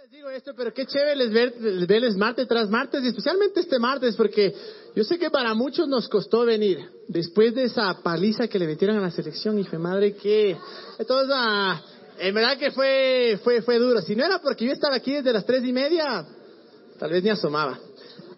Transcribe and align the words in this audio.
les 0.00 0.10
digo 0.10 0.30
esto, 0.30 0.54
pero 0.56 0.72
qué 0.72 0.86
chévere 0.86 1.14
les 1.14 1.30
ver, 1.30 1.52
verles 1.86 2.16
martes 2.16 2.48
tras 2.48 2.70
martes, 2.70 3.04
y 3.04 3.08
especialmente 3.08 3.60
este 3.60 3.78
martes, 3.78 4.16
porque 4.16 4.54
yo 4.96 5.04
sé 5.04 5.18
que 5.18 5.28
para 5.28 5.52
muchos 5.52 5.86
nos 5.88 6.08
costó 6.08 6.46
venir, 6.46 6.78
después 7.06 7.54
de 7.54 7.64
esa 7.64 8.00
paliza 8.02 8.48
que 8.48 8.58
le 8.58 8.66
metieron 8.66 8.96
a 8.96 9.02
la 9.02 9.10
selección, 9.10 9.58
hijo 9.58 9.72
de 9.72 9.78
madre, 9.78 10.16
que... 10.16 10.56
Entonces, 10.98 11.30
ah, 11.36 11.82
en 12.18 12.34
verdad 12.34 12.56
que 12.56 12.70
fue, 12.70 13.38
fue, 13.44 13.60
fue 13.60 13.78
duro. 13.78 14.00
Si 14.00 14.16
no 14.16 14.24
era 14.24 14.38
porque 14.38 14.64
yo 14.64 14.72
estaba 14.72 14.96
aquí 14.96 15.12
desde 15.12 15.34
las 15.34 15.44
tres 15.44 15.62
y 15.64 15.72
media, 15.72 16.24
tal 16.98 17.10
vez 17.10 17.22
ni 17.22 17.28
asomaba. 17.28 17.78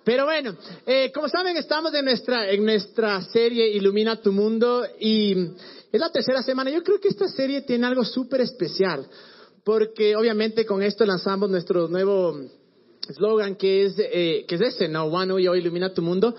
Pero 0.03 0.25
bueno, 0.25 0.57
eh, 0.85 1.13
como 1.15 1.29
saben, 1.29 1.57
estamos 1.57 1.95
en 1.95 2.07
nuestra, 2.07 2.51
en 2.51 2.65
nuestra 2.65 3.23
serie 3.23 3.69
Ilumina 3.69 4.21
tu 4.21 4.33
Mundo 4.33 4.85
y 4.99 5.53
es 5.93 6.01
la 6.01 6.11
tercera 6.11 6.43
semana. 6.43 6.71
Yo 6.71 6.83
creo 6.83 6.99
que 6.99 7.07
esta 7.07 7.29
serie 7.29 7.63
tiene 7.63 7.87
algo 7.87 8.05
súper 8.05 8.41
especial 8.41 9.07
porque 9.65 10.17
obviamente 10.17 10.67
con 10.67 10.83
esto 10.83 11.05
lanzamos 11.05 11.49
nuestro 11.51 11.89
nuevo 11.89 12.41
eslogan 13.09 13.57
que 13.57 13.85
es, 13.85 13.95
eh, 13.99 14.45
que 14.47 14.55
es 14.57 14.61
ese, 14.61 14.89
¿no? 14.89 15.05
One 15.05 15.33
hoy 15.33 15.47
ilumina 15.47 15.93
tu 15.93 16.03
mundo. 16.03 16.35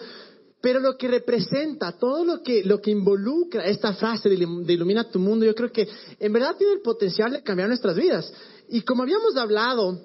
Pero 0.61 0.79
lo 0.79 0.97
que 0.97 1.09
representa, 1.09 1.91
todo 1.97 2.23
lo 2.23 2.41
que, 2.41 2.63
lo 2.63 2.79
que 2.79 2.91
involucra 2.91 3.65
esta 3.65 3.93
frase 3.93 4.29
de, 4.29 4.37
de 4.37 4.73
ilumina 4.73 5.09
tu 5.09 5.19
mundo, 5.19 5.45
yo 5.45 5.53
creo 5.53 5.71
que 5.71 5.87
en 6.19 6.31
verdad 6.31 6.55
tiene 6.57 6.73
el 6.73 6.81
potencial 6.81 7.33
de 7.33 7.43
cambiar 7.43 7.67
nuestras 7.67 7.95
vidas. 7.95 8.33
Y 8.69 8.81
como 8.81 9.03
habíamos 9.03 9.35
hablado, 9.35 9.99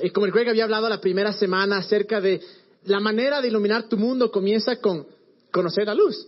eh, 0.00 0.10
como 0.10 0.26
el 0.26 0.32
Greg 0.32 0.48
había 0.48 0.64
hablado 0.64 0.88
la 0.88 1.00
primera 1.00 1.32
semana 1.34 1.78
acerca 1.78 2.20
de 2.20 2.40
la 2.84 3.00
manera 3.00 3.40
de 3.40 3.48
iluminar 3.48 3.88
tu 3.88 3.96
mundo 3.96 4.30
comienza 4.30 4.76
con 4.76 5.06
conocer 5.50 5.86
la 5.86 5.94
luz. 5.94 6.26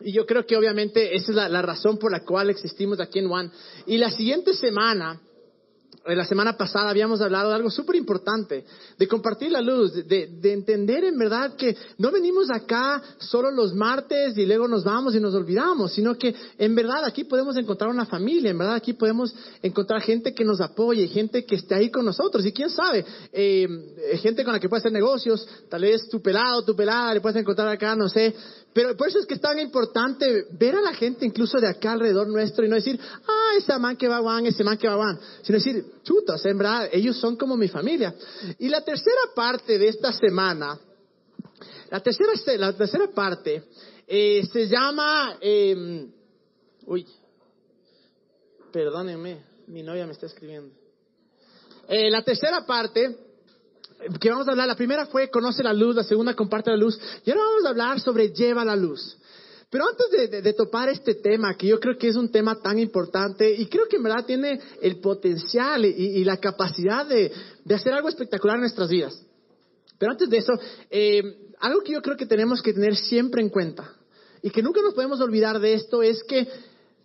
Y 0.00 0.12
yo 0.12 0.24
creo 0.24 0.46
que 0.46 0.56
obviamente 0.56 1.16
esa 1.16 1.30
es 1.30 1.36
la, 1.36 1.48
la 1.48 1.62
razón 1.62 1.98
por 1.98 2.12
la 2.12 2.24
cual 2.24 2.50
existimos 2.50 3.00
aquí 3.00 3.18
en 3.18 3.26
One. 3.26 3.50
Y 3.86 3.98
la 3.98 4.10
siguiente 4.10 4.54
semana 4.54 5.20
la 6.06 6.26
semana 6.26 6.56
pasada 6.56 6.90
habíamos 6.90 7.20
hablado 7.22 7.48
de 7.48 7.54
algo 7.54 7.70
súper 7.70 7.96
importante, 7.96 8.64
de 8.98 9.08
compartir 9.08 9.50
la 9.50 9.62
luz, 9.62 9.94
de, 9.94 10.26
de, 10.26 10.52
entender 10.52 11.04
en 11.04 11.16
verdad 11.16 11.56
que 11.56 11.74
no 11.96 12.10
venimos 12.10 12.50
acá 12.50 13.02
solo 13.18 13.50
los 13.50 13.74
martes 13.74 14.36
y 14.36 14.44
luego 14.44 14.68
nos 14.68 14.84
vamos 14.84 15.14
y 15.14 15.20
nos 15.20 15.34
olvidamos, 15.34 15.92
sino 15.92 16.14
que 16.16 16.34
en 16.58 16.74
verdad 16.74 17.04
aquí 17.04 17.24
podemos 17.24 17.56
encontrar 17.56 17.88
una 17.88 18.04
familia, 18.04 18.50
en 18.50 18.58
verdad 18.58 18.74
aquí 18.74 18.92
podemos 18.92 19.34
encontrar 19.62 20.02
gente 20.02 20.34
que 20.34 20.44
nos 20.44 20.60
apoye, 20.60 21.08
gente 21.08 21.46
que 21.46 21.54
esté 21.54 21.74
ahí 21.74 21.90
con 21.90 22.04
nosotros. 22.04 22.44
Y 22.44 22.52
quién 22.52 22.68
sabe, 22.68 23.04
eh, 23.32 23.66
gente 24.20 24.44
con 24.44 24.52
la 24.52 24.60
que 24.60 24.68
puede 24.68 24.80
hacer 24.80 24.92
negocios, 24.92 25.46
tal 25.70 25.82
vez 25.82 26.06
tu 26.10 26.20
pelado, 26.20 26.64
tu 26.64 26.76
pelada, 26.76 27.14
le 27.14 27.20
puedes 27.22 27.40
encontrar 27.40 27.68
acá, 27.68 27.96
no 27.96 28.08
sé, 28.10 28.34
pero 28.74 28.96
por 28.96 29.08
eso 29.08 29.20
es 29.20 29.26
que 29.26 29.34
es 29.34 29.40
tan 29.40 29.58
importante 29.60 30.46
ver 30.50 30.74
a 30.74 30.80
la 30.80 30.92
gente 30.92 31.24
incluso 31.24 31.58
de 31.60 31.68
acá 31.68 31.92
alrededor 31.92 32.26
nuestro 32.26 32.66
y 32.66 32.68
no 32.68 32.74
decir, 32.74 32.98
ah, 33.00 33.52
ese 33.56 33.78
man 33.78 33.96
que 33.96 34.08
va 34.08 34.20
van, 34.20 34.44
ese 34.46 34.64
man 34.64 34.76
que 34.76 34.88
va 34.88 34.96
van, 34.96 35.20
sino 35.42 35.58
decir, 35.58 35.84
chutas, 36.02 36.44
en 36.44 36.60
ellos 36.90 37.16
son 37.16 37.36
como 37.36 37.56
mi 37.56 37.68
familia. 37.68 38.12
Y 38.58 38.68
la 38.68 38.84
tercera 38.84 39.20
parte 39.32 39.78
de 39.78 39.88
esta 39.88 40.12
semana, 40.12 40.76
la 41.88 42.00
tercera, 42.00 42.32
la 42.58 42.76
tercera 42.76 43.06
parte 43.14 43.62
eh, 44.08 44.42
se 44.52 44.66
llama, 44.66 45.38
eh, 45.40 46.08
uy, 46.86 47.06
perdónenme, 48.72 49.44
mi 49.68 49.84
novia 49.84 50.04
me 50.04 50.12
está 50.12 50.26
escribiendo. 50.26 50.74
Eh, 51.88 52.10
la 52.10 52.22
tercera 52.22 52.66
parte 52.66 53.23
que 54.20 54.30
vamos 54.30 54.46
a 54.48 54.52
hablar, 54.52 54.68
la 54.68 54.76
primera 54.76 55.06
fue 55.06 55.30
conoce 55.30 55.62
la 55.62 55.72
luz, 55.72 55.96
la 55.96 56.04
segunda 56.04 56.34
comparte 56.34 56.70
la 56.70 56.76
luz, 56.76 56.98
y 57.24 57.30
ahora 57.30 57.42
vamos 57.42 57.64
a 57.64 57.68
hablar 57.68 58.00
sobre 58.00 58.30
lleva 58.30 58.64
la 58.64 58.76
luz. 58.76 59.18
Pero 59.70 59.86
antes 59.88 60.30
de, 60.30 60.52
topar 60.52 60.88
este 60.88 61.16
tema, 61.16 61.56
que 61.56 61.66
yo 61.66 61.80
creo 61.80 61.98
que 61.98 62.06
es 62.06 62.14
un 62.14 62.30
tema 62.30 62.60
tan 62.62 62.78
importante 62.78 63.52
y 63.52 63.66
creo 63.66 63.88
que 63.88 63.96
en 63.96 64.04
verdad 64.04 64.24
tiene 64.24 64.60
el 64.80 65.00
potencial 65.00 65.84
y, 65.84 65.88
y 65.88 66.22
la 66.24 66.36
capacidad 66.36 67.04
de, 67.04 67.32
de, 67.64 67.74
hacer 67.74 67.92
algo 67.92 68.08
espectacular 68.08 68.54
en 68.54 68.60
nuestras 68.60 68.88
vidas. 68.88 69.20
Pero 69.98 70.12
antes 70.12 70.30
de 70.30 70.36
eso, 70.36 70.52
eh, 70.90 71.50
algo 71.58 71.82
que 71.82 71.92
yo 71.92 72.02
creo 72.02 72.16
que 72.16 72.26
tenemos 72.26 72.62
que 72.62 72.72
tener 72.72 72.94
siempre 72.94 73.42
en 73.42 73.48
cuenta 73.48 73.90
y 74.42 74.50
que 74.50 74.62
nunca 74.62 74.80
nos 74.80 74.94
podemos 74.94 75.20
olvidar 75.20 75.58
de 75.58 75.74
esto 75.74 76.04
es 76.04 76.22
que 76.22 76.46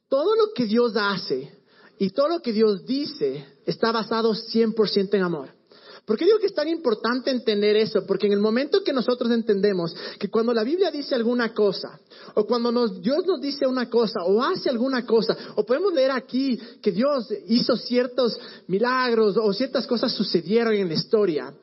todo 0.08 0.36
lo 0.36 0.54
que 0.54 0.66
Dios 0.66 0.94
hace 0.96 1.52
y 1.98 2.12
todo 2.12 2.28
lo 2.28 2.42
que 2.42 2.54
Dios 2.54 2.86
dice 2.86 3.46
está 3.66 3.92
basado 3.92 4.34
100% 4.34 5.14
en 5.14 5.24
amor. 5.24 5.59
¿Por 6.10 6.18
qué 6.18 6.26
digo 6.26 6.40
que 6.40 6.48
es 6.48 6.56
tan 6.56 6.68
importante 6.68 7.30
entender 7.30 7.76
eso? 7.76 8.04
Porque 8.04 8.26
en 8.26 8.34
el 8.34 8.40
momento 8.40 8.84
que 8.84 8.92
nosotros 8.92 9.30
entendemos 9.32 9.96
que 10.18 10.28
cuando 10.28 10.52
la 10.56 10.64
Biblia 10.64 10.90
dice 10.90 11.14
alguna 11.14 11.54
cosa, 11.54 12.00
o 12.34 12.48
cuando 12.48 12.72
nos, 12.72 13.00
Dios 13.00 13.28
nos 13.28 13.40
dice 13.40 13.68
una 13.68 13.88
cosa, 13.92 14.22
o 14.26 14.42
hace 14.42 14.72
alguna 14.72 15.06
cosa, 15.06 15.38
o 15.56 15.64
podemos 15.64 15.94
leer 15.94 16.10
aquí 16.10 16.60
que 16.82 16.92
Dios 16.92 17.32
hizo 17.48 17.76
ciertos 17.76 18.40
milagros, 18.66 19.38
o 19.38 19.54
ciertas 19.54 19.86
cosas 19.86 20.12
sucedieron 20.12 20.74
en 20.74 20.88
la 20.88 20.96
historia, 20.96 21.54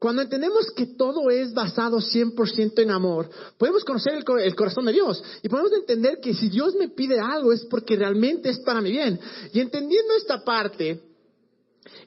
cuando 0.00 0.22
entendemos 0.22 0.68
que 0.72 0.86
todo 0.86 1.30
es 1.30 1.54
basado 1.54 1.98
100% 1.98 2.82
en 2.82 2.90
amor, 2.90 3.30
podemos 3.58 3.84
conocer 3.84 4.14
el, 4.14 4.24
el, 4.42 4.56
corazón 4.56 4.86
de 4.86 4.92
Dios 4.92 5.22
y 5.40 5.48
podemos 5.48 5.70
entender 5.72 6.18
que 6.20 6.34
si 6.34 6.48
Dios 6.48 6.74
me 6.74 6.88
pide 6.88 7.20
algo 7.20 7.52
es 7.52 7.64
porque 7.66 7.94
realmente 7.94 8.48
es 8.48 8.58
para 8.58 8.80
mi 8.80 8.90
bien. 8.90 9.20
Y 9.52 9.60
entendiendo 9.60 10.14
esta 10.14 10.42
parte, 10.42 11.07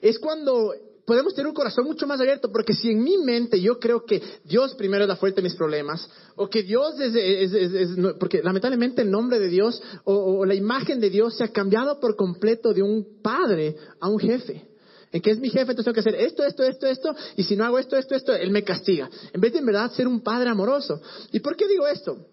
es 0.00 0.18
cuando 0.18 0.72
podemos 1.04 1.34
tener 1.34 1.48
un 1.48 1.54
corazón 1.54 1.84
mucho 1.84 2.06
más 2.06 2.20
abierto, 2.20 2.50
porque 2.52 2.74
si 2.74 2.90
en 2.90 3.02
mi 3.02 3.18
mente 3.18 3.60
yo 3.60 3.78
creo 3.78 4.04
que 4.04 4.22
Dios 4.44 4.74
primero 4.74 5.04
es 5.04 5.08
la 5.08 5.16
fuente 5.16 5.40
de 5.40 5.48
mis 5.48 5.56
problemas, 5.56 6.08
o 6.36 6.48
que 6.48 6.62
Dios 6.62 6.98
es, 7.00 7.14
es, 7.14 7.88
porque 8.18 8.42
lamentablemente 8.42 9.02
el 9.02 9.10
nombre 9.10 9.38
de 9.38 9.48
Dios 9.48 9.82
o, 10.04 10.14
o, 10.14 10.44
la 10.44 10.54
imagen 10.54 11.00
de 11.00 11.10
Dios 11.10 11.36
se 11.36 11.44
ha 11.44 11.48
cambiado 11.48 11.98
por 12.00 12.16
completo 12.16 12.72
de 12.72 12.82
un 12.82 13.20
padre 13.22 13.76
a 14.00 14.08
un 14.08 14.18
jefe. 14.18 14.68
En 15.10 15.20
que 15.20 15.30
es 15.30 15.38
mi 15.38 15.50
jefe, 15.50 15.72
entonces 15.72 15.84
tengo 15.84 15.94
que 15.94 16.00
hacer 16.00 16.14
esto, 16.14 16.42
esto, 16.42 16.62
esto, 16.62 16.86
esto, 16.86 17.14
y 17.36 17.42
si 17.42 17.54
no 17.54 17.64
hago 17.64 17.78
esto, 17.78 17.96
esto, 17.96 18.14
esto, 18.14 18.34
Él 18.34 18.50
me 18.50 18.64
castiga. 18.64 19.10
En 19.34 19.42
vez 19.42 19.52
de 19.52 19.58
en 19.58 19.66
verdad 19.66 19.92
ser 19.92 20.08
un 20.08 20.22
padre 20.22 20.48
amoroso. 20.48 21.02
¿Y 21.32 21.40
por 21.40 21.54
qué 21.54 21.68
digo 21.68 21.86
esto? 21.86 22.31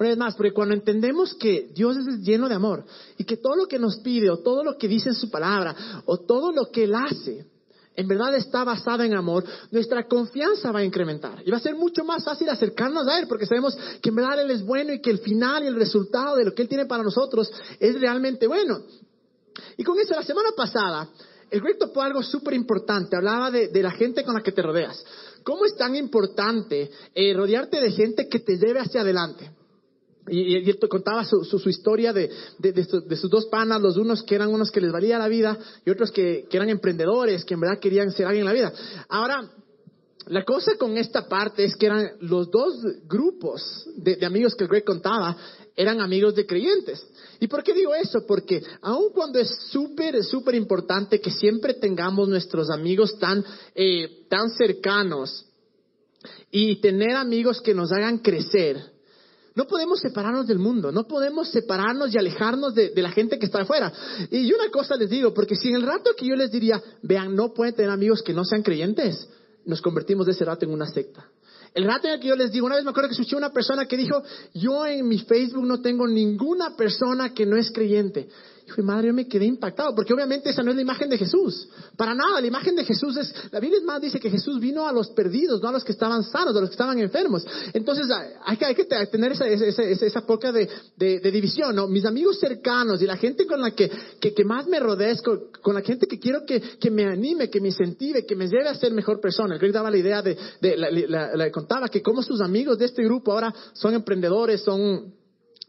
Una 0.00 0.08
vez 0.08 0.18
más, 0.18 0.34
porque 0.34 0.54
cuando 0.54 0.74
entendemos 0.74 1.34
que 1.34 1.72
Dios 1.74 1.94
es 1.98 2.20
lleno 2.20 2.48
de 2.48 2.54
amor 2.54 2.86
y 3.18 3.24
que 3.24 3.36
todo 3.36 3.54
lo 3.54 3.66
que 3.66 3.78
nos 3.78 3.98
pide 3.98 4.30
o 4.30 4.38
todo 4.38 4.64
lo 4.64 4.78
que 4.78 4.88
dice 4.88 5.10
en 5.10 5.14
su 5.14 5.30
palabra 5.30 6.02
o 6.06 6.16
todo 6.16 6.52
lo 6.52 6.70
que 6.70 6.84
Él 6.84 6.94
hace, 6.94 7.44
en 7.94 8.08
verdad 8.08 8.34
está 8.34 8.64
basado 8.64 9.02
en 9.02 9.12
amor, 9.12 9.44
nuestra 9.70 10.08
confianza 10.08 10.72
va 10.72 10.78
a 10.78 10.84
incrementar. 10.84 11.42
Y 11.44 11.50
va 11.50 11.58
a 11.58 11.60
ser 11.60 11.74
mucho 11.74 12.02
más 12.02 12.24
fácil 12.24 12.48
acercarnos 12.48 13.06
a 13.08 13.18
Él 13.18 13.26
porque 13.28 13.44
sabemos 13.44 13.76
que 14.00 14.08
en 14.08 14.14
verdad 14.14 14.40
Él 14.40 14.50
es 14.50 14.64
bueno 14.64 14.90
y 14.94 15.02
que 15.02 15.10
el 15.10 15.18
final 15.18 15.64
y 15.64 15.66
el 15.66 15.74
resultado 15.74 16.34
de 16.36 16.46
lo 16.46 16.54
que 16.54 16.62
Él 16.62 16.68
tiene 16.68 16.86
para 16.86 17.02
nosotros 17.02 17.52
es 17.78 18.00
realmente 18.00 18.46
bueno. 18.46 18.78
Y 19.76 19.84
con 19.84 19.98
eso, 19.98 20.14
la 20.14 20.22
semana 20.22 20.52
pasada, 20.56 21.10
el 21.50 21.60
Greg 21.60 21.76
topó 21.76 22.00
algo 22.00 22.22
súper 22.22 22.54
importante. 22.54 23.16
Hablaba 23.16 23.50
de, 23.50 23.70
la 23.82 23.90
gente 23.90 24.24
con 24.24 24.34
la 24.34 24.42
que 24.42 24.52
te 24.52 24.62
rodeas. 24.62 25.04
¿Cómo 25.42 25.66
es 25.66 25.76
tan 25.76 25.94
importante 25.94 26.90
eh, 27.14 27.34
rodearte 27.34 27.82
de 27.82 27.90
gente 27.90 28.28
que 28.30 28.38
te 28.38 28.56
lleve 28.56 28.80
hacia 28.80 29.02
adelante? 29.02 29.59
Y, 30.28 30.54
él 30.54 30.78
contaba 30.88 31.24
su, 31.24 31.68
historia 31.68 32.12
de, 32.12 32.30
de, 32.58 32.72
de, 32.72 32.84
su, 32.84 33.00
de, 33.00 33.16
sus 33.16 33.30
dos 33.30 33.46
panas, 33.46 33.80
los 33.80 33.96
unos 33.96 34.22
que 34.22 34.34
eran 34.34 34.50
unos 34.50 34.70
que 34.70 34.80
les 34.80 34.92
valía 34.92 35.18
la 35.18 35.28
vida 35.28 35.58
y 35.84 35.90
otros 35.90 36.10
que, 36.10 36.46
eran 36.50 36.68
emprendedores, 36.68 37.44
que 37.44 37.54
en 37.54 37.60
verdad 37.60 37.78
querían 37.78 38.10
ser 38.12 38.26
alguien 38.26 38.42
en 38.42 38.46
la 38.46 38.52
vida. 38.52 38.72
Ahora, 39.08 39.50
la 40.26 40.44
cosa 40.44 40.76
con 40.76 40.96
esta 40.98 41.28
parte 41.28 41.64
es 41.64 41.74
que 41.76 41.86
eran 41.86 42.10
los 42.20 42.50
dos 42.50 42.74
grupos 43.08 43.88
de, 43.96 44.24
amigos 44.24 44.54
que 44.54 44.66
Greg 44.66 44.84
contaba, 44.84 45.36
eran 45.74 46.00
amigos 46.00 46.34
de 46.34 46.46
creyentes. 46.46 47.04
¿Y 47.40 47.48
por 47.48 47.64
qué 47.64 47.72
digo 47.72 47.94
eso? 47.94 48.26
Porque 48.26 48.62
aun 48.82 49.12
cuando 49.12 49.38
es 49.38 49.48
súper, 49.70 50.22
súper 50.22 50.54
importante 50.54 51.20
que 51.20 51.30
siempre 51.30 51.74
tengamos 51.74 52.28
nuestros 52.28 52.70
amigos 52.70 53.18
tan, 53.18 53.42
eh, 53.74 54.26
tan 54.28 54.50
cercanos 54.50 55.46
y 56.50 56.76
tener 56.76 57.16
amigos 57.16 57.60
que 57.60 57.74
nos 57.74 57.90
hagan 57.92 58.18
crecer, 58.18 58.99
no 59.60 59.66
podemos 59.66 60.00
separarnos 60.00 60.46
del 60.46 60.58
mundo, 60.58 60.90
no 60.90 61.06
podemos 61.06 61.50
separarnos 61.50 62.14
y 62.14 62.16
alejarnos 62.16 62.74
de, 62.74 62.94
la 62.96 63.10
gente 63.10 63.38
que 63.38 63.44
está 63.44 63.60
afuera. 63.60 63.92
Y 64.30 64.50
una 64.54 64.70
cosa 64.70 64.96
les 64.96 65.10
digo, 65.10 65.34
porque 65.34 65.54
si 65.54 65.68
en 65.68 65.74
el 65.74 65.82
rato 65.82 66.12
que 66.16 66.24
yo 66.26 66.34
les 66.34 66.50
diría, 66.50 66.82
vean, 67.02 67.36
no 67.36 67.52
pueden 67.52 67.74
tener 67.74 67.90
amigos 67.90 68.22
que 68.22 68.32
no 68.32 68.42
sean 68.42 68.62
creyentes, 68.62 69.28
nos 69.66 69.82
convertimos 69.82 70.24
de 70.24 70.32
ese 70.32 70.46
rato 70.46 70.64
en 70.64 70.72
una 70.72 70.86
secta. 70.86 71.28
El 71.74 71.84
rato 71.84 72.08
en 72.08 72.14
el 72.14 72.20
que 72.20 72.28
yo 72.28 72.36
les 72.36 72.50
digo, 72.50 72.64
una 72.64 72.76
vez 72.76 72.84
me 72.84 72.90
acuerdo 72.90 73.10
que 73.10 73.12
escuché 73.12 73.36
una 73.36 73.52
persona 73.52 73.84
que 73.84 73.98
dijo, 73.98 74.22
yo 74.54 74.86
en 74.86 75.06
mi 75.06 75.18
Facebook 75.18 75.66
no 75.66 75.82
tengo 75.82 76.08
ninguna 76.08 76.74
persona 76.74 77.34
que 77.34 77.44
no 77.44 77.58
es 77.58 77.70
creyente. 77.70 78.30
Hijo 78.70 78.82
madre, 78.84 79.08
yo 79.08 79.14
me 79.14 79.26
quedé 79.26 79.46
impactado, 79.46 79.94
porque 79.96 80.14
obviamente 80.14 80.50
esa 80.50 80.62
no 80.62 80.70
es 80.70 80.76
la 80.76 80.82
imagen 80.82 81.10
de 81.10 81.18
Jesús. 81.18 81.68
Para 81.96 82.14
nada, 82.14 82.40
la 82.40 82.46
imagen 82.46 82.76
de 82.76 82.84
Jesús 82.84 83.16
es, 83.16 83.34
la 83.50 83.58
Biblia 83.58 83.80
más 83.84 84.00
dice 84.00 84.20
que 84.20 84.30
Jesús 84.30 84.60
vino 84.60 84.86
a 84.86 84.92
los 84.92 85.08
perdidos, 85.10 85.60
no 85.60 85.68
a 85.68 85.72
los 85.72 85.82
que 85.82 85.90
estaban 85.90 86.22
sanos, 86.22 86.56
a 86.56 86.60
los 86.60 86.70
que 86.70 86.74
estaban 86.74 86.98
enfermos. 87.00 87.44
Entonces 87.72 88.06
hay 88.44 88.56
que, 88.56 88.64
hay 88.64 88.74
que 88.76 88.84
tener 88.84 89.32
esa, 89.32 89.48
esa, 89.48 89.82
esa, 89.82 90.06
esa 90.06 90.20
poca 90.20 90.52
de, 90.52 90.68
división, 90.96 91.74
¿no? 91.74 91.88
Mis 91.88 92.04
amigos 92.04 92.38
cercanos 92.38 93.02
y 93.02 93.06
la 93.06 93.16
gente 93.16 93.44
con 93.44 93.60
la 93.60 93.72
que, 93.72 93.90
que, 94.20 94.44
más 94.44 94.68
me 94.68 94.78
rodezco, 94.78 95.50
con 95.62 95.74
la 95.74 95.82
gente 95.82 96.06
que 96.06 96.20
quiero 96.20 96.46
que, 96.46 96.60
que, 96.60 96.90
me 96.90 97.06
anime, 97.06 97.50
que 97.50 97.60
me 97.60 97.68
incentive, 97.68 98.24
que 98.24 98.36
me 98.36 98.46
lleve 98.46 98.68
a 98.68 98.74
ser 98.76 98.92
mejor 98.92 99.20
persona. 99.20 99.58
Greg 99.58 99.72
daba 99.72 99.90
la 99.90 99.98
idea 99.98 100.22
de, 100.22 100.36
de 100.60 100.76
la, 100.76 101.50
contaba 101.50 101.88
que 101.88 102.02
como 102.02 102.22
sus 102.22 102.40
amigos 102.40 102.78
de 102.78 102.84
este 102.84 103.02
grupo 103.02 103.32
ahora 103.32 103.52
son 103.72 103.94
emprendedores, 103.94 104.62
son 104.62 105.19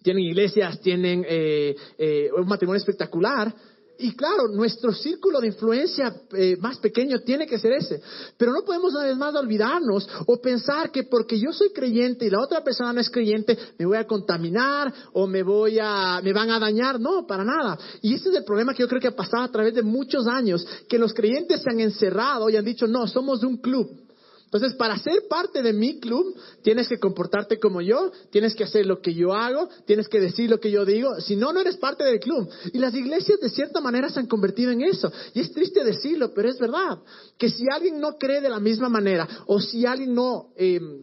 tienen 0.01 0.23
iglesias, 0.23 0.79
tienen 0.81 1.25
eh, 1.27 1.75
eh, 1.97 2.29
un 2.35 2.47
matrimonio 2.47 2.79
espectacular. 2.79 3.53
Y 3.99 4.15
claro, 4.15 4.47
nuestro 4.47 4.93
círculo 4.93 5.39
de 5.39 5.47
influencia 5.47 6.11
eh, 6.35 6.57
más 6.59 6.79
pequeño 6.79 7.19
tiene 7.19 7.45
que 7.45 7.59
ser 7.59 7.73
ese. 7.73 8.01
Pero 8.35 8.51
no 8.51 8.63
podemos 8.63 8.95
una 8.95 9.03
vez 9.03 9.15
más 9.15 9.35
olvidarnos 9.35 10.09
o 10.25 10.41
pensar 10.41 10.91
que 10.91 11.03
porque 11.03 11.39
yo 11.39 11.53
soy 11.53 11.71
creyente 11.71 12.25
y 12.25 12.31
la 12.31 12.41
otra 12.41 12.63
persona 12.63 12.93
no 12.93 12.99
es 12.99 13.11
creyente, 13.11 13.55
me 13.77 13.85
voy 13.85 13.97
a 13.97 14.07
contaminar 14.07 14.91
o 15.13 15.27
me 15.27 15.43
voy 15.43 15.77
a, 15.79 16.19
me 16.23 16.33
van 16.33 16.49
a 16.49 16.57
dañar. 16.57 16.99
No, 16.99 17.27
para 17.27 17.43
nada. 17.43 17.77
Y 18.01 18.15
ese 18.15 18.29
es 18.29 18.35
el 18.37 18.43
problema 18.43 18.73
que 18.73 18.81
yo 18.81 18.87
creo 18.87 19.01
que 19.01 19.09
ha 19.09 19.15
pasado 19.15 19.43
a 19.43 19.51
través 19.51 19.75
de 19.75 19.83
muchos 19.83 20.25
años, 20.25 20.65
que 20.89 20.97
los 20.97 21.13
creyentes 21.13 21.61
se 21.61 21.69
han 21.69 21.79
encerrado 21.79 22.49
y 22.49 22.57
han 22.57 22.65
dicho, 22.65 22.87
no, 22.87 23.05
somos 23.05 23.41
de 23.41 23.47
un 23.47 23.57
club. 23.57 24.10
Entonces, 24.53 24.73
para 24.73 24.97
ser 24.97 25.29
parte 25.29 25.63
de 25.63 25.71
mi 25.71 26.01
club, 26.01 26.35
tienes 26.61 26.89
que 26.89 26.99
comportarte 26.99 27.57
como 27.57 27.79
yo, 27.79 28.11
tienes 28.31 28.53
que 28.53 28.65
hacer 28.65 28.85
lo 28.85 28.99
que 28.99 29.13
yo 29.13 29.33
hago, 29.33 29.69
tienes 29.85 30.09
que 30.09 30.19
decir 30.19 30.49
lo 30.49 30.59
que 30.59 30.69
yo 30.69 30.83
digo. 30.83 31.21
Si 31.21 31.37
no, 31.37 31.53
no 31.53 31.61
eres 31.61 31.77
parte 31.77 32.03
del 32.03 32.19
club. 32.19 32.49
Y 32.73 32.79
las 32.79 32.93
iglesias, 32.93 33.39
de 33.39 33.49
cierta 33.49 33.79
manera, 33.79 34.09
se 34.09 34.19
han 34.19 34.27
convertido 34.27 34.71
en 34.71 34.81
eso. 34.81 35.09
Y 35.33 35.39
es 35.39 35.53
triste 35.53 35.85
decirlo, 35.85 36.33
pero 36.33 36.49
es 36.49 36.59
verdad. 36.59 36.99
Que 37.37 37.49
si 37.49 37.63
alguien 37.71 38.01
no 38.01 38.17
cree 38.17 38.41
de 38.41 38.49
la 38.49 38.59
misma 38.59 38.89
manera, 38.89 39.25
o 39.45 39.61
si 39.61 39.85
alguien 39.85 40.13
no 40.13 40.49
em, 40.57 41.01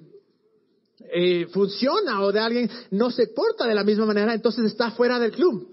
eh, 1.10 1.46
funciona, 1.46 2.20
o 2.20 2.30
de 2.30 2.40
alguien 2.40 2.70
no 2.90 3.10
se 3.10 3.28
porta 3.28 3.66
de 3.66 3.74
la 3.74 3.82
misma 3.82 4.04
manera, 4.04 4.34
entonces 4.34 4.66
está 4.66 4.90
fuera 4.90 5.18
del 5.18 5.32
club. 5.32 5.68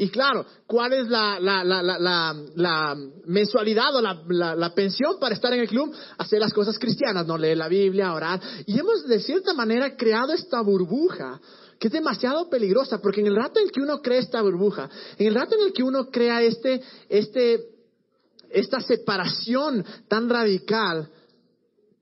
Y 0.00 0.10
claro, 0.10 0.46
¿cuál 0.64 0.92
es 0.92 1.08
la, 1.08 1.40
la, 1.40 1.64
la, 1.64 1.82
la 2.54 2.96
mensualidad 3.26 3.96
o 3.96 4.00
la, 4.00 4.72
pensión 4.72 5.18
para 5.18 5.34
estar 5.34 5.52
en 5.52 5.58
el 5.58 5.68
club? 5.68 5.92
Hacer 6.16 6.38
las 6.38 6.52
cosas 6.52 6.78
cristianas, 6.78 7.26
no 7.26 7.36
leer 7.36 7.56
la 7.56 7.66
Biblia, 7.66 8.14
orar. 8.14 8.40
Y 8.64 8.78
hemos 8.78 9.08
de 9.08 9.18
cierta 9.18 9.54
manera 9.54 9.96
creado 9.96 10.32
esta 10.32 10.60
burbuja 10.60 11.40
que 11.80 11.88
es 11.88 11.92
demasiado 11.92 12.48
peligrosa, 12.48 13.00
porque 13.00 13.20
en 13.20 13.26
el 13.26 13.36
rato 13.36 13.58
en 13.58 13.70
que 13.70 13.80
uno 13.80 14.00
crea 14.00 14.20
esta 14.20 14.40
burbuja, 14.40 14.88
en 15.16 15.26
el 15.26 15.34
rato 15.34 15.56
en 15.56 15.66
el 15.66 15.72
que 15.72 15.82
uno 15.82 16.10
crea 16.10 16.42
este, 16.42 16.80
este, 17.08 17.66
esta 18.50 18.80
separación 18.80 19.84
tan 20.08 20.28
radical, 20.28 21.08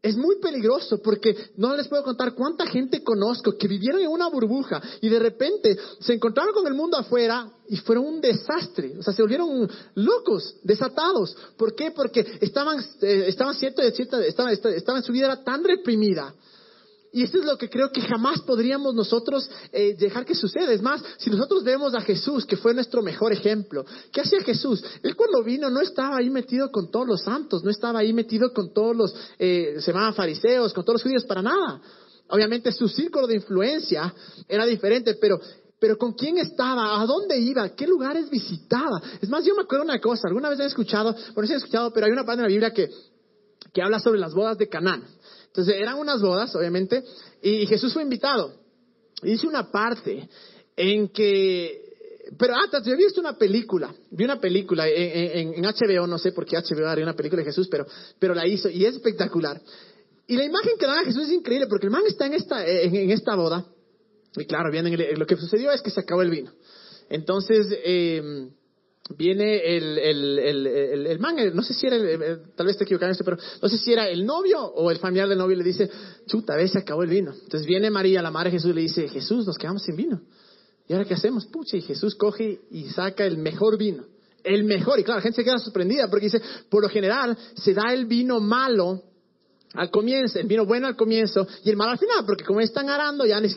es 0.06 0.17
muy 0.17 0.37
peligroso 0.37 0.99
porque 1.03 1.37
no 1.56 1.76
les 1.76 1.88
puedo 1.88 2.05
contar 2.05 2.35
cuánta 2.35 2.67
gente 2.67 3.03
conozco 3.03 3.56
que 3.58 3.67
vivieron 3.67 4.00
en 4.00 4.08
una 4.08 4.29
burbuja 4.29 4.81
y 5.00 5.08
de 5.08 5.19
repente 5.19 5.76
se 6.00 6.14
encontraron 6.14 6.55
con 6.55 6.67
el 6.67 6.75
mundo 6.75 6.97
afuera 6.97 7.50
y 7.69 7.76
fueron 7.79 8.06
un 8.06 8.20
desastre. 8.20 8.94
O 8.99 9.03
sea, 9.03 9.12
se 9.12 9.23
volvieron 9.23 9.69
locos, 9.97 10.56
desatados. 10.62 11.37
¿Por 11.56 11.75
qué? 11.75 11.91
Porque 11.91 12.38
estaban, 12.41 12.79
eh, 13.03 13.25
estaban 13.26 13.55
cierto, 13.55 13.82
estaban, 13.82 14.53
estaban, 14.53 15.03
su 15.03 15.12
vida 15.12 15.26
era 15.26 15.43
tan 15.43 15.64
reprimida 15.64 16.32
y 17.16 17.22
eso 17.22 17.38
es 17.38 17.46
lo 17.46 17.56
que 17.56 17.70
creo 17.70 17.90
que 17.90 18.02
jamás 18.02 18.42
podríamos 18.42 18.94
nosotros 18.94 19.48
eh, 19.72 19.96
dejar 19.98 20.26
que 20.26 20.34
suceda. 20.34 20.70
Es 20.70 20.82
más, 20.82 21.02
si 21.16 21.30
nosotros 21.30 21.64
vemos 21.64 21.94
a 21.94 22.02
Jesús, 22.02 22.44
que 22.44 22.58
fue 22.58 22.74
nuestro 22.74 23.00
mejor 23.00 23.32
ejemplo, 23.32 23.86
¿qué 24.12 24.20
hacía 24.20 24.42
Jesús? 24.42 24.84
Él 25.02 25.16
cuando 25.16 25.42
vino 25.42 25.70
no 25.70 25.80
estaba 25.80 26.18
ahí 26.18 26.28
metido 26.28 26.70
con 26.70 26.90
todos 26.90 27.06
los 27.06 27.22
santos, 27.22 27.64
no 27.64 27.70
estaba 27.70 28.00
ahí 28.00 28.12
metido 28.12 28.52
con 28.52 28.70
todos 28.74 28.94
los, 28.94 29.14
eh, 29.38 29.76
se 29.78 29.92
llamaban 29.92 30.12
fariseos, 30.12 30.74
con 30.74 30.84
todos 30.84 30.96
los 30.96 31.04
judíos, 31.04 31.24
para 31.24 31.40
nada. 31.40 31.80
Obviamente 32.28 32.70
su 32.70 32.86
círculo 32.86 33.26
de 33.26 33.36
influencia 33.36 34.14
era 34.46 34.66
diferente, 34.66 35.14
pero 35.19 35.40
pero 35.78 35.96
con 35.96 36.12
quién 36.12 36.36
estaba, 36.36 37.00
a 37.00 37.06
dónde 37.06 37.38
iba, 37.38 37.66
qué 37.70 37.86
lugares 37.86 38.28
visitaba. 38.28 39.00
Es 39.22 39.30
más, 39.30 39.42
yo 39.42 39.54
me 39.54 39.62
acuerdo 39.62 39.84
una 39.84 40.00
cosa, 40.02 40.28
alguna 40.28 40.50
vez 40.50 40.60
he 40.60 40.66
escuchado, 40.66 41.16
bueno, 41.34 41.46
sí 41.46 41.54
he 41.54 41.56
escuchado, 41.56 41.94
pero 41.94 42.04
hay 42.04 42.12
una 42.12 42.24
parte 42.24 42.40
en 42.40 42.42
la 42.42 42.48
Biblia 42.48 42.74
que, 42.74 42.90
que 43.72 43.80
habla 43.80 44.00
sobre 44.00 44.19
las 44.19 44.34
bodas 44.34 44.58
de 44.58 44.69
Canaán. 44.69 45.02
Entonces 45.56 45.75
eran 45.81 45.99
unas 45.99 46.20
bodas, 46.20 46.55
obviamente, 46.55 47.03
y 47.41 47.67
Jesús 47.67 47.94
fue 47.94 48.03
invitado. 48.03 48.53
Y 49.23 49.31
dice 49.31 49.47
una 49.47 49.70
parte 49.70 50.29
en 50.76 51.08
que... 51.08 51.82
Pero 52.38 52.55
antes, 52.55 52.85
yo 52.85 52.93
he 52.93 52.97
visto 52.97 53.20
una 53.20 53.38
película, 53.38 53.94
vi 54.11 54.25
una 54.25 54.38
película 54.38 54.87
en, 54.87 55.62
HBO, 55.62 56.06
no 56.06 56.19
sé 56.19 56.32
por 56.32 56.44
qué 56.44 56.56
HBO 56.56 56.87
haría 56.87 57.05
una 57.05 57.14
película 57.14 57.41
de 57.41 57.47
Jesús, 57.47 57.69
pero, 57.69 57.87
pero 58.19 58.35
la 58.35 58.47
hizo 58.47 58.69
y 58.69 58.85
es 58.85 58.97
espectacular. 58.97 59.62
Y 60.26 60.37
la 60.37 60.44
imagen 60.44 60.73
que 60.79 60.87
dan 60.87 60.99
a 60.99 61.05
Jesús 61.05 61.23
es 61.23 61.32
increíble 61.32 61.69
porque 61.69 61.87
el 61.87 61.93
man 61.93 62.03
está 62.05 62.26
en 62.26 62.35
esta, 62.35 62.67
en, 62.67 63.11
esta 63.11 63.37
boda 63.37 63.64
y 64.37 64.44
claro, 64.44 64.70
lo 64.70 65.26
que 65.26 65.37
sucedió 65.37 65.70
es 65.70 65.81
que 65.81 65.91
se 65.91 66.00
acabó 66.00 66.20
el 66.20 66.31
vino. 66.31 66.53
Entonces, 67.08 67.69
eh, 67.70 68.50
viene 69.17 69.76
el, 69.76 69.99
el, 69.99 70.38
el, 70.38 71.06
el, 71.06 71.19
man, 71.19 71.37
no 71.55 71.62
sé 71.62 71.75
si 71.75 71.87
era, 71.87 71.99
tal 72.56 72.67
vez 72.67 72.75
esté 72.75 72.85
equivocado 72.85 73.12
esto, 73.12 73.25
pero 73.25 73.37
no 73.62 73.69
sé 73.69 73.79
si 73.79 73.93
era 73.93 74.08
el 74.08 74.25
novio 74.25 74.61
o 74.61 74.91
el 74.91 74.99
familiar 74.99 75.29
del 75.29 75.38
novio 75.38 75.55
y 75.55 75.58
le 75.58 75.64
dice, 75.64 75.91
chuta, 76.26 76.55
a 76.55 76.56
veces 76.56 76.73
se 76.73 76.79
acabó 76.79 77.03
el 77.03 77.11
vino. 77.11 77.32
Entonces 77.32 77.67
viene 77.67 77.91
María, 77.91 78.23
la 78.23 78.31
madre 78.31 78.50
de 78.50 78.56
Jesús, 78.56 78.70
y 78.70 78.75
le 78.75 78.81
dice, 78.82 79.08
Jesús, 79.08 79.47
nos 79.47 79.58
quedamos 79.58 79.82
sin 79.82 79.97
vino. 79.97 80.20
¿Y 80.88 80.93
ahora 80.93 81.05
qué 81.05 81.14
hacemos? 81.14 81.47
Pucha, 81.47 81.76
y 81.76 81.82
Jesús 81.82 82.14
coge 82.14 82.61
y 82.70 82.85
saca 82.91 83.25
el 83.25 83.38
mejor 83.38 83.76
vino. 83.76 84.05
El 84.44 84.64
mejor. 84.64 85.00
Y 85.00 85.05
claro, 85.05 85.19
la 85.19 85.23
gente 85.23 85.37
se 85.37 85.44
queda 85.44 85.58
sorprendida 85.58 86.08
porque 86.08 86.26
dice, 86.26 86.41
por 86.70 86.82
lo 86.82 86.88
general, 86.88 87.37
se 87.55 87.75
da 87.75 87.93
el 87.93 88.06
vino 88.06 88.41
malo 88.41 89.03
al 89.74 89.90
comienzo, 89.90 90.38
el 90.38 90.46
vino 90.46 90.64
bueno 90.64 90.86
al 90.86 90.96
comienzo 90.96 91.46
y 91.64 91.70
el 91.70 91.76
malo 91.76 91.92
al 91.92 91.98
final, 91.98 92.24
porque 92.24 92.44
como 92.44 92.60
están 92.60 92.88
arando 92.88 93.26
ya 93.26 93.40
ni, 93.40 93.48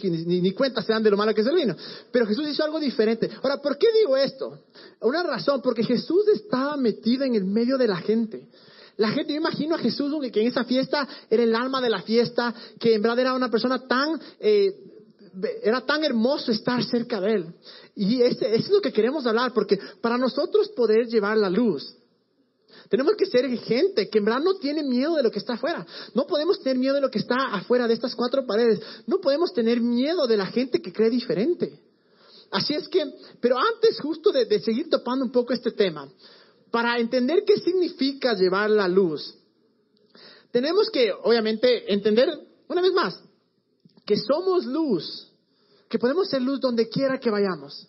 ni, 0.42 0.52
cuenta 0.52 0.82
se 0.82 0.92
dan 0.92 1.04
de 1.04 1.12
lo 1.12 1.18
malo 1.18 1.34
que 1.34 1.42
es 1.42 1.48
el 1.48 1.56
vino. 1.56 1.76
Pero 2.12 2.26
Jesús 2.26 2.48
hizo 2.50 2.64
algo 2.64 2.80
diferente. 2.80 3.30
Ahora, 3.42 3.62
¿por 3.62 3.78
qué 3.78 3.88
digo 3.94 4.18
esto? 4.18 4.60
Una 5.02 5.24
razón, 5.24 5.62
porque 5.62 5.84
Jesús 5.84 6.28
estaba 6.34 6.76
metido 6.78 7.24
en 7.24 7.36
el 7.36 7.46
medio 7.46 7.78
de 7.78 7.88
la 7.88 7.98
gente. 7.98 8.48
La 8.98 9.10
gente, 9.12 9.32
yo 9.32 9.40
imagino 9.40 9.76
a 9.76 9.80
Jesús 9.80 10.14
que 10.32 10.42
en 10.42 10.48
esa 10.48 10.66
fiesta 10.66 11.08
era 11.30 11.44
el 11.44 11.56
alma 11.56 11.80
de 11.80 11.90
la 11.90 12.02
fiesta, 12.02 12.54
que 12.80 12.96
en 12.96 13.02
verdad 13.02 13.20
era 13.20 13.34
una 13.34 13.50
persona 13.50 13.88
tan, 13.88 14.20
eh, 14.42 14.76
era 15.64 15.86
tan 15.86 16.04
hermoso 16.04 16.52
estar 16.52 16.84
cerca 16.84 17.22
de 17.22 17.36
él. 17.36 17.46
Y 17.96 18.22
eso 18.22 18.46
es 18.46 18.70
lo 18.70 18.82
que 18.82 18.92
queremos 18.92 19.26
hablar, 19.26 19.54
porque 19.54 19.80
para 20.02 20.18
nosotros 20.18 20.68
poder 20.70 21.08
llevar 21.08 21.38
la 21.38 21.50
luz, 21.50 21.96
tenemos 22.90 23.16
que 23.16 23.28
ser 23.28 23.48
gente 23.60 24.10
que 24.10 24.18
en 24.18 24.26
verdad 24.26 24.42
no 24.42 24.56
tiene 24.56 24.84
miedo 24.84 25.16
de 25.16 25.22
lo 25.24 25.30
que 25.30 25.38
está 25.38 25.54
afuera. 25.54 25.86
No 26.16 26.26
podemos 26.26 26.60
tener 26.60 26.78
miedo 26.78 26.96
de 26.96 27.02
lo 27.02 27.12
que 27.12 27.20
está 27.20 27.36
afuera 27.52 27.88
de 27.88 27.94
estas 27.94 28.16
cuatro 28.16 28.46
paredes. 28.48 28.80
No 29.06 29.20
podemos 29.22 29.54
tener 29.54 29.80
miedo 29.80 30.26
de 30.26 30.38
la 30.38 30.48
gente 30.48 30.82
que 30.82 30.92
cree 30.92 31.12
diferente. 31.12 31.80
Así 32.50 32.74
es 32.74 32.88
que, 32.88 33.04
pero 33.40 33.58
antes 33.60 34.00
justo 34.02 34.32
de, 34.32 34.60
seguir 34.62 34.90
topando 34.90 35.24
un 35.24 35.32
poco 35.32 35.54
este 35.54 35.72
tema, 35.72 36.10
para 36.72 36.98
entender 36.98 37.44
qué 37.46 37.58
significa 37.58 38.34
llevar 38.34 38.72
la 38.72 38.88
luz, 38.88 39.36
tenemos 40.52 40.90
que, 40.90 41.12
obviamente, 41.12 41.94
entender, 41.94 42.28
una 42.68 42.82
vez 42.82 42.94
más, 42.94 43.22
que 44.04 44.18
somos 44.18 44.66
luz, 44.66 45.32
que 45.88 46.00
podemos 46.00 46.28
ser 46.28 46.42
luz 46.42 46.60
donde 46.60 46.90
quiera 46.90 47.20
que 47.20 47.30
vayamos 47.30 47.89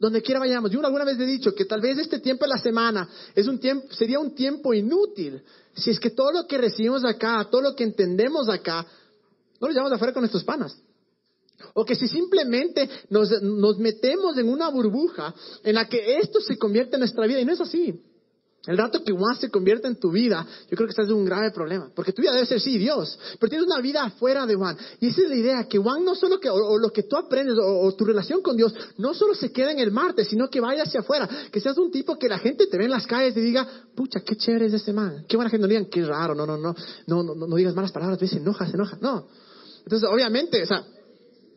donde 0.00 0.22
quiera 0.22 0.40
vayamos. 0.40 0.70
Yo 0.70 0.84
alguna 0.84 1.04
vez 1.04 1.20
he 1.20 1.26
dicho 1.26 1.54
que 1.54 1.66
tal 1.66 1.82
vez 1.82 1.98
este 1.98 2.18
tiempo 2.18 2.46
de 2.46 2.48
la 2.48 2.58
semana 2.58 3.08
es 3.34 3.46
un 3.46 3.60
tiempo, 3.60 3.86
sería 3.92 4.18
un 4.18 4.34
tiempo 4.34 4.72
inútil 4.72 5.42
si 5.74 5.90
es 5.90 6.00
que 6.00 6.10
todo 6.10 6.32
lo 6.32 6.46
que 6.46 6.58
recibimos 6.58 7.04
acá, 7.04 7.46
todo 7.50 7.60
lo 7.60 7.76
que 7.76 7.84
entendemos 7.84 8.48
acá, 8.48 8.86
no 9.60 9.68
lo 9.68 9.72
llevamos 9.72 9.92
afuera 9.92 10.12
con 10.12 10.22
nuestros 10.22 10.42
panas. 10.42 10.76
O 11.74 11.84
que 11.84 11.94
si 11.94 12.08
simplemente 12.08 12.88
nos, 13.10 13.30
nos 13.42 13.78
metemos 13.78 14.36
en 14.38 14.48
una 14.48 14.70
burbuja 14.70 15.34
en 15.62 15.74
la 15.74 15.86
que 15.86 16.16
esto 16.16 16.40
se 16.40 16.56
convierte 16.56 16.96
en 16.96 17.00
nuestra 17.00 17.26
vida, 17.26 17.40
y 17.40 17.44
no 17.44 17.52
es 17.52 17.60
así. 17.60 18.02
El 18.66 18.76
rato 18.76 19.02
que 19.02 19.12
Juan 19.12 19.36
se 19.36 19.50
convierte 19.50 19.88
en 19.88 19.96
tu 19.96 20.10
vida, 20.10 20.46
yo 20.70 20.76
creo 20.76 20.86
que 20.86 20.90
estás 20.90 21.08
en 21.08 21.14
un 21.14 21.24
grave 21.24 21.50
problema. 21.50 21.90
Porque 21.94 22.12
tu 22.12 22.20
vida 22.20 22.32
debe 22.32 22.44
ser, 22.44 22.60
sí, 22.60 22.76
Dios. 22.76 23.18
Pero 23.38 23.48
tienes 23.48 23.66
una 23.66 23.80
vida 23.80 24.04
afuera 24.04 24.44
de 24.44 24.54
Juan. 24.54 24.76
Y 25.00 25.08
esa 25.08 25.22
es 25.22 25.30
la 25.30 25.36
idea, 25.36 25.64
que 25.64 25.78
Juan 25.78 26.04
no 26.04 26.14
solo 26.14 26.38
que, 26.38 26.50
o, 26.50 26.76
lo 26.76 26.90
que 26.90 27.04
tú 27.04 27.16
aprendes, 27.16 27.56
o, 27.58 27.90
tu 27.92 28.04
relación 28.04 28.42
con 28.42 28.58
Dios, 28.58 28.74
no 28.98 29.14
solo 29.14 29.34
se 29.34 29.50
queda 29.50 29.72
en 29.72 29.78
el 29.78 29.90
martes, 29.90 30.28
sino 30.28 30.50
que 30.50 30.60
vaya 30.60 30.82
hacia 30.82 31.00
afuera. 31.00 31.26
Que 31.50 31.58
seas 31.58 31.78
un 31.78 31.90
tipo 31.90 32.18
que 32.18 32.28
la 32.28 32.38
gente 32.38 32.66
te 32.66 32.76
ve 32.76 32.84
en 32.84 32.90
las 32.90 33.06
calles 33.06 33.34
y 33.34 33.40
diga, 33.40 33.66
pucha, 33.94 34.20
qué 34.20 34.36
chévere 34.36 34.66
es 34.66 34.74
ese 34.74 34.92
man. 34.92 35.24
Qué 35.26 35.36
buena 35.36 35.48
gente. 35.48 35.62
No 35.62 35.68
digan, 35.68 35.86
qué 35.86 36.04
raro, 36.04 36.34
no, 36.34 36.44
no, 36.44 36.58
no, 36.58 36.74
no, 37.06 37.22
no, 37.22 37.34
no, 37.34 37.56
digas 37.56 37.74
malas 37.74 37.92
palabras, 37.92 38.18
se 38.18 38.36
enoja, 38.36 38.66
se 38.66 38.74
enoja. 38.74 38.98
No. 39.00 39.26
Entonces, 39.84 40.06
obviamente, 40.06 40.62
o 40.62 40.66
sea, 40.66 40.84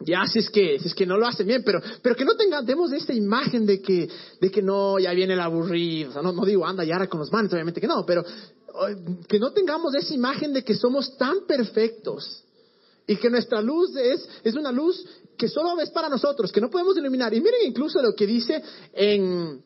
ya, 0.06 0.26
si 0.26 0.40
es 0.40 0.50
que, 0.50 0.80
si 0.80 0.88
es 0.88 0.96
que 0.96 1.06
no 1.06 1.18
lo 1.18 1.28
hacen 1.28 1.48
bien, 1.48 1.64
pero, 1.66 1.80
pero 2.02 2.16
que 2.16 2.26
no 2.26 2.36
tengamos 2.36 2.92
esta 2.92 3.14
imagen 3.14 3.66
de 3.66 3.82
que, 3.82 4.10
de 4.40 4.52
que 4.52 4.62
no, 4.62 5.00
ya 5.00 5.12
viene 5.14 5.34
el 5.34 5.40
aburrido. 5.40 6.22
No, 6.22 6.46
digo 6.46 6.66
anda 6.66 6.84
ya 6.84 7.06
con 7.08 7.20
los 7.20 7.32
manos, 7.32 7.52
obviamente 7.54 7.82
que 7.82 7.88
no, 7.88 8.06
pero 8.06 8.24
que 9.28 9.40
no 9.40 9.52
tengamos 9.52 9.94
esa 9.96 10.14
imagen 10.14 10.54
de 10.54 10.64
que 10.64 10.74
somos 10.74 11.16
tan 11.18 11.46
perfectos 11.46 12.44
y 13.06 13.18
que 13.18 13.30
nuestra 13.30 13.62
luz 13.62 13.96
es, 13.96 14.28
es 14.44 14.56
una 14.56 14.72
luz 14.72 15.06
que 15.38 15.48
solo 15.48 15.80
es 15.80 15.90
para 15.90 16.10
nosotros, 16.10 16.52
que 16.52 16.62
no 16.62 16.70
podemos 16.70 16.98
iluminar. 16.98 17.34
Y 17.34 17.42
miren 17.42 17.62
incluso 17.66 18.02
lo 18.02 18.14
que 18.16 18.26
dice 18.26 18.64
en, 18.94 19.62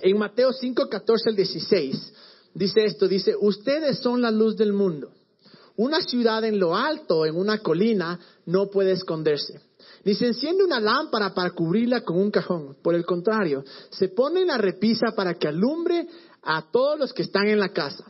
en 0.00 0.18
Mateo 0.18 0.52
5, 0.52 0.88
14 0.88 1.30
al 1.30 1.36
16. 1.36 2.12
Dice 2.54 2.84
esto, 2.84 3.08
dice, 3.08 3.34
ustedes 3.38 3.98
son 3.98 4.22
la 4.22 4.30
luz 4.30 4.56
del 4.56 4.72
mundo. 4.72 5.10
Una 5.76 6.00
ciudad 6.00 6.42
en 6.44 6.58
lo 6.58 6.74
alto, 6.74 7.24
en 7.24 7.36
una 7.36 7.58
colina, 7.58 8.18
no 8.46 8.68
puede 8.68 8.92
esconderse. 8.92 9.60
Ni 10.04 10.14
se 10.14 10.26
enciende 10.26 10.64
una 10.64 10.80
lámpara 10.80 11.34
para 11.34 11.50
cubrirla 11.50 12.02
con 12.02 12.18
un 12.18 12.30
cajón. 12.30 12.76
Por 12.82 12.94
el 12.94 13.04
contrario, 13.04 13.64
se 13.90 14.08
pone 14.08 14.42
en 14.42 14.48
la 14.48 14.58
repisa 14.58 15.12
para 15.16 15.34
que 15.34 15.48
alumbre 15.48 16.06
a 16.42 16.70
todos 16.70 16.98
los 16.98 17.12
que 17.12 17.22
están 17.22 17.48
en 17.48 17.58
la 17.58 17.70
casa. 17.70 18.04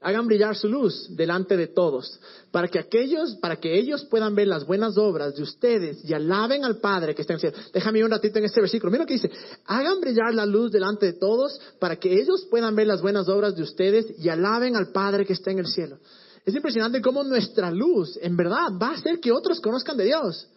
hagan 0.00 0.26
brillar 0.26 0.56
su 0.56 0.68
luz 0.68 1.08
delante 1.16 1.56
de 1.56 1.66
todos, 1.66 2.20
para 2.52 2.68
que 2.68 2.78
aquellos, 2.78 3.34
para 3.36 3.56
que 3.56 3.76
ellos 3.76 4.04
puedan 4.04 4.34
ver 4.34 4.46
las 4.46 4.64
buenas 4.64 4.96
obras 4.96 5.34
de 5.34 5.42
ustedes 5.42 6.04
y 6.04 6.14
alaben 6.14 6.64
al 6.64 6.78
Padre 6.78 7.14
que 7.14 7.22
está 7.22 7.32
en 7.32 7.38
el 7.38 7.40
cielo. 7.40 7.56
Déjame 7.72 8.04
un 8.04 8.10
ratito 8.10 8.38
en 8.38 8.44
este 8.44 8.60
versículo. 8.60 8.92
Mira 8.92 9.02
lo 9.02 9.08
que 9.08 9.14
dice. 9.14 9.30
Hagan 9.66 10.00
brillar 10.00 10.32
la 10.34 10.46
luz 10.46 10.70
delante 10.70 11.06
de 11.06 11.12
todos, 11.14 11.60
para 11.80 11.96
que 11.96 12.12
ellos 12.12 12.46
puedan 12.48 12.76
ver 12.76 12.86
las 12.86 13.02
buenas 13.02 13.28
obras 13.28 13.56
de 13.56 13.62
ustedes 13.62 14.06
y 14.18 14.28
alaben 14.28 14.76
al 14.76 14.92
Padre 14.92 15.26
que 15.26 15.32
está 15.32 15.50
en 15.50 15.58
el 15.58 15.66
cielo. 15.66 15.98
Es 16.44 16.54
impresionante 16.54 17.02
cómo 17.02 17.24
nuestra 17.24 17.70
luz, 17.70 18.18
en 18.22 18.36
verdad, 18.36 18.72
va 18.80 18.90
a 18.90 18.94
hacer 18.94 19.18
que 19.20 19.32
otros 19.32 19.60
conozcan 19.60 19.96
de 19.96 20.04
Dios. 20.04 20.48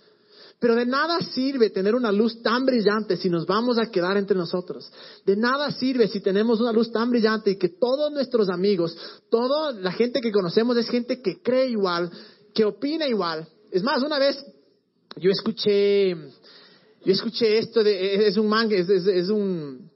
Pero 0.61 0.75
de 0.75 0.85
nada 0.85 1.19
sirve 1.21 1.71
tener 1.71 1.95
una 1.95 2.11
luz 2.11 2.39
tan 2.43 2.67
brillante 2.67 3.17
si 3.17 3.31
nos 3.31 3.47
vamos 3.47 3.79
a 3.79 3.89
quedar 3.89 4.15
entre 4.15 4.37
nosotros. 4.37 4.91
De 5.25 5.35
nada 5.35 5.71
sirve 5.71 6.07
si 6.07 6.21
tenemos 6.21 6.61
una 6.61 6.71
luz 6.71 6.91
tan 6.91 7.09
brillante 7.09 7.49
y 7.49 7.55
que 7.55 7.69
todos 7.69 8.11
nuestros 8.11 8.47
amigos, 8.47 8.95
toda 9.31 9.71
la 9.71 9.91
gente 9.91 10.21
que 10.21 10.31
conocemos 10.31 10.77
es 10.77 10.87
gente 10.87 11.19
que 11.19 11.41
cree 11.41 11.69
igual, 11.69 12.11
que 12.53 12.63
opina 12.63 13.07
igual. 13.07 13.47
Es 13.71 13.81
más, 13.81 14.03
una 14.03 14.19
vez 14.19 14.37
yo 15.15 15.31
escuché, 15.31 16.11
yo 16.11 17.11
escuché 17.11 17.57
esto 17.57 17.83
de, 17.83 18.27
es 18.27 18.37
un 18.37 18.47
man, 18.47 18.71
es, 18.71 19.29
un, 19.29 19.89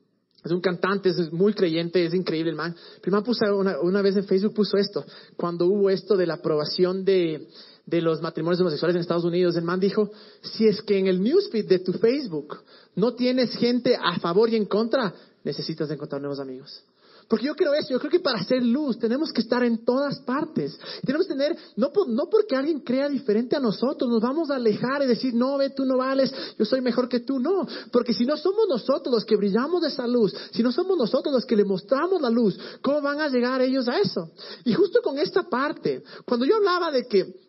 es 0.44 0.52
un 0.52 0.62
cantante, 0.62 1.10
es 1.10 1.32
muy 1.32 1.54
creyente, 1.54 2.04
es 2.04 2.16
increíble 2.16 2.50
el 2.50 2.58
man. 2.58 2.76
Primero 3.04 3.24
puso 3.24 3.56
una, 3.56 3.80
una 3.82 4.02
vez 4.02 4.18
en 4.18 4.26
Facebook 4.26 4.56
puso 4.56 4.78
esto, 4.78 5.06
cuando 5.38 5.68
hubo 5.68 5.92
esto 5.92 6.18
de 6.18 6.26
la 6.26 6.34
aprobación 6.34 7.06
de, 7.06 7.48
de 7.86 8.02
los 8.02 8.22
matrimonios 8.22 8.60
homosexuales 8.62 8.96
en 8.96 9.02
Estados 9.02 9.26
Unidos, 9.26 9.56
el 9.56 9.64
man 9.64 9.80
dijo, 9.80 10.10
si 10.42 10.68
es 10.68 10.82
que 10.82 10.98
en 10.98 11.08
el 11.08 11.22
newsfeed 11.22 11.68
de 11.68 11.80
tu 11.80 11.94
Facebook 11.94 12.58
no 12.96 13.14
tienes 13.14 13.52
gente 13.56 13.96
a 13.96 14.20
favor 14.20 14.50
y 14.50 14.56
en 14.56 14.66
contra, 14.66 15.14
necesitas 15.44 15.90
encontrar 15.92 16.22
nuevos 16.22 16.40
amigos. 16.40 16.84
Porque 17.28 17.48
yo 17.48 17.56
creo 17.56 17.74
eso, 17.74 17.90
yo 17.90 18.00
creo 18.00 18.12
que 18.12 18.20
para 18.20 18.40
hacer 18.40 18.64
luz 18.64 19.00
tenemos 19.00 19.32
que 19.32 19.42
estar 19.42 19.64
en 19.64 19.84
todas 19.84 20.20
partes. 20.20 20.78
Tenemos 21.04 21.26
que 21.26 21.34
tener, 21.34 21.58
no, 21.76 21.92
no 22.08 22.30
porque 22.30 22.56
alguien 22.56 22.82
crea 22.82 23.10
diferente 23.10 23.56
a 23.56 23.60
nosotros, 23.60 24.10
nos 24.10 24.22
vamos 24.22 24.52
a 24.52 24.56
alejar 24.56 25.02
y 25.02 25.08
decir, 25.08 25.34
no, 25.34 25.58
ve, 25.58 25.72
tú 25.72 25.86
no 25.86 25.98
vales, 25.98 26.32
yo 26.58 26.66
soy 26.66 26.82
mejor 26.82 27.10
que 27.10 27.22
tú, 27.22 27.40
no. 27.40 27.68
Porque 27.92 28.14
si 28.14 28.26
no 28.26 28.38
somos 28.38 28.68
nosotros 28.70 29.14
los 29.14 29.26
que 29.26 29.38
brillamos 29.38 29.82
de 29.82 29.88
esa 29.88 30.06
luz, 30.06 30.36
si 30.52 30.62
no 30.62 30.72
somos 30.72 30.98
nosotros 30.98 31.34
los 31.34 31.46
que 31.46 31.56
le 31.56 31.66
mostramos 31.66 32.22
la 32.22 32.30
luz, 32.30 32.60
¿cómo 32.82 33.02
van 33.02 33.20
a 33.20 33.28
llegar 33.28 33.60
ellos 33.62 33.88
a 33.88 34.00
eso? 34.00 34.30
Y 34.64 34.74
justo 34.74 35.02
con 35.02 35.18
esta 35.18 35.50
parte, 35.50 36.04
cuando 36.26 36.46
yo 36.46 36.58
hablaba 36.58 36.92
de 36.92 37.06
que 37.08 37.46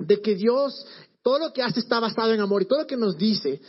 de 0.00 0.20
que 0.20 0.34
Dios, 0.34 0.86
todo 1.22 1.38
lo 1.38 1.52
que 1.52 1.62
hace 1.62 1.80
está 1.80 2.00
basado 2.00 2.32
en 2.32 2.40
amor 2.40 2.62
y 2.62 2.66
todo 2.66 2.80
lo 2.80 2.86
que 2.86 2.96
nos 2.96 3.16
dice, 3.16 3.60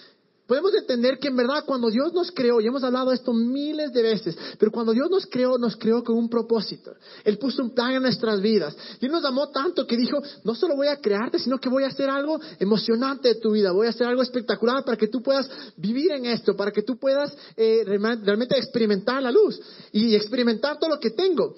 podemos 0.52 0.74
entender 0.74 1.18
que 1.18 1.30
en 1.30 1.38
verdad 1.38 1.64
cuando 1.66 1.90
Dios 1.90 2.12
nos 2.12 2.30
creó, 2.30 2.60
y 2.60 2.68
hemos 2.68 2.84
hablado 2.84 3.14
esto 3.14 3.32
miles 3.32 3.94
de 3.94 4.02
veces, 4.02 4.38
pero 4.60 4.70
cuando 4.70 4.92
Dios 4.92 5.10
nos 5.10 5.26
creó, 5.26 5.58
nos 5.58 5.78
creó 5.78 6.04
con 6.04 6.18
un 6.18 6.28
propósito. 6.28 6.92
Él 7.24 7.38
puso 7.38 7.64
un 7.64 7.74
plan 7.74 7.94
en 7.94 8.02
nuestras 8.02 8.42
vidas. 8.42 8.76
Y 9.00 9.06
Él 9.06 9.14
nos 9.14 9.24
amó 9.24 9.50
tanto 9.50 9.88
que 9.88 9.96
dijo, 9.96 10.22
no 10.44 10.54
solo 10.54 10.76
voy 10.76 10.88
a 10.88 10.98
crearte, 10.98 11.40
sino 11.40 11.58
que 11.58 11.70
voy 11.70 11.86
a 11.86 11.88
hacer 11.88 12.10
algo 12.10 12.38
emocionante 12.60 13.30
de 13.30 13.36
tu 13.36 13.52
vida, 13.52 13.72
voy 13.72 13.88
a 13.88 13.92
hacer 13.92 14.08
algo 14.08 14.24
espectacular 14.24 14.84
para 14.84 14.98
que 14.98 15.08
tú 15.08 15.24
puedas 15.24 15.50
vivir 15.78 16.12
en 16.12 16.26
esto, 16.26 16.54
para 16.58 16.72
que 16.72 16.82
tú 16.82 16.98
puedas 16.98 17.34
eh, 17.56 17.84
realmente 17.86 18.58
experimentar 18.58 19.24
la 19.24 19.32
luz 19.32 19.58
y 19.94 20.16
experimentar 20.16 20.78
todo 20.80 20.90
lo 20.90 21.00
que 21.00 21.12
tengo. 21.12 21.56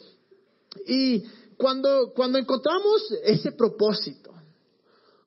Y 0.86 1.24
cuando, 1.58 2.12
cuando 2.14 2.38
encontramos 2.38 3.12
ese 3.24 3.54
propósito, 3.54 4.33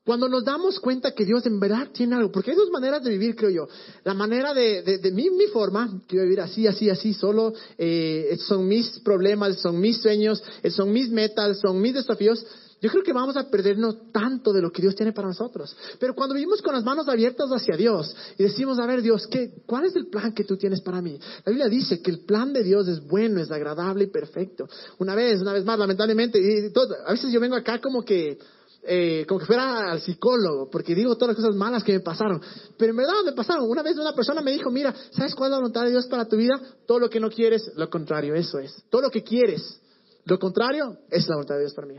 cuando 0.06 0.28
nos 0.28 0.44
damos 0.44 0.78
cuenta 0.78 1.10
que 1.10 1.24
Dios 1.24 1.44
en 1.46 1.58
verdad 1.58 1.88
tiene 1.92 2.14
algo, 2.14 2.30
porque 2.30 2.52
hay 2.52 2.56
dos 2.56 2.70
maneras 2.70 3.02
de 3.02 3.10
vivir, 3.10 3.34
creo 3.34 3.50
yo. 3.50 3.68
La 4.04 4.14
manera 4.14 4.54
de, 4.54 4.80
de, 4.82 5.10
mi, 5.10 5.28
mi, 5.30 5.46
forma, 5.48 6.00
quiero 6.06 6.22
vivir 6.22 6.40
así, 6.40 6.64
así, 6.64 6.88
así, 6.88 7.12
solo, 7.12 7.52
eh, 7.76 8.38
son 8.46 8.68
mis 8.68 9.00
problemas, 9.00 9.58
son 9.58 9.80
mis 9.80 10.00
sueños, 10.00 10.40
eh, 10.62 10.70
son 10.70 10.92
mis 10.92 11.10
metas, 11.10 11.58
son 11.58 11.80
mis 11.80 11.94
desafíos. 11.94 12.46
Yo 12.80 12.88
creo 12.88 13.02
que 13.02 13.12
vamos 13.12 13.36
a 13.36 13.50
perdernos 13.50 14.12
tanto 14.12 14.52
de 14.52 14.62
lo 14.62 14.70
que 14.70 14.80
Dios 14.80 14.94
tiene 14.94 15.12
para 15.12 15.26
nosotros. 15.26 15.76
Pero 15.98 16.14
cuando 16.14 16.36
vivimos 16.36 16.62
con 16.62 16.74
las 16.74 16.84
manos 16.84 17.08
abiertas 17.08 17.50
hacia 17.50 17.76
Dios 17.76 18.14
y 18.38 18.44
decimos, 18.44 18.78
a 18.78 18.86
ver 18.86 19.02
Dios, 19.02 19.26
¿qué, 19.26 19.54
¿cuál 19.66 19.86
es 19.86 19.96
el 19.96 20.06
plan 20.06 20.32
que 20.34 20.44
tú 20.44 20.56
tienes 20.56 20.82
para 20.82 21.02
mí? 21.02 21.18
La 21.44 21.50
Biblia 21.50 21.68
dice 21.68 22.00
que 22.00 22.12
el 22.12 22.20
plan 22.20 22.52
de 22.52 22.62
Dios 22.62 22.86
es 22.86 23.04
bueno, 23.04 23.40
es 23.40 23.50
agradable 23.50 24.04
y 24.04 24.06
perfecto. 24.06 24.68
Una 24.98 25.16
vez, 25.16 25.40
una 25.40 25.52
vez 25.52 25.64
más, 25.64 25.76
lamentablemente, 25.80 26.38
y 26.38 26.70
todo, 26.70 26.94
a 27.04 27.10
veces 27.10 27.32
yo 27.32 27.40
vengo 27.40 27.56
acá 27.56 27.80
como 27.80 28.04
que 28.04 28.38
eh, 28.86 29.24
como 29.26 29.40
que 29.40 29.46
fuera 29.46 29.90
al 29.90 30.00
psicólogo, 30.00 30.70
porque 30.70 30.94
digo 30.94 31.16
todas 31.16 31.36
las 31.36 31.44
cosas 31.44 31.56
malas 31.56 31.82
que 31.82 31.92
me 31.92 32.00
pasaron. 32.00 32.40
Pero 32.76 32.90
en 32.90 32.96
verdad 32.96 33.14
me 33.24 33.32
pasaron. 33.32 33.68
Una 33.68 33.82
vez 33.82 33.96
una 33.96 34.14
persona 34.14 34.40
me 34.40 34.52
dijo, 34.52 34.70
mira, 34.70 34.94
¿sabes 35.10 35.34
cuál 35.34 35.48
es 35.48 35.50
la 35.52 35.56
voluntad 35.58 35.84
de 35.84 35.90
Dios 35.90 36.06
para 36.06 36.26
tu 36.26 36.36
vida? 36.36 36.60
Todo 36.86 37.00
lo 37.00 37.10
que 37.10 37.20
no 37.20 37.30
quieres, 37.30 37.70
lo 37.76 37.90
contrario, 37.90 38.34
eso 38.34 38.58
es. 38.58 38.84
Todo 38.90 39.02
lo 39.02 39.10
que 39.10 39.22
quieres, 39.22 39.80
lo 40.24 40.38
contrario, 40.38 40.98
es 41.10 41.26
la 41.28 41.36
voluntad 41.36 41.56
de 41.56 41.60
Dios 41.62 41.74
para 41.74 41.88
mí. 41.88 41.94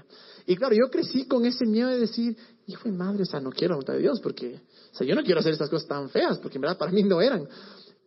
Y 0.45 0.55
claro, 0.55 0.75
yo 0.75 0.89
crecí 0.89 1.27
con 1.27 1.45
ese 1.45 1.65
miedo 1.65 1.89
de 1.89 1.99
decir, 1.99 2.37
hijo 2.67 2.89
de 2.89 2.95
madre, 2.95 3.23
o 3.23 3.25
sea, 3.25 3.39
no 3.39 3.51
quiero 3.51 3.73
la 3.73 3.75
voluntad 3.75 3.93
de 3.93 3.99
Dios, 3.99 4.19
porque, 4.21 4.61
o 4.93 4.95
sea, 4.95 5.05
yo 5.05 5.13
no 5.13 5.23
quiero 5.23 5.39
hacer 5.39 5.53
estas 5.53 5.69
cosas 5.69 5.87
tan 5.87 6.09
feas, 6.09 6.37
porque 6.39 6.57
en 6.57 6.61
verdad 6.61 6.77
para 6.77 6.91
mí 6.91 7.03
no 7.03 7.21
eran. 7.21 7.47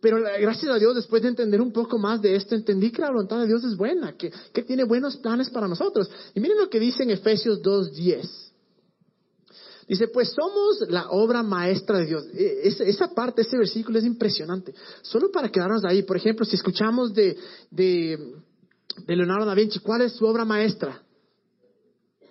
Pero 0.01 0.17
gracias 0.19 0.71
a 0.71 0.79
Dios, 0.79 0.95
después 0.95 1.21
de 1.21 1.27
entender 1.27 1.61
un 1.61 1.71
poco 1.71 1.99
más 1.99 2.19
de 2.21 2.35
esto, 2.35 2.55
entendí 2.55 2.91
que 2.91 3.03
la 3.03 3.09
voluntad 3.09 3.39
de 3.41 3.47
Dios 3.47 3.63
es 3.63 3.77
buena, 3.77 4.17
que, 4.17 4.33
que 4.51 4.63
tiene 4.63 4.83
buenos 4.83 5.17
planes 5.17 5.51
para 5.51 5.67
nosotros. 5.67 6.09
Y 6.33 6.39
miren 6.39 6.57
lo 6.57 6.69
que 6.69 6.79
dice 6.79 7.03
en 7.03 7.11
Efesios 7.11 7.61
2.10. 7.61 8.50
Dice, 9.87 10.07
pues 10.07 10.31
somos 10.31 10.89
la 10.89 11.09
obra 11.09 11.43
maestra 11.43 11.99
de 11.99 12.05
Dios. 12.05 12.25
E, 12.33 12.61
esa 12.65 13.13
parte, 13.13 13.41
ese 13.41 13.57
versículo 13.57 13.99
es 13.99 14.05
impresionante. 14.05 14.73
Solo 15.01 15.31
para 15.31 15.49
quedarnos 15.49 15.83
ahí, 15.85 16.03
por 16.03 16.17
ejemplo, 16.17 16.45
si 16.45 16.55
escuchamos 16.55 17.13
de, 17.13 17.37
de, 17.69 18.17
Leonardo 19.07 19.45
da 19.45 19.55
Vinci, 19.55 19.79
¿cuál 19.79 20.01
es 20.01 20.13
su 20.13 20.25
obra 20.25 20.45
maestra? 20.45 21.01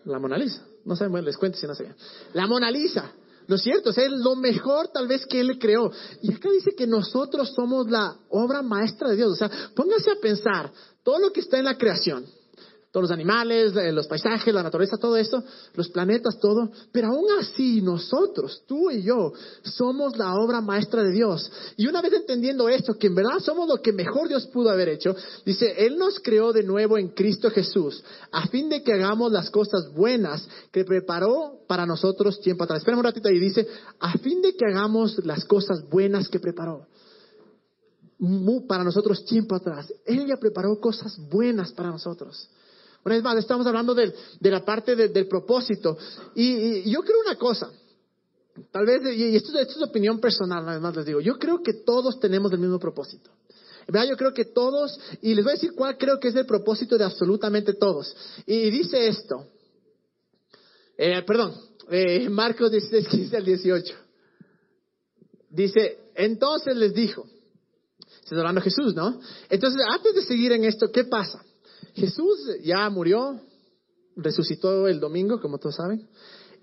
La 0.05 0.19
Mona 0.19 0.39
Lisa. 0.39 0.65
No 0.85 0.97
saben, 0.97 1.13
bueno, 1.13 1.27
les 1.27 1.37
cuento 1.37 1.59
si 1.59 1.67
no 1.67 1.75
saben. 1.75 1.95
La 2.33 2.47
Mona 2.47 2.71
Lisa. 2.71 3.13
¿No 3.47 3.57
es 3.57 3.63
cierto? 3.63 3.91
es 3.91 4.11
lo 4.13 4.37
mejor 4.37 4.89
tal 4.89 5.09
vez 5.09 5.27
que 5.27 5.41
Él 5.41 5.59
creó. 5.59 5.91
Y 6.23 6.33
acá 6.33 6.49
dice 6.51 6.71
que 6.77 6.87
nosotros 6.87 7.53
somos 7.55 7.91
la 7.91 8.17
obra 8.29 8.63
maestra 8.63 9.11
de 9.11 9.17
Dios. 9.17 9.33
O 9.33 9.35
sea, 9.35 9.51
póngase 9.75 10.13
a 10.13 10.21
pensar 10.21 10.73
todo 11.03 11.19
lo 11.19 11.33
que 11.33 11.41
está 11.41 11.59
en 11.59 11.65
la 11.65 11.77
creación 11.77 12.27
todos 12.91 13.05
los 13.05 13.13
animales, 13.13 13.73
eh, 13.77 13.93
los 13.93 14.09
paisajes, 14.09 14.53
la 14.53 14.65
naturaleza, 14.65 14.97
todo 14.97 15.17
eso, 15.17 15.45
los 15.75 15.89
planetas, 15.91 16.39
todo. 16.41 16.71
Pero 16.91 17.09
aún 17.09 17.27
así 17.39 17.81
nosotros, 17.81 18.65
tú 18.67 18.91
y 18.91 19.03
yo, 19.03 19.33
somos 19.63 20.19
la 20.19 20.35
obra 20.35 20.61
maestra 20.61 21.05
de 21.05 21.13
Dios. 21.13 21.51
Y 21.77 21.87
una 21.87 22.03
vez 22.03 22.15
entendiendo 22.15 22.69
esto, 22.69 22.95
que 22.95 23.07
en 23.07 23.15
verdad 23.15 23.39
somos 23.39 23.69
lo 23.69 23.77
que 23.77 23.93
mejor 23.93 24.27
Dios 24.27 24.49
pudo 24.49 24.71
haber 24.71 24.89
hecho, 24.89 25.15
dice, 25.45 25.73
Él 25.87 25.99
nos 25.99 26.19
creó 26.19 26.53
de 26.53 26.65
nuevo 26.65 26.99
en 26.99 27.11
Cristo 27.11 27.51
Jesús, 27.51 28.03
a 28.33 28.49
fin 28.49 28.69
de 28.69 28.83
que 28.83 28.93
hagamos 28.93 29.31
las 29.31 29.51
cosas 29.51 29.93
buenas 29.95 30.49
que 30.73 30.85
preparó 30.85 31.61
para 31.69 31.87
nosotros 31.87 32.41
tiempo 32.41 32.65
atrás. 32.65 32.79
Espera 32.81 32.97
un 32.97 33.05
ratito 33.05 33.31
y 33.31 33.39
dice, 33.39 33.69
a 34.01 34.19
fin 34.19 34.43
de 34.43 34.57
que 34.57 34.67
hagamos 34.67 35.25
las 35.25 35.45
cosas 35.45 35.89
buenas 35.89 36.29
que 36.29 36.41
preparó 36.41 36.89
para 38.67 38.85
nosotros 38.85 39.25
tiempo 39.25 39.55
atrás. 39.55 39.93
Él 40.05 40.27
ya 40.27 40.37
preparó 40.37 40.79
cosas 40.81 41.17
buenas 41.31 41.73
para 41.73 41.91
nosotros. 41.91 42.51
Una 43.05 43.15
vez 43.15 43.25
más, 43.25 43.39
estamos 43.39 43.67
hablando 43.67 43.95
de, 43.95 44.13
la 44.41 44.65
parte 44.65 44.95
del 44.95 45.27
propósito. 45.27 45.97
Y, 46.35 46.91
yo 46.91 47.01
creo 47.01 47.21
una 47.21 47.37
cosa, 47.37 47.71
tal 48.71 48.87
vez, 48.87 49.17
y 49.17 49.37
esto, 49.37 49.59
es 49.59 49.83
opinión 49.83 50.21
personal, 50.21 50.65
nada 50.65 50.81
más 50.81 50.97
les 50.97 51.07
digo, 51.07 51.21
yo 51.21 51.39
creo 51.39 51.63
que 51.63 51.73
todos 51.85 52.21
tenemos 52.21 52.53
el 52.53 52.59
mismo 52.59 52.79
propósito. 52.79 53.31
¿Verdad? 53.87 54.09
Yo 54.11 54.17
creo 54.17 54.33
que 54.33 54.45
todos, 54.45 55.01
y 55.23 55.35
les 55.35 55.43
voy 55.43 55.53
a 55.53 55.55
decir 55.55 55.73
cuál 55.75 55.97
creo 55.97 56.21
que 56.21 56.29
es 56.29 56.37
el 56.37 56.47
propósito 56.47 56.97
de 56.97 57.05
absolutamente 57.05 57.75
todos. 57.75 58.15
Y 58.47 58.71
dice 58.71 59.09
esto, 59.09 59.47
eh, 60.97 61.23
perdón, 61.27 61.55
eh, 61.91 62.29
Marcos 62.29 62.71
16, 62.71 63.09
15 63.09 63.37
al 63.37 63.45
18. 63.45 63.95
Dice, 65.49 65.99
entonces 66.15 66.77
les 66.77 66.95
dijo, 66.95 67.27
se 68.07 68.35
está 68.35 68.37
hablando 68.37 68.61
Jesús, 68.61 68.95
¿no? 68.95 69.19
Entonces, 69.49 69.83
antes 69.91 70.15
de 70.15 70.23
seguir 70.23 70.53
en 70.53 70.65
esto, 70.65 70.93
¿qué 70.93 71.05
pasa? 71.05 71.43
Jesús 72.01 72.39
ya 72.63 72.89
murió, 72.89 73.41
resucitó 74.17 74.87
el 74.89 74.99
domingo, 74.99 75.41
como 75.41 75.59
todos 75.59 75.77
saben. 75.77 76.09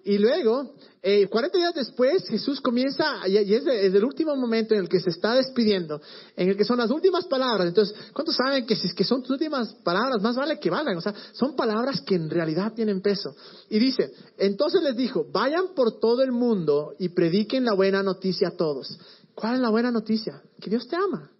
Y 0.04 0.18
luego, 0.18 0.74
eh, 1.02 1.28
40 1.28 1.58
días 1.58 1.74
después, 1.76 2.26
Jesús 2.30 2.62
comienza, 2.62 3.28
y 3.28 3.54
es, 3.54 3.66
el 3.68 4.04
último 4.06 4.36
momento 4.38 4.74
en 4.74 4.82
el 4.82 4.90
que 4.90 5.02
se 5.02 5.10
está 5.10 5.36
despidiendo, 5.36 6.02
en 6.36 6.50
el 6.50 6.58
que 6.58 6.64
son 6.64 6.78
las 6.78 6.90
últimas 6.90 7.26
palabras. 7.28 7.68
Entonces, 7.68 7.96
¿cuántos 8.14 8.36
saben 8.36 8.66
que 8.66 8.76
si 8.76 8.88
son 9.04 9.22
tus 9.22 9.32
últimas 9.32 9.74
palabras, 9.84 10.22
más 10.22 10.36
vale 10.36 10.60
que 10.60 10.70
valgan? 10.70 10.98
O 10.98 11.02
sea, 11.02 11.14
son 11.34 11.56
palabras 11.56 12.02
que 12.02 12.16
en 12.16 12.30
realidad 12.30 12.74
tienen 12.74 13.02
peso. 13.02 13.36
Y 13.70 13.80
dice, 13.80 14.12
entonces 14.38 14.82
les 14.82 14.96
dijo, 14.96 15.26
vayan 15.32 15.76
por 15.76 16.00
todo 16.00 16.24
el 16.24 16.32
mundo 16.32 16.94
y 16.98 17.10
prediquen 17.10 17.66
la 17.66 17.74
buena 17.74 18.02
noticia 18.02 18.48
a 18.48 18.56
todos. 18.56 18.98
¿Cuál 19.36 19.56
es 19.56 19.60
la 19.60 19.70
buena 19.70 19.92
noticia? 19.92 20.42
Que 20.62 20.70
Dios 20.70 20.88
te 20.88 20.96
ama 20.96 21.32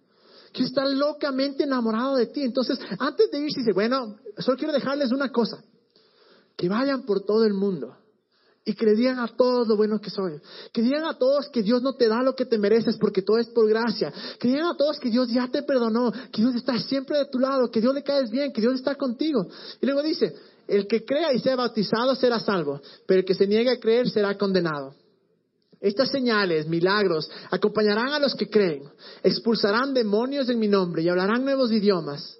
que 0.52 0.64
está 0.64 0.84
locamente 0.86 1.64
enamorado 1.64 2.16
de 2.16 2.26
ti. 2.26 2.42
Entonces, 2.42 2.78
antes 2.98 3.30
de 3.30 3.38
irse, 3.38 3.60
dice, 3.60 3.72
bueno, 3.72 4.16
solo 4.38 4.56
quiero 4.56 4.72
dejarles 4.72 5.12
una 5.12 5.30
cosa, 5.30 5.62
que 6.56 6.68
vayan 6.68 7.02
por 7.02 7.24
todo 7.24 7.44
el 7.44 7.54
mundo 7.54 7.96
y 8.68 8.74
que 8.74 8.84
le 8.84 8.94
digan 8.94 9.18
a 9.18 9.28
todos 9.28 9.66
lo 9.66 9.76
bueno 9.76 9.98
que 9.98 10.10
soy. 10.10 10.40
Que 10.72 10.82
digan 10.82 11.06
a 11.06 11.16
todos 11.16 11.48
que 11.48 11.62
Dios 11.62 11.80
no 11.80 11.94
te 11.94 12.06
da 12.06 12.22
lo 12.22 12.34
que 12.34 12.44
te 12.44 12.58
mereces 12.58 12.98
porque 12.98 13.22
todo 13.22 13.38
es 13.38 13.46
por 13.48 13.66
gracia. 13.66 14.12
Que 14.38 14.48
digan 14.48 14.66
a 14.66 14.76
todos 14.76 14.98
que 14.98 15.08
Dios 15.08 15.28
ya 15.30 15.48
te 15.48 15.62
perdonó, 15.62 16.12
que 16.12 16.42
Dios 16.42 16.54
está 16.54 16.78
siempre 16.78 17.16
de 17.16 17.26
tu 17.26 17.38
lado, 17.38 17.70
que 17.70 17.80
Dios 17.80 17.94
le 17.94 18.02
caes 18.02 18.30
bien, 18.30 18.52
que 18.52 18.60
Dios 18.60 18.74
está 18.74 18.94
contigo. 18.94 19.46
Y 19.80 19.86
luego 19.86 20.02
dice, 20.02 20.34
el 20.66 20.86
que 20.86 21.02
crea 21.02 21.32
y 21.32 21.38
sea 21.38 21.56
bautizado 21.56 22.14
será 22.14 22.40
salvo, 22.40 22.82
pero 23.06 23.20
el 23.20 23.24
que 23.24 23.34
se 23.34 23.46
niegue 23.46 23.70
a 23.70 23.80
creer 23.80 24.10
será 24.10 24.36
condenado. 24.36 24.94
Estas 25.80 26.10
señales, 26.10 26.66
milagros, 26.66 27.30
acompañarán 27.50 28.08
a 28.08 28.18
los 28.18 28.34
que 28.34 28.50
creen, 28.50 28.82
expulsarán 29.22 29.94
demonios 29.94 30.48
en 30.48 30.58
mi 30.58 30.66
nombre 30.66 31.02
y 31.02 31.08
hablarán 31.08 31.44
nuevos 31.44 31.70
idiomas. 31.70 32.38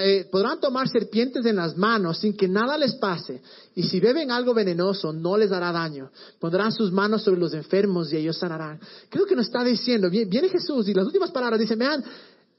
Eh, 0.00 0.28
podrán 0.32 0.58
tomar 0.58 0.88
serpientes 0.88 1.46
en 1.46 1.56
las 1.56 1.76
manos 1.76 2.18
sin 2.18 2.36
que 2.36 2.48
nada 2.48 2.76
les 2.76 2.94
pase, 2.96 3.40
y 3.76 3.84
si 3.84 4.00
beben 4.00 4.32
algo 4.32 4.52
venenoso 4.52 5.12
no 5.12 5.36
les 5.36 5.50
dará 5.50 5.70
daño. 5.70 6.10
Pondrán 6.40 6.72
sus 6.72 6.90
manos 6.90 7.22
sobre 7.22 7.38
los 7.38 7.54
enfermos 7.54 8.12
y 8.12 8.16
ellos 8.16 8.36
sanarán. 8.36 8.80
Creo 9.08 9.26
que 9.26 9.36
nos 9.36 9.46
está 9.46 9.62
diciendo, 9.62 10.10
viene 10.10 10.48
Jesús 10.48 10.88
y 10.88 10.94
las 10.94 11.06
últimas 11.06 11.30
palabras 11.30 11.60
dicen, 11.60 11.78
vean, 11.78 12.04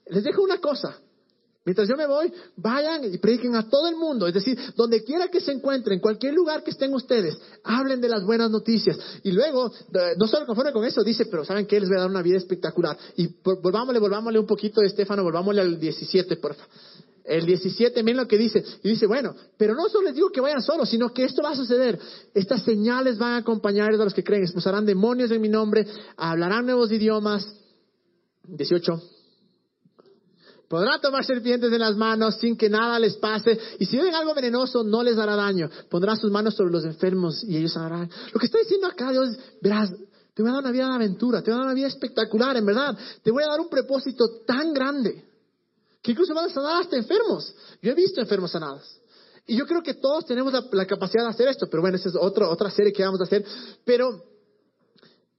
les 0.07 0.23
dejo 0.23 0.41
una 0.41 0.59
cosa, 0.59 0.97
Mientras 1.65 1.89
yo 1.89 1.95
me 1.97 2.05
voy, 2.05 2.31
vayan 2.57 3.11
y 3.11 3.17
prediquen 3.17 3.55
a 3.55 3.67
todo 3.67 3.87
el 3.87 3.95
mundo. 3.95 4.27
Es 4.27 4.35
decir, 4.35 4.55
donde 4.75 5.03
quiera 5.03 5.29
que 5.29 5.39
se 5.39 5.51
encuentren, 5.51 5.99
cualquier 5.99 6.35
lugar 6.35 6.63
que 6.63 6.69
estén 6.69 6.93
ustedes, 6.93 7.35
hablen 7.63 7.99
de 7.99 8.07
las 8.07 8.23
buenas 8.23 8.51
noticias. 8.51 8.99
Y 9.23 9.31
luego, 9.31 9.71
no 10.17 10.27
solo 10.27 10.45
conforme 10.45 10.71
con 10.71 10.85
eso, 10.85 11.03
dice, 11.03 11.25
pero 11.25 11.43
¿saben 11.43 11.65
qué? 11.65 11.79
Les 11.79 11.89
voy 11.89 11.97
a 11.97 12.01
dar 12.01 12.09
una 12.09 12.21
vida 12.21 12.37
espectacular. 12.37 12.95
Y 13.17 13.29
volvámosle, 13.43 13.99
volvámosle 13.99 14.37
un 14.37 14.45
poquito, 14.45 14.83
Estefano, 14.83 15.23
volvámosle 15.23 15.61
al 15.61 15.79
17, 15.79 16.37
por 16.37 16.53
favor. 16.53 16.69
El 17.23 17.47
17, 17.47 18.03
miren 18.03 18.17
lo 18.17 18.27
que 18.27 18.37
dice. 18.37 18.63
Y 18.83 18.89
dice, 18.89 19.07
bueno, 19.07 19.33
pero 19.57 19.73
no 19.73 19.89
solo 19.89 20.05
les 20.05 20.13
digo 20.13 20.29
que 20.29 20.41
vayan 20.41 20.61
solos, 20.61 20.87
sino 20.87 21.11
que 21.11 21.23
esto 21.23 21.41
va 21.41 21.49
a 21.49 21.55
suceder. 21.55 21.97
Estas 22.35 22.61
señales 22.61 23.17
van 23.17 23.33
a 23.33 23.37
acompañar 23.37 23.91
a 23.91 23.97
los 23.97 24.13
que 24.13 24.23
creen. 24.23 24.43
Expulsarán 24.43 24.85
demonios 24.85 25.31
en 25.31 25.41
mi 25.41 25.49
nombre, 25.49 25.87
hablarán 26.15 26.67
nuevos 26.67 26.91
idiomas. 26.91 27.51
18 28.43 29.14
Podrán 30.67 30.99
tomar 30.99 31.23
serpientes 31.23 31.71
en 31.71 31.79
las 31.79 31.95
manos 31.95 32.37
sin 32.39 32.57
que 32.57 32.69
nada 32.69 32.97
les 32.99 33.15
pase. 33.17 33.57
Y 33.79 33.85
si 33.85 33.97
ven 33.97 34.15
algo 34.15 34.33
venenoso, 34.33 34.83
no 34.83 35.03
les 35.03 35.15
dará 35.15 35.35
daño. 35.35 35.69
Pondrá 35.89 36.15
sus 36.15 36.31
manos 36.31 36.55
sobre 36.55 36.71
los 36.71 36.85
enfermos 36.85 37.43
y 37.43 37.57
ellos 37.57 37.73
sanarán. 37.73 38.09
Lo 38.33 38.39
que 38.39 38.47
está 38.47 38.57
diciendo 38.59 38.87
acá 38.87 39.11
Dios, 39.11 39.37
verás, 39.61 39.91
te 40.33 40.41
voy 40.41 40.49
a 40.49 40.55
dar 40.55 40.63
una 40.63 40.71
vida 40.71 40.87
de 40.87 40.95
aventura, 40.95 41.41
te 41.41 41.51
voy 41.51 41.55
a 41.55 41.57
dar 41.57 41.65
una 41.67 41.75
vida 41.75 41.87
espectacular, 41.87 42.57
en 42.57 42.65
verdad. 42.65 42.97
Te 43.23 43.31
voy 43.31 43.43
a 43.43 43.47
dar 43.47 43.59
un 43.59 43.69
propósito 43.69 44.41
tan 44.45 44.73
grande 44.73 45.23
que 46.01 46.11
incluso 46.11 46.33
van 46.33 46.49
a 46.49 46.53
sanar 46.53 46.81
hasta 46.81 46.97
enfermos. 46.97 47.53
Yo 47.81 47.91
he 47.91 47.95
visto 47.95 48.19
enfermos 48.19 48.51
sanados. 48.51 49.01
Y 49.47 49.55
yo 49.55 49.65
creo 49.65 49.83
que 49.83 49.93
todos 49.93 50.25
tenemos 50.25 50.51
la, 50.51 50.65
la 50.71 50.85
capacidad 50.87 51.23
de 51.23 51.29
hacer 51.29 51.47
esto, 51.47 51.67
pero 51.69 51.81
bueno, 51.81 51.97
esa 51.97 52.09
es 52.09 52.15
otra, 52.15 52.49
otra 52.49 52.71
serie 52.71 52.91
que 52.91 53.03
vamos 53.03 53.21
a 53.21 53.25
hacer. 53.25 53.45
Pero 53.85 54.34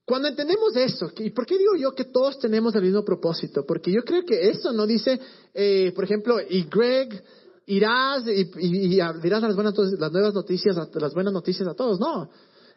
cuando 0.07 0.29
entendemos 0.29 0.73
eso, 0.73 1.11
¿y 1.17 1.31
por 1.31 1.45
qué 1.45 1.57
digo 1.57 1.75
yo 1.75 1.91
que 1.91 2.05
todos 2.05 2.39
tenemos 2.39 2.73
el 2.75 2.81
mismo 2.81 3.03
propósito? 3.03 3.65
Porque 3.65 3.91
yo 3.91 4.03
creo 4.05 4.23
que 4.23 4.47
eso 4.49 4.71
no 4.71 4.87
dice, 4.87 5.19
eh, 5.53 5.91
por 5.93 6.05
ejemplo, 6.05 6.37
y 6.39 6.63
Greg 6.63 7.21
irás 7.65 8.23
y, 8.25 8.45
dirás 8.87 9.41
las, 9.41 9.53
buenas, 9.53 9.77
las 9.99 10.11
nuevas 10.13 10.33
noticias, 10.33 10.77
las 10.93 11.13
buenas 11.13 11.33
noticias 11.33 11.67
a 11.67 11.73
todos. 11.73 11.99
No, 11.99 12.29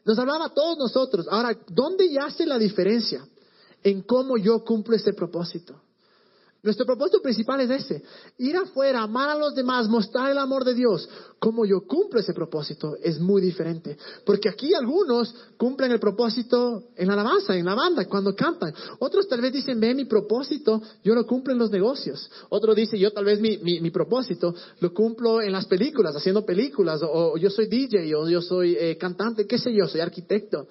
nos 0.05 0.19
hablaba 0.19 0.47
a 0.47 0.53
todos 0.53 0.77
nosotros. 0.77 1.29
Ahora, 1.31 1.57
¿dónde 1.69 2.11
yace 2.11 2.47
la 2.47 2.59
diferencia 2.59 3.25
en 3.85 4.03
cómo 4.03 4.37
yo 4.37 4.65
cumplo 4.65 4.97
este 4.97 5.13
propósito? 5.13 5.81
Nuestro 6.62 6.85
propósito 6.85 7.23
principal 7.23 7.61
es 7.62 7.71
ese, 7.71 8.02
ir 8.37 8.55
afuera, 8.55 9.02
amar 9.02 9.31
a 9.31 9.35
los 9.35 9.55
demás, 9.55 9.88
mostrar 9.88 10.31
el 10.31 10.37
amor 10.37 10.62
de 10.64 10.75
Dios. 10.75 11.09
Como 11.38 11.64
yo 11.64 11.87
cumplo 11.87 12.21
ese 12.21 12.35
propósito 12.35 12.97
es 13.02 13.19
muy 13.19 13.40
diferente, 13.40 13.97
porque 14.26 14.50
aquí 14.50 14.75
algunos 14.75 15.35
cumplen 15.57 15.90
el 15.93 15.99
propósito 15.99 16.83
en 16.97 17.09
la 17.09 17.14
alabanza, 17.14 17.57
en 17.57 17.64
la 17.64 17.75
banda, 17.75 18.05
cuando 18.05 18.37
cantan. 18.37 18.75
Otros 18.99 19.26
tal 19.26 19.40
vez 19.40 19.55
dicen, 19.55 19.81
ve 19.81 19.95
mi 19.95 20.05
propósito, 20.05 20.83
yo 21.02 21.14
lo 21.14 21.26
cumplo 21.26 21.55
en 21.55 21.59
los 21.59 21.71
negocios. 21.71 22.31
Otro 22.50 22.75
dice, 22.75 22.99
yo 22.99 23.11
tal 23.11 23.25
vez 23.25 23.40
mi, 23.40 23.57
mi, 23.59 23.90
propósito 23.90 24.55
lo 24.81 24.93
cumplo 24.93 25.40
en 25.40 25.52
las 25.52 25.64
películas, 25.64 26.14
haciendo 26.14 26.45
películas, 26.45 27.00
o, 27.02 27.38
yo 27.38 27.49
soy 27.49 27.69
DJ, 27.69 28.14
o 28.14 28.29
yo 28.29 28.43
soy 28.43 28.76
eh, 28.79 28.99
cantante, 28.99 29.47
qué 29.47 29.57
sé 29.57 29.73
yo, 29.73 29.88
soy 29.88 30.02
arquitecto. 30.02 30.67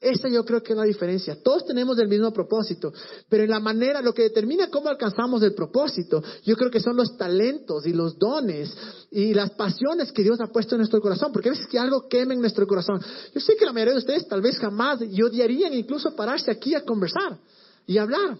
Esa 0.00 0.28
yo 0.28 0.44
creo 0.44 0.62
que 0.62 0.74
es 0.74 0.78
la 0.78 0.84
diferencia. 0.84 1.42
Todos 1.42 1.66
tenemos 1.66 1.98
el 1.98 2.06
mismo 2.06 2.32
propósito, 2.32 2.92
pero 3.28 3.42
en 3.42 3.50
la 3.50 3.58
manera, 3.58 4.00
lo 4.00 4.14
que 4.14 4.22
determina 4.22 4.70
cómo 4.70 4.88
alcanzamos 4.88 5.42
el 5.42 5.54
propósito, 5.54 6.22
yo 6.44 6.56
creo 6.56 6.70
que 6.70 6.78
son 6.78 6.96
los 6.96 7.16
talentos 7.16 7.84
y 7.84 7.92
los 7.92 8.16
dones 8.16 8.72
y 9.10 9.34
las 9.34 9.50
pasiones 9.50 10.12
que 10.12 10.22
Dios 10.22 10.40
ha 10.40 10.46
puesto 10.46 10.76
en 10.76 10.80
nuestro 10.80 11.00
corazón, 11.00 11.32
porque 11.32 11.48
a 11.48 11.52
veces 11.52 11.66
que 11.66 11.80
algo 11.80 12.08
queme 12.08 12.34
en 12.34 12.40
nuestro 12.40 12.64
corazón. 12.66 13.00
Yo 13.34 13.40
sé 13.40 13.56
que 13.56 13.64
la 13.64 13.72
mayoría 13.72 13.94
de 13.94 13.98
ustedes 13.98 14.28
tal 14.28 14.40
vez 14.40 14.56
jamás 14.58 15.00
y 15.02 15.20
odiarían 15.20 15.74
incluso 15.74 16.14
pararse 16.14 16.52
aquí 16.52 16.76
a 16.76 16.84
conversar 16.84 17.36
y 17.84 17.98
hablar, 17.98 18.38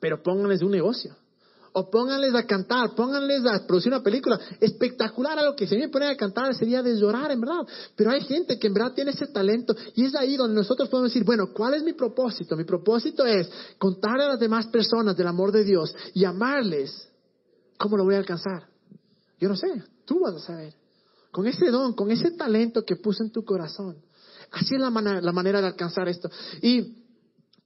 pero 0.00 0.22
pónganles 0.22 0.60
un 0.60 0.72
negocio 0.72 1.16
o 1.78 1.90
pónganles 1.90 2.34
a 2.34 2.44
cantar, 2.44 2.94
pónganles 2.94 3.44
a 3.46 3.66
producir 3.66 3.92
una 3.92 4.02
película 4.02 4.38
espectacular, 4.60 5.38
algo 5.38 5.54
que 5.54 5.66
si 5.66 5.76
me 5.76 5.88
ponen 5.88 6.10
a 6.10 6.16
cantar 6.16 6.54
sería 6.54 6.82
de 6.82 6.96
llorar, 6.96 7.30
en 7.30 7.40
verdad. 7.40 7.66
Pero 7.94 8.10
hay 8.10 8.20
gente 8.22 8.58
que 8.58 8.66
en 8.66 8.74
verdad 8.74 8.92
tiene 8.94 9.12
ese 9.12 9.28
talento 9.28 9.74
y 9.94 10.04
es 10.04 10.14
ahí 10.14 10.36
donde 10.36 10.56
nosotros 10.56 10.88
podemos 10.88 11.12
decir, 11.12 11.24
bueno, 11.24 11.52
¿cuál 11.54 11.74
es 11.74 11.84
mi 11.84 11.92
propósito? 11.92 12.56
Mi 12.56 12.64
propósito 12.64 13.24
es 13.24 13.48
contar 13.78 14.20
a 14.20 14.28
las 14.28 14.40
demás 14.40 14.66
personas 14.66 15.16
del 15.16 15.28
amor 15.28 15.52
de 15.52 15.64
Dios 15.64 15.94
y 16.14 16.24
amarles. 16.24 17.08
¿Cómo 17.78 17.96
lo 17.96 18.04
voy 18.04 18.16
a 18.16 18.18
alcanzar? 18.18 18.68
Yo 19.38 19.48
no 19.48 19.56
sé, 19.56 19.68
tú 20.04 20.20
vas 20.20 20.34
a 20.34 20.40
saber. 20.40 20.74
Con 21.30 21.46
ese 21.46 21.70
don, 21.70 21.92
con 21.92 22.10
ese 22.10 22.32
talento 22.32 22.84
que 22.84 22.96
puso 22.96 23.22
en 23.22 23.30
tu 23.30 23.44
corazón. 23.44 23.98
Así 24.50 24.74
es 24.74 24.80
la, 24.80 24.90
la 24.90 25.32
manera 25.32 25.60
de 25.60 25.68
alcanzar 25.68 26.08
esto. 26.08 26.28
Y 26.62 26.97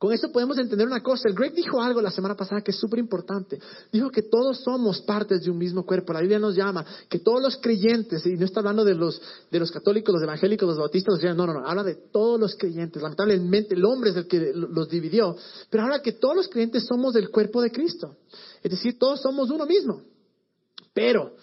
con 0.02 0.12
eso 0.12 0.32
podemos 0.32 0.58
entender 0.58 0.84
una 0.84 1.00
cosa. 1.00 1.28
El 1.28 1.34
Greg 1.36 1.54
dijo 1.54 1.80
algo 1.80 2.02
la 2.02 2.10
semana 2.10 2.34
pasada 2.34 2.60
que 2.60 2.72
es 2.72 2.76
súper 2.76 2.98
importante. 2.98 3.60
Dijo 3.92 4.10
que 4.10 4.22
todos 4.22 4.58
somos 4.58 5.00
partes 5.02 5.42
de 5.44 5.48
un 5.52 5.56
mismo 5.56 5.86
cuerpo. 5.86 6.12
La 6.12 6.18
Biblia 6.18 6.40
nos 6.40 6.56
llama 6.56 6.84
que 7.08 7.20
todos 7.20 7.40
los 7.40 7.56
creyentes, 7.58 8.26
y 8.26 8.30
no 8.30 8.44
está 8.44 8.58
hablando 8.58 8.84
de 8.84 8.96
los, 8.96 9.22
de 9.48 9.60
los 9.60 9.70
católicos, 9.70 10.12
los 10.12 10.24
evangélicos, 10.24 10.66
los 10.66 10.76
bautistas, 10.76 11.22
los 11.22 11.36
no, 11.36 11.46
no, 11.46 11.52
no, 11.52 11.68
habla 11.68 11.84
de 11.84 11.94
todos 11.94 12.40
los 12.40 12.56
creyentes. 12.56 13.00
Lamentablemente 13.00 13.76
el 13.76 13.84
hombre 13.84 14.10
es 14.10 14.16
el 14.16 14.26
que 14.26 14.50
los 14.52 14.88
dividió, 14.88 15.36
pero 15.70 15.84
habla 15.84 16.02
que 16.02 16.14
todos 16.14 16.34
los 16.34 16.48
creyentes 16.48 16.84
somos 16.84 17.14
del 17.14 17.30
cuerpo 17.30 17.62
de 17.62 17.70
Cristo. 17.70 18.16
Es 18.60 18.72
decir, 18.72 18.98
todos 18.98 19.22
somos 19.22 19.50
uno 19.50 19.66
mismo. 19.66 20.02
Pero, 20.92 21.36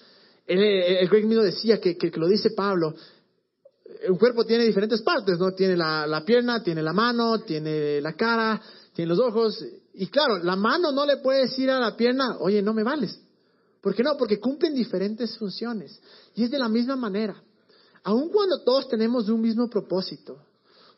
el, 0.45 1.07
Greg 1.07 1.25
mismo 1.25 1.43
decía 1.43 1.79
que, 1.79 1.95
que 1.95 2.11
lo 2.19 2.27
dice 2.27 2.49
Pablo, 2.49 2.93
un 4.07 4.17
cuerpo 4.17 4.45
tiene 4.45 4.65
diferentes 4.65 5.01
partes, 5.01 5.37
¿no? 5.37 5.51
Tiene 5.51 5.75
la, 5.75 6.23
pierna, 6.25 6.63
tiene 6.63 6.81
la 6.81 6.93
mano, 6.93 7.39
tiene 7.39 7.99
la 7.99 8.13
cara, 8.13 8.61
tiene 8.93 9.09
los 9.09 9.19
ojos. 9.19 9.63
Y 9.93 10.07
claro, 10.07 10.37
la 10.37 10.55
mano 10.55 10.91
no 10.91 11.05
le 11.05 11.17
puede 11.17 11.41
decir 11.41 11.69
a 11.69 11.79
la 11.79 11.95
pierna, 11.95 12.37
oye, 12.39 12.61
no 12.61 12.73
me 12.73 12.83
vales. 12.83 13.19
¿Por 13.81 13.95
qué 13.95 14.03
no? 14.03 14.15
Porque 14.17 14.39
cumplen 14.39 14.73
diferentes 14.73 15.37
funciones. 15.37 15.99
Y 16.35 16.43
es 16.43 16.51
de 16.51 16.59
la 16.59 16.69
misma 16.69 16.95
manera. 16.95 17.41
Aun 18.03 18.29
cuando 18.29 18.63
todos 18.63 18.87
tenemos 18.87 19.27
un 19.29 19.41
mismo 19.41 19.69
propósito, 19.69 20.37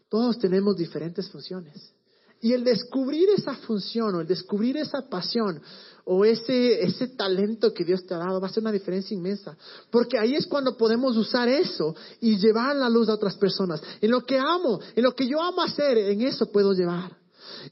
todos 0.10 0.38
tenemos 0.38 0.76
diferentes 0.76 1.30
funciones. 1.30 1.94
Y 2.42 2.54
el 2.54 2.64
descubrir 2.64 3.30
esa 3.30 3.54
función 3.54 4.16
o 4.16 4.22
el 4.22 4.28
descubrir 4.28 4.78
esa 4.78 5.08
pasión 5.08 5.62
o 6.06 6.26
ese, 6.26 6.84
ese 6.84 7.10
talento 7.10 7.74
que 7.74 7.86
Dios 7.86 8.06
te 8.06 8.14
ha 8.14 8.18
dado 8.18 8.42
va 8.42 8.48
a 8.48 8.52
ser 8.52 8.62
una 8.62 8.72
diferencia 8.72 9.16
inmensa. 9.16 9.56
Porque 9.92 10.18
ahí 10.18 10.36
es 10.36 10.48
cuando 10.48 10.76
podemos 10.76 11.16
usar 11.18 11.48
eso 11.48 11.96
y 12.20 12.38
llevar 12.38 12.76
la 12.76 12.90
luz 12.90 13.10
a 13.10 13.14
otras 13.14 13.38
personas. 13.38 13.82
En 14.02 14.10
lo 14.10 14.26
que 14.26 14.38
amo, 14.38 14.80
en 14.96 15.04
lo 15.04 15.14
que 15.14 15.28
yo 15.28 15.42
amo 15.42 15.62
hacer, 15.62 15.98
en 15.98 16.22
eso 16.22 16.52
puedo 16.52 16.74
llevar. 16.74 17.16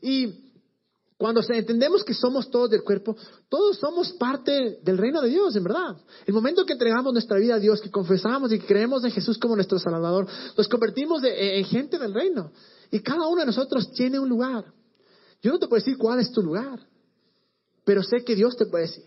Y 0.01 0.49
cuando 1.17 1.41
entendemos 1.49 2.03
que 2.03 2.13
somos 2.13 2.49
todos 2.49 2.69
del 2.69 2.84
cuerpo, 2.84 3.15
todos 3.49 3.77
somos 3.77 4.13
parte 4.13 4.79
del 4.84 4.97
reino 4.97 5.21
de 5.21 5.29
Dios, 5.29 5.53
en 5.55 5.63
verdad. 5.63 5.97
El 6.25 6.34
momento 6.34 6.65
que 6.65 6.73
entregamos 6.73 7.12
nuestra 7.12 7.38
vida 7.38 7.55
a 7.55 7.60
Dios, 7.60 7.82
que 7.82 7.91
confesamos 7.91 8.53
y 8.53 8.60
que 8.60 8.65
creemos 8.65 9.03
en 9.03 9.12
Jesús 9.12 9.38
como 9.38 9.55
nuestro 9.55 9.79
Salvador, 9.79 10.27
nos 10.55 10.67
convertimos 10.69 11.21
en 11.25 11.65
gente 11.65 11.97
del 11.97 12.13
reino. 12.13 12.51
Y 12.91 12.99
cada 13.02 13.28
uno 13.28 13.41
de 13.41 13.47
nosotros 13.47 13.91
tiene 13.93 14.19
un 14.19 14.30
lugar. 14.30 14.65
Yo 15.41 15.52
no 15.52 15.60
te 15.60 15.67
puedo 15.67 15.80
decir 15.80 15.97
cuál 15.97 16.19
es 16.19 16.32
tu 16.32 16.41
lugar, 16.41 16.80
pero 17.86 18.04
sé 18.04 18.23
que 18.23 18.36
Dios 18.36 18.56
te 18.58 18.65
puede 18.65 18.86
decir. 18.86 19.04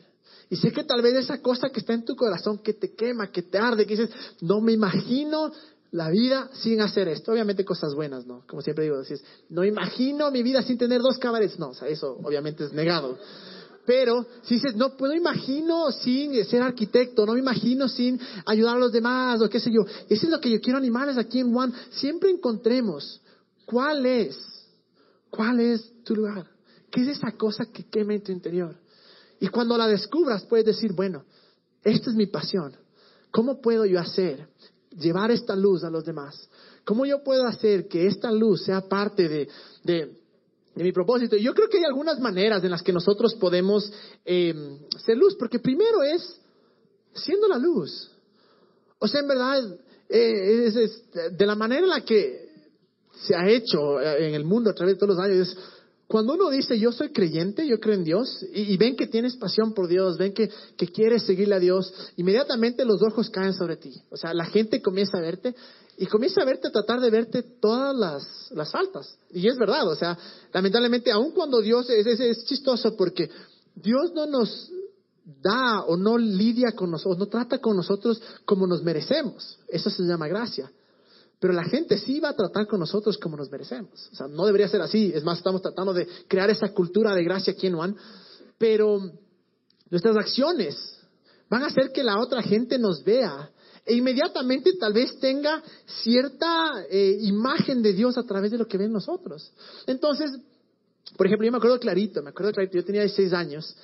Y 0.49 0.57
sé 0.57 0.71
que 0.71 0.85
tal 0.85 1.01
vez 1.03 1.15
esa 1.15 1.41
cosa 1.41 1.71
que 1.71 1.81
está 1.81 1.95
en 1.95 2.05
tu 2.05 2.15
corazón, 2.15 2.59
que 2.59 2.75
te 2.75 2.95
quema, 2.95 3.31
que 3.31 3.43
te 3.43 3.59
arde, 3.59 3.87
que 3.87 3.97
dices, 3.97 4.15
no 4.41 4.61
me 4.61 4.73
imagino 4.73 5.51
la 5.93 6.11
vida 6.11 6.51
sin 6.53 6.81
hacer 6.81 7.09
esto. 7.09 7.33
Obviamente 7.33 7.65
cosas 7.65 7.95
buenas, 7.95 8.27
¿no? 8.27 8.45
Como 8.47 8.61
siempre 8.61 8.85
digo, 8.85 9.01
dices, 9.01 9.25
no 9.49 9.65
imagino 9.65 10.31
mi 10.31 10.43
vida 10.43 10.63
sin 10.63 10.77
tener 10.79 11.01
dos 11.01 11.19
cabarets. 11.19 11.59
No, 11.59 11.71
o 11.71 11.75
sea, 11.75 11.89
eso 11.89 12.19
obviamente 12.23 12.65
es 12.65 12.73
negado. 12.73 13.19
Pero 13.87 14.27
si 14.43 14.57
dices, 14.57 14.77
no 14.77 14.97
puedo 14.97 15.15
imagino 15.15 15.91
sin 15.91 16.45
ser 16.45 16.63
arquitecto, 16.63 17.27
no 17.27 17.33
me 17.33 17.41
imagino 17.41 17.89
sin 17.89 18.21
ayudar 18.45 18.77
a 18.77 18.79
los 18.79 18.93
demás 18.93 19.41
o 19.41 19.49
qué 19.49 19.59
sé 19.59 19.73
yo. 19.73 19.87
Eso 20.09 20.27
es 20.27 20.31
lo 20.31 20.39
que 20.39 20.51
yo 20.51 20.61
quiero 20.61 20.79
animarles 20.79 21.17
aquí 21.17 21.41
en 21.41 21.57
One. 21.57 21.73
Siempre 21.93 22.31
encontremos 22.31 23.22
cuál 23.73 24.05
es 24.07 24.37
¿Cuál 25.33 25.61
es 25.61 26.05
tu 26.05 26.15
lugar? 26.15 26.47
¿Qué 26.91 27.01
es 27.01 27.17
esa 27.17 27.33
cosa 27.33 27.65
que 27.65 27.85
quema 27.85 28.13
en 28.13 28.23
tu 28.23 28.33
interior? 28.33 28.77
Y 29.41 29.49
cuando 29.49 29.79
la 29.79 29.89
descubras, 29.89 30.45
puedes 30.45 30.67
decir, 30.67 30.93
bueno, 30.93 31.25
esta 31.83 32.11
es 32.11 32.17
mi 32.17 32.27
pasión. 32.27 32.77
¿Cómo 33.31 33.63
puedo 33.63 33.87
yo 33.87 33.99
hacer 33.99 34.47
llevar 34.91 35.31
esta 35.31 35.57
luz 35.57 35.85
a 35.85 35.91
los 35.91 36.05
demás? 36.05 36.51
¿Cómo 36.85 37.07
yo 37.07 37.25
puedo 37.25 37.47
hacer 37.47 37.89
que 37.89 38.07
esta 38.07 38.31
luz 38.31 38.63
sea 38.63 38.83
parte 38.83 39.27
de, 39.27 39.49
de, 39.85 40.21
mi 40.75 40.93
propósito? 40.93 41.35
Y 41.35 41.43
yo 41.43 41.55
creo 41.55 41.71
que 41.71 41.79
hay 41.79 41.85
algunas 41.85 42.21
maneras 42.21 42.63
en 42.63 42.71
las 42.71 42.83
que 42.83 42.93
nosotros 42.93 43.35
podemos 43.37 43.91
eh, 44.27 44.81
ser 45.03 45.17
luz, 45.17 45.35
porque 45.39 45.61
primero 45.61 46.03
es 46.03 46.39
siendo 47.15 47.49
la 47.49 47.57
luz. 47.57 48.11
O 48.99 49.09
sea, 49.09 49.23
en 49.23 49.29
verdad, 49.29 49.79
eh, 50.11 50.67
es, 50.67 51.39
de 51.39 51.47
la 51.47 51.55
manera 51.55 51.81
en 51.81 51.89
la 51.89 52.05
que 52.05 52.52
se 53.27 53.35
ha 53.35 53.49
hecho 53.49 54.01
en 54.01 54.35
el 54.35 54.45
mundo 54.45 54.71
a 54.71 54.75
través 54.75 54.95
de 54.95 54.99
todos 54.99 55.17
los 55.17 55.25
años, 55.25 55.57
cuando 56.13 56.35
uno 56.35 56.51
dice 56.51 56.79
yo 56.79 56.93
soy 56.93 57.11
creyente, 57.11 57.67
yo 57.67 57.81
creo 57.81 57.95
en 57.95 58.05
Dios, 58.05 58.45
y, 58.53 58.77
ven 58.77 58.97
que 58.97 59.07
tienes 59.07 59.37
pasión 59.37 59.73
por 59.73 59.89
Dios, 59.89 60.19
ven 60.19 60.35
que, 60.35 60.51
que, 60.77 60.89
quieres 60.89 61.23
seguirle 61.23 61.55
a 61.55 61.59
Dios, 61.59 61.91
inmediatamente 62.17 62.85
los 62.85 63.01
ojos 63.03 63.31
caen 63.31 63.55
sobre 63.55 63.77
ti. 63.77 63.95
O 64.11 64.17
sea, 64.19 64.35
la 64.35 64.45
gente 64.45 64.83
comienza 64.83 65.17
a 65.17 65.23
verte 65.23 65.55
y 65.97 66.05
comienza 66.05 66.43
a 66.43 66.45
verte, 66.45 66.69
a 66.69 66.71
tratar 66.71 67.01
de 67.01 67.11
verte 67.11 67.43
todas 67.43 67.97
las, 67.97 68.51
las 68.51 68.71
faltas. 68.71 69.17
Y 69.31 69.49
es 69.49 69.57
verdad, 69.57 69.89
o 69.89 69.95
sea, 69.95 70.19
lamentablemente, 70.53 71.11
aun 71.11 71.33
cuando 71.33 71.63
Dios 71.63 71.89
es, 71.89 72.07
es, 72.07 72.21
es 72.21 72.45
chistoso 72.45 72.95
porque 72.95 73.31
Dios 73.75 74.13
no 74.15 74.27
nos 74.27 74.71
da 75.43 75.83
o 75.85 75.97
no 75.97 76.19
lidia 76.19 76.73
con 76.73 76.91
nosotros, 76.91 77.19
no 77.19 77.29
trata 77.29 77.59
con 77.59 77.75
nosotros 77.75 78.21
como 78.45 78.67
nos 78.67 78.83
merecemos. 78.83 79.59
Eso 79.67 79.89
se 79.89 80.03
llama 80.03 80.29
gracia. 80.29 80.71
Pero 81.43 81.55
la 81.55 81.65
gente 81.65 81.99
sí 81.99 82.21
va 82.21 82.29
a 82.29 82.37
tratar 82.37 82.69
con 82.69 82.79
nosotros 82.79 83.19
como 83.19 83.37
nos 83.37 83.51
merecemos. 83.51 84.09
O 84.13 84.15
sea, 84.15 84.29
no 84.29 84.47
debería 84.47 84.69
ser 84.69 84.81
así. 84.81 85.11
Es 85.13 85.25
más, 85.25 85.39
estamos 85.39 85.61
tratando 85.61 85.93
de 85.93 86.07
crear 86.29 86.49
esa 86.49 86.73
cultura 86.73 87.17
de 87.17 87.25
gracia 87.25 87.53
aquí 87.53 87.67
en 87.67 87.75
Juan. 87.75 87.97
Pero 88.57 89.01
nuestras 89.91 90.17
acciones 90.17 91.01
van 91.51 91.65
a 91.65 91.67
hacer 91.67 91.91
que 91.91 92.05
la 92.05 92.21
otra 92.21 92.43
gente 92.43 92.79
nos 92.79 93.03
vea 93.03 93.51
e 93.85 93.97
inmediatamente 93.97 94.75
tal 94.79 94.93
vez 94.93 95.19
tenga 95.19 95.61
cierta 96.05 96.85
eh, 96.89 97.19
imagen 97.23 97.83
de 97.83 97.93
Dios 97.93 98.17
a 98.17 98.23
través 98.23 98.53
de 98.53 98.59
lo 98.59 98.69
que 98.69 98.79
ven 98.79 98.93
nosotros. 98.93 99.53
Entonces, 99.89 100.31
por 101.17 101.27
ejemplo, 101.27 101.45
yo 101.45 101.51
me 101.51 101.59
acuerdo 101.59 101.81
clarito, 101.81 102.23
me 102.23 102.31
acuerdo 102.31 102.53
clarito, 102.53 102.77
yo 102.77 102.85
tenía 102.85 103.01
16 103.01 103.33
años, 103.33 103.77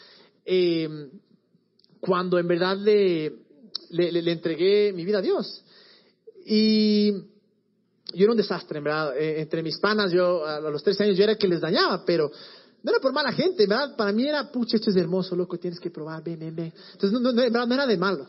eh, 0.44 1.10
cuando 1.98 2.38
en 2.38 2.46
verdad 2.46 2.76
le, 2.76 3.32
le, 3.90 4.12
le, 4.12 4.30
entregué 4.30 4.92
mi 4.92 5.04
vida 5.04 5.18
a 5.18 5.22
Dios. 5.22 5.64
Y 6.46 7.12
yo 8.14 8.24
era 8.24 8.32
un 8.32 8.36
desastre, 8.36 8.80
verdad. 8.80 9.16
Eh, 9.16 9.40
entre 9.40 9.62
mis 9.62 9.78
panas, 9.78 10.12
yo 10.12 10.46
a 10.46 10.60
los 10.60 10.82
13 10.82 11.04
años 11.04 11.16
yo 11.16 11.24
era 11.24 11.36
que 11.36 11.48
les 11.48 11.60
dañaba, 11.60 12.04
pero 12.04 12.30
no 12.82 12.90
era 12.90 13.00
por 13.00 13.12
mala 13.12 13.32
gente, 13.32 13.66
¿verdad? 13.66 13.96
Para 13.96 14.12
mí 14.12 14.26
era, 14.26 14.50
pucha, 14.50 14.76
esto 14.76 14.90
es 14.90 14.96
hermoso, 14.96 15.34
loco, 15.34 15.58
tienes 15.58 15.80
que 15.80 15.90
probar, 15.90 16.22
ven, 16.22 16.38
ven, 16.38 16.54
ven. 16.54 16.72
Entonces, 16.92 17.20
no, 17.20 17.32
no, 17.32 17.66
no 17.66 17.74
era 17.74 17.86
de 17.86 17.96
malo. 17.96 18.28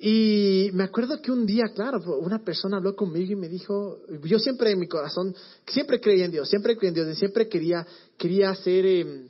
Y 0.00 0.70
me 0.74 0.84
acuerdo 0.84 1.20
que 1.20 1.32
un 1.32 1.44
día, 1.44 1.64
claro, 1.74 1.98
una 2.20 2.38
persona 2.44 2.76
habló 2.76 2.94
conmigo 2.94 3.32
y 3.32 3.36
me 3.36 3.48
dijo, 3.48 4.00
yo 4.22 4.38
siempre 4.38 4.70
en 4.70 4.78
mi 4.78 4.86
corazón, 4.86 5.34
siempre 5.66 6.00
creí 6.00 6.22
en 6.22 6.30
Dios, 6.30 6.48
siempre 6.48 6.76
creí 6.76 6.88
en 6.88 6.94
Dios, 6.94 7.08
y 7.08 7.14
siempre 7.16 7.48
quería, 7.48 7.84
quería 8.16 8.50
hacer, 8.50 8.86
eh, 8.86 9.28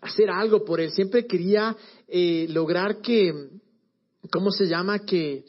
hacer 0.00 0.30
algo 0.30 0.64
por 0.64 0.80
Él, 0.80 0.92
siempre 0.92 1.26
quería 1.26 1.76
eh, 2.06 2.46
lograr 2.50 3.00
que, 3.00 3.32
¿cómo 4.30 4.52
se 4.52 4.66
llama? 4.66 5.00
Que, 5.00 5.44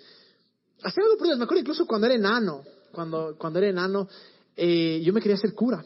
hacer 0.82 1.04
algo 1.04 1.18
por 1.18 1.28
Dios. 1.28 1.38
Me 1.38 1.44
acuerdo 1.44 1.62
incluso 1.62 1.86
cuando 1.86 2.08
era 2.08 2.16
enano, 2.16 2.64
cuando, 2.92 3.36
cuando 3.38 3.60
era 3.60 3.70
enano, 3.70 4.08
eh, 4.56 5.02
yo 5.04 5.14
me 5.14 5.22
quería 5.22 5.38
hacer 5.38 5.54
cura. 5.54 5.84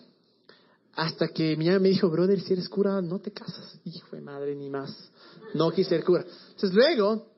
Hasta 0.95 1.29
que 1.29 1.57
mi 1.57 1.65
mamá 1.65 1.79
me 1.79 1.89
dijo, 1.89 2.09
brother, 2.09 2.39
si 2.39 2.53
eres 2.53 2.69
cura, 2.69 3.01
no 3.01 3.19
te 3.19 3.31
casas. 3.31 3.79
Hijo 3.83 4.15
de 4.15 4.21
madre, 4.21 4.55
ni 4.55 4.69
más. 4.69 5.11
No 5.53 5.71
quise 5.71 5.89
ser 5.89 6.03
cura. 6.03 6.23
Entonces 6.23 6.73
luego, 6.73 7.33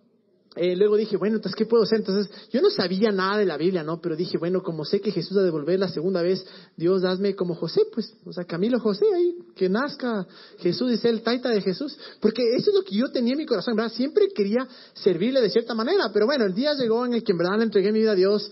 eh, 0.55 0.75
luego 0.75 0.95
dije, 0.95 1.17
bueno, 1.17 1.35
entonces, 1.35 1.57
¿qué 1.57 1.65
puedo 1.65 1.83
hacer? 1.83 1.99
Entonces, 1.99 2.29
yo 2.51 2.61
no 2.61 2.69
sabía 2.69 3.11
nada 3.11 3.37
de 3.37 3.45
la 3.45 3.57
Biblia, 3.57 3.83
¿no? 3.83 3.99
Pero 3.99 4.15
dije, 4.15 4.37
bueno, 4.37 4.63
como 4.63 4.85
sé 4.85 5.01
que 5.01 5.11
Jesús 5.11 5.37
va 5.37 5.41
a 5.41 5.45
devolver 5.45 5.77
la 5.77 5.89
segunda 5.89 6.21
vez, 6.21 6.45
Dios, 6.77 7.03
hazme 7.03 7.35
como 7.35 7.55
José, 7.55 7.81
pues, 7.93 8.15
o 8.25 8.31
sea, 8.31 8.45
Camilo 8.45 8.79
José, 8.79 9.05
ahí, 9.13 9.35
que 9.55 9.67
nazca 9.67 10.25
Jesús 10.59 10.93
y 10.93 10.97
sea 10.97 11.11
el 11.11 11.23
taita 11.23 11.49
de 11.49 11.61
Jesús. 11.61 11.97
Porque 12.21 12.41
eso 12.55 12.71
es 12.71 12.75
lo 12.75 12.83
que 12.83 12.95
yo 12.95 13.09
tenía 13.11 13.33
en 13.33 13.39
mi 13.39 13.45
corazón, 13.45 13.75
¿verdad? 13.75 13.91
Siempre 13.91 14.29
quería 14.33 14.65
servirle 14.93 15.41
de 15.41 15.49
cierta 15.49 15.73
manera, 15.73 16.09
pero 16.13 16.25
bueno, 16.25 16.45
el 16.45 16.53
día 16.53 16.73
llegó 16.73 17.05
en 17.05 17.15
el 17.15 17.23
que 17.23 17.33
en 17.33 17.37
verdad 17.37 17.57
le 17.57 17.63
entregué 17.63 17.91
mi 17.91 17.99
vida 17.99 18.11
a 18.11 18.15
Dios 18.15 18.49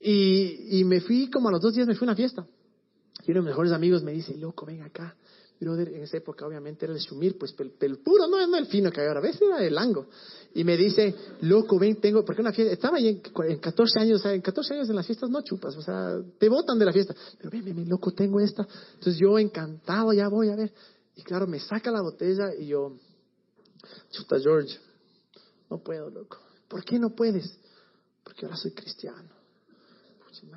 y, 0.00 0.80
y 0.80 0.84
me 0.84 1.00
fui, 1.00 1.30
como 1.30 1.48
a 1.48 1.52
los 1.52 1.60
dos 1.60 1.74
días 1.74 1.86
me 1.86 1.94
fui 1.94 2.06
a 2.06 2.10
una 2.10 2.16
fiesta. 2.16 2.46
Y 3.26 3.32
uno 3.32 3.40
de 3.40 3.44
mis 3.44 3.50
mejores 3.50 3.72
amigos 3.72 4.02
me 4.02 4.12
dice, 4.12 4.36
loco, 4.36 4.66
ven 4.66 4.82
acá 4.82 5.14
brother, 5.60 5.88
en 5.88 6.02
esa 6.02 6.16
época 6.16 6.46
obviamente 6.46 6.86
era 6.86 6.94
el 6.94 7.00
shumir, 7.00 7.38
pues 7.38 7.54
el, 7.58 7.98
puro, 7.98 8.26
no, 8.26 8.44
no 8.46 8.56
el 8.56 8.66
fino 8.66 8.90
que 8.90 9.00
hay 9.00 9.06
ahora, 9.06 9.20
a 9.20 9.22
veces 9.22 9.42
era 9.42 9.64
el 9.64 9.74
lango. 9.74 10.06
Y 10.54 10.64
me 10.64 10.76
dice, 10.76 11.14
loco, 11.42 11.78
ven, 11.78 12.00
tengo, 12.00 12.24
porque 12.24 12.40
una 12.40 12.52
fiesta, 12.52 12.72
estaba 12.72 12.96
ahí 12.96 13.08
en, 13.08 13.58
14 13.58 14.00
años, 14.00 14.20
o 14.20 14.22
sea, 14.22 14.32
en 14.32 14.40
14 14.40 14.74
años 14.74 14.88
en 14.88 14.96
las 14.96 15.06
fiestas 15.06 15.28
no 15.30 15.42
chupas, 15.42 15.76
o 15.76 15.82
sea, 15.82 16.18
te 16.38 16.48
botan 16.48 16.78
de 16.78 16.84
la 16.86 16.92
fiesta. 16.92 17.14
Pero 17.38 17.50
ven, 17.50 17.64
ven, 17.64 17.88
loco, 17.88 18.12
tengo 18.12 18.40
esta. 18.40 18.66
Entonces 18.94 19.18
yo 19.18 19.38
encantado, 19.38 20.12
ya 20.12 20.28
voy 20.28 20.48
a 20.48 20.56
ver. 20.56 20.72
Y 21.14 21.22
claro, 21.22 21.46
me 21.46 21.60
saca 21.60 21.90
la 21.90 22.00
botella 22.00 22.54
y 22.58 22.66
yo, 22.66 22.96
chuta 24.10 24.40
George, 24.40 24.78
no 25.68 25.78
puedo, 25.78 26.08
loco. 26.08 26.38
¿Por 26.68 26.84
qué 26.84 26.98
no 26.98 27.10
puedes? 27.10 27.58
Porque 28.24 28.46
ahora 28.46 28.56
soy 28.56 28.72
cristiano. 28.72 29.39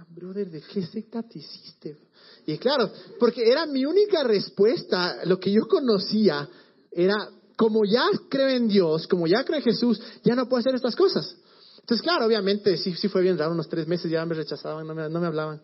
Brother, 0.10 0.50
¿de 0.50 0.62
qué 0.62 0.86
secta 0.86 1.24
te 1.24 1.40
hiciste? 1.40 1.98
Y 2.46 2.58
claro, 2.58 2.92
porque 3.20 3.50
era 3.50 3.66
mi 3.66 3.86
única 3.86 4.24
respuesta, 4.24 5.26
lo 5.26 5.40
que 5.40 5.52
yo 5.52 5.68
conocía 5.68 6.48
era, 6.92 7.30
como 7.56 7.86
ya 7.86 8.06
creo 8.30 8.50
en 8.50 8.68
Dios, 8.68 9.08
como 9.08 9.28
ya 9.28 9.44
creo 9.44 9.58
en 9.58 9.64
Jesús, 9.64 10.02
ya 10.24 10.36
no 10.36 10.48
puedo 10.48 10.60
hacer 10.60 10.76
estas 10.76 10.96
cosas. 10.96 11.36
Entonces, 11.80 12.02
claro, 12.02 12.26
obviamente 12.26 12.78
sí, 12.78 12.94
sí 12.96 13.10
fue 13.10 13.22
bien 13.22 13.38
raro, 13.38 13.52
unos 13.52 13.68
tres 13.68 13.88
meses 13.88 14.10
ya 14.10 14.26
me 14.26 14.36
rechazaban, 14.36 14.88
no 14.88 14.96
me, 14.96 15.10
no 15.10 15.20
me 15.20 15.28
hablaban. 15.28 15.62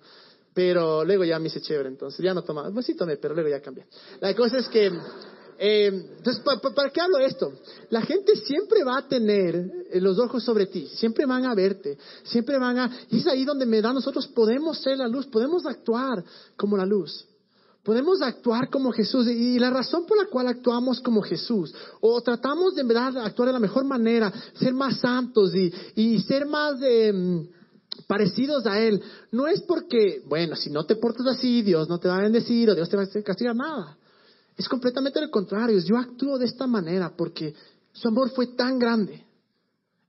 Pero 0.53 1.05
luego 1.05 1.23
ya 1.23 1.39
me 1.39 1.47
hice 1.47 1.61
chévere, 1.61 1.89
entonces 1.89 2.19
ya 2.23 2.33
no 2.33 2.43
tomaba, 2.43 2.71
pues 2.71 2.85
sí 2.85 2.95
tomé, 2.95 3.17
pero 3.17 3.33
luego 3.33 3.49
ya 3.49 3.61
cambié. 3.61 3.85
La 4.19 4.35
cosa 4.35 4.57
es 4.57 4.67
que 4.67 4.91
eh, 5.59 5.87
entonces, 6.17 6.41
¿para, 6.73 6.89
qué 6.89 7.01
hablo 7.01 7.19
esto? 7.19 7.51
La 7.89 8.01
gente 8.01 8.35
siempre 8.37 8.83
va 8.83 8.99
a 8.99 9.07
tener 9.07 9.55
eh, 9.91 9.99
los 9.99 10.17
ojos 10.17 10.43
sobre 10.43 10.67
ti, 10.67 10.87
siempre 10.87 11.25
van 11.25 11.45
a 11.45 11.53
verte, 11.53 11.97
siempre 12.23 12.57
van 12.57 12.77
a... 12.77 12.91
Y 13.09 13.19
es 13.19 13.27
ahí 13.27 13.43
donde 13.43 13.65
me 13.65 13.81
da, 13.81 13.91
nosotros 13.91 14.27
podemos 14.27 14.79
ser 14.79 14.97
la 14.97 15.07
luz, 15.07 15.27
podemos 15.27 15.65
actuar 15.65 16.23
como 16.55 16.77
la 16.77 16.85
luz. 16.85 17.25
Podemos 17.83 18.21
actuar 18.21 18.69
como 18.69 18.91
Jesús 18.91 19.27
y 19.27 19.59
la 19.59 19.69
razón 19.69 20.05
por 20.05 20.17
la 20.17 20.25
cual 20.25 20.47
actuamos 20.47 20.99
como 20.99 21.21
Jesús 21.21 21.73
o 22.01 22.21
tratamos 22.21 22.75
de 22.75 22.83
verdad 22.83 23.17
actuar 23.17 23.47
de 23.47 23.53
la 23.53 23.59
mejor 23.59 23.83
manera, 23.85 24.31
ser 24.53 24.73
más 24.73 24.99
santos 24.99 25.55
y, 25.55 25.73
y 25.95 26.19
ser 26.21 26.45
más 26.45 26.75
eh, 26.81 27.13
parecidos 28.07 28.65
a 28.65 28.79
Él, 28.79 29.01
no 29.31 29.47
es 29.47 29.61
porque, 29.61 30.21
bueno, 30.27 30.55
si 30.55 30.69
no 30.69 30.85
te 30.85 30.95
portas 30.95 31.27
así, 31.27 31.61
Dios 31.61 31.89
no 31.89 31.99
te 31.99 32.07
va 32.07 32.17
a 32.17 32.21
bendecir 32.21 32.69
o 32.69 32.75
Dios 32.75 32.89
te 32.89 32.97
va 32.97 33.03
a 33.03 33.23
castigar, 33.23 33.55
nada. 33.55 33.98
Es 34.59 34.67
completamente 34.67 35.21
lo 35.21 35.31
contrario. 35.31 35.79
Yo 35.79 35.97
actúo 35.97 36.37
de 36.37 36.43
esta 36.43 36.67
manera 36.67 37.15
porque 37.15 37.55
su 37.93 38.09
amor 38.09 38.29
fue 38.31 38.47
tan 38.47 38.77
grande 38.77 39.25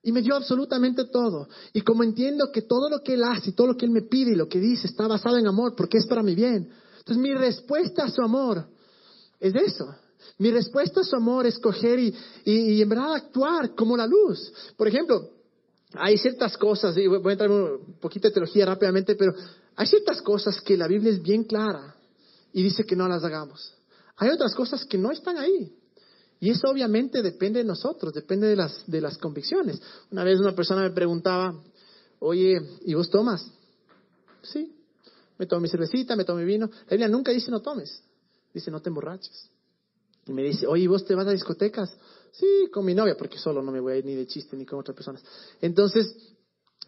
y 0.02 0.10
me 0.10 0.22
dio 0.22 0.34
absolutamente 0.34 1.04
todo. 1.04 1.46
Y 1.72 1.82
como 1.82 2.02
entiendo 2.02 2.50
que 2.52 2.62
todo 2.62 2.90
lo 2.90 3.00
que 3.00 3.14
Él 3.14 3.22
hace 3.22 3.50
y 3.50 3.52
todo 3.52 3.68
lo 3.68 3.76
que 3.76 3.86
Él 3.86 3.92
me 3.92 4.02
pide 4.02 4.32
y 4.32 4.34
lo 4.34 4.48
que 4.48 4.58
dice 4.58 4.88
está 4.88 5.06
basado 5.06 5.38
en 5.38 5.46
amor 5.46 5.76
porque 5.76 5.98
es 5.98 6.06
para 6.08 6.24
mi 6.24 6.34
bien. 6.34 6.68
Entonces 6.98 7.22
mi 7.22 7.32
respuesta 7.32 8.02
a 8.02 8.10
su 8.10 8.22
amor 8.22 8.66
es 9.38 9.54
eso. 9.54 9.86
Mi 10.38 10.50
respuesta 10.50 11.02
a 11.02 11.04
su 11.04 11.14
amor 11.14 11.46
es 11.46 11.56
coger 11.60 12.00
y, 12.00 12.12
y, 12.44 12.82
en 12.82 12.88
verdad 12.88 13.14
actuar 13.14 13.76
como 13.76 13.96
la 13.96 14.08
luz. 14.08 14.52
Por 14.76 14.88
ejemplo, 14.88 15.30
hay 15.92 16.18
ciertas 16.18 16.56
cosas, 16.56 16.96
y 16.96 17.06
voy 17.06 17.22
a 17.24 17.32
entrar 17.32 17.52
un 17.52 17.98
poquito 18.00 18.26
de 18.26 18.34
teología 18.34 18.66
rápidamente, 18.66 19.14
pero 19.14 19.32
hay 19.76 19.86
ciertas 19.86 20.20
cosas 20.22 20.60
que 20.60 20.76
la 20.76 20.88
Biblia 20.88 21.12
es 21.12 21.22
bien 21.22 21.44
clara 21.44 21.94
y 22.52 22.64
dice 22.64 22.82
que 22.82 22.96
no 22.96 23.06
las 23.06 23.22
hagamos. 23.22 23.79
Hay 24.20 24.28
otras 24.28 24.54
cosas 24.54 24.85
que 24.85 24.98
no 24.98 25.11
están 25.11 25.38
ahí. 25.38 25.74
Y 26.40 26.50
eso 26.50 26.68
obviamente 26.68 27.22
depende 27.22 27.61
de 27.61 27.64
nosotros, 27.64 28.12
depende 28.12 28.48
de 28.48 28.54
las, 28.54 28.85
de 28.87 29.00
las 29.00 29.16
convicciones. 29.16 29.80
Una 30.11 30.24
vez 30.24 30.38
una 30.38 30.54
persona 30.54 30.83
me 30.83 30.90
preguntaba, 30.90 31.59
oye, 32.18 32.61
¿y 32.85 32.92
vos 32.92 33.09
tomas? 33.09 33.50
Sí, 34.42 34.74
me 35.38 35.46
tomo 35.46 35.62
mi 35.62 35.68
cervecita, 35.68 36.16
me 36.16 36.24
tomo 36.24 36.38
mi 36.38 36.44
vino. 36.44 36.66
La 36.66 36.90
Biblia 36.90 37.09
nunca 37.09 37.33
dice 37.33 37.50
no 37.50 37.61
tomes, 37.61 38.02
dice 38.52 38.70
no 38.70 38.83
te 38.83 38.90
emborraches. 38.90 39.48
Y 40.26 40.33
me 40.33 40.42
dice, 40.42 40.66
oye, 40.66 40.87
¿vos 40.87 41.06
te 41.06 41.14
vas 41.14 41.26
a 41.26 41.30
discotecas? 41.30 41.90
Sí, 42.33 42.68
con 42.70 42.85
mi 42.85 42.94
novia, 42.94 43.16
porque 43.16 43.38
solo 43.38 43.62
no 43.62 43.72
me 43.72 43.80
voy 43.80 43.94
a 43.94 43.96
ir 43.96 44.04
ni 44.04 44.14
de 44.14 44.26
chiste 44.26 44.54
ni 44.54 44.66
con 44.66 44.78
otras 44.78 44.94
personas. 44.94 45.24
Entonces, 45.62 46.14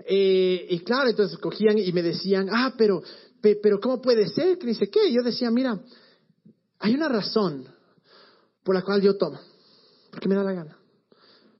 eh, 0.04 0.66
y 0.68 0.80
claro, 0.80 1.08
entonces 1.08 1.38
cogían 1.38 1.78
y 1.78 1.92
me 1.92 2.02
decían, 2.02 2.48
ah, 2.52 2.74
pero, 2.76 3.02
pero 3.40 3.80
¿cómo 3.80 4.02
puede 4.02 4.28
ser? 4.28 4.58
Que 4.58 4.66
dice, 4.66 4.90
¿qué? 4.90 5.08
Y 5.08 5.14
yo 5.14 5.22
decía, 5.22 5.50
mira, 5.50 5.80
hay 6.82 6.94
una 6.94 7.08
razón 7.08 7.64
por 8.64 8.74
la 8.74 8.82
cual 8.82 9.00
yo 9.00 9.16
tomo, 9.16 9.38
porque 10.10 10.28
me 10.28 10.34
da 10.34 10.42
la 10.42 10.52
gana. 10.52 10.76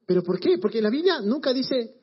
¿Pero 0.04 0.22
por 0.22 0.38
qué? 0.38 0.58
Porque 0.58 0.82
la 0.82 0.90
Biblia 0.90 1.20
nunca 1.20 1.52
dice, 1.52 1.94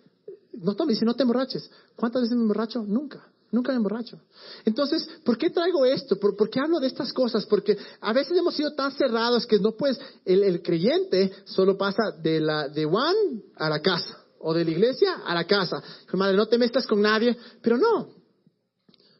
no 0.53 0.73
tomes, 0.73 0.95
dice 0.95 1.05
no 1.05 1.15
te 1.15 1.23
emborraches. 1.23 1.69
¿Cuántas 1.95 2.23
veces 2.23 2.37
me 2.37 2.43
emborracho? 2.43 2.81
Nunca. 2.81 3.27
Nunca 3.51 3.71
me 3.71 3.77
emborracho. 3.77 4.21
Entonces, 4.63 5.07
¿por 5.25 5.37
qué 5.37 5.49
traigo 5.49 5.83
esto? 5.85 6.17
¿Por, 6.17 6.49
qué 6.49 6.59
hablo 6.59 6.79
de 6.79 6.87
estas 6.87 7.11
cosas? 7.11 7.45
Porque 7.45 7.77
a 7.99 8.13
veces 8.13 8.37
hemos 8.37 8.55
sido 8.55 8.73
tan 8.73 8.91
cerrados 8.91 9.45
que 9.45 9.59
no 9.59 9.71
puedes, 9.71 9.99
el, 10.23 10.61
creyente 10.61 11.31
solo 11.45 11.77
pasa 11.77 12.11
de 12.21 12.39
la 12.39 12.69
de 12.69 12.85
Juan 12.85 13.15
a 13.55 13.69
la 13.69 13.81
casa. 13.81 14.17
o 14.41 14.53
de 14.53 14.63
la 14.63 14.71
iglesia 14.71 15.15
a 15.25 15.33
la 15.33 15.45
casa. 15.45 15.83
Madre, 16.13 16.37
no 16.37 16.47
te 16.47 16.57
mezclas 16.57 16.87
con 16.87 17.01
nadie, 17.01 17.37
pero 17.61 17.77
no. 17.77 18.18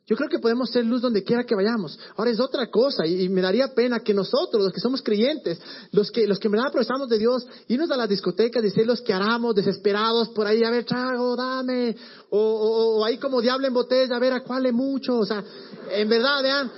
Yo 0.10 0.16
creo 0.16 0.28
que 0.28 0.40
podemos 0.40 0.72
ser 0.72 0.84
luz 0.86 1.04
donde 1.04 1.24
quiera 1.24 1.44
que 1.44 1.54
vayamos. 1.54 2.00
Ahora 2.18 2.32
es 2.32 2.40
otra 2.40 2.66
cosa 2.72 3.06
y, 3.06 3.30
me 3.30 3.42
daría 3.42 3.76
pena 3.76 4.00
que 4.00 4.12
nosotros, 4.12 4.64
los 4.64 4.74
que 4.74 4.80
somos 4.80 5.04
creyentes, 5.04 5.62
los 5.92 6.10
que, 6.10 6.26
los 6.26 6.40
que 6.40 6.48
en 6.48 6.54
verdad 6.54 6.72
profesamos 6.72 7.10
de 7.10 7.20
Dios, 7.20 7.46
irnos 7.68 7.92
a 7.92 7.96
las 7.96 8.10
discotecas 8.10 8.64
y 8.66 8.72
ser 8.72 8.88
los 8.88 9.02
que 9.02 9.14
haramos 9.14 9.54
desesperados 9.54 10.30
por 10.30 10.48
ahí, 10.48 10.64
a 10.64 10.72
ver, 10.72 10.84
trago, 10.84 11.36
dame, 11.36 11.96
o, 12.32 13.06
ahí 13.06 13.20
como 13.20 13.40
diablo 13.40 13.68
en 13.68 13.74
botella, 13.76 14.16
a 14.16 14.20
ver 14.20 14.34
a 14.34 14.42
cuál 14.44 14.64
le 14.64 14.72
mucho. 14.72 15.16
O 15.16 15.26
sea, 15.28 15.44
en 15.92 16.10
verdad, 16.10 16.42
vean, 16.42 16.72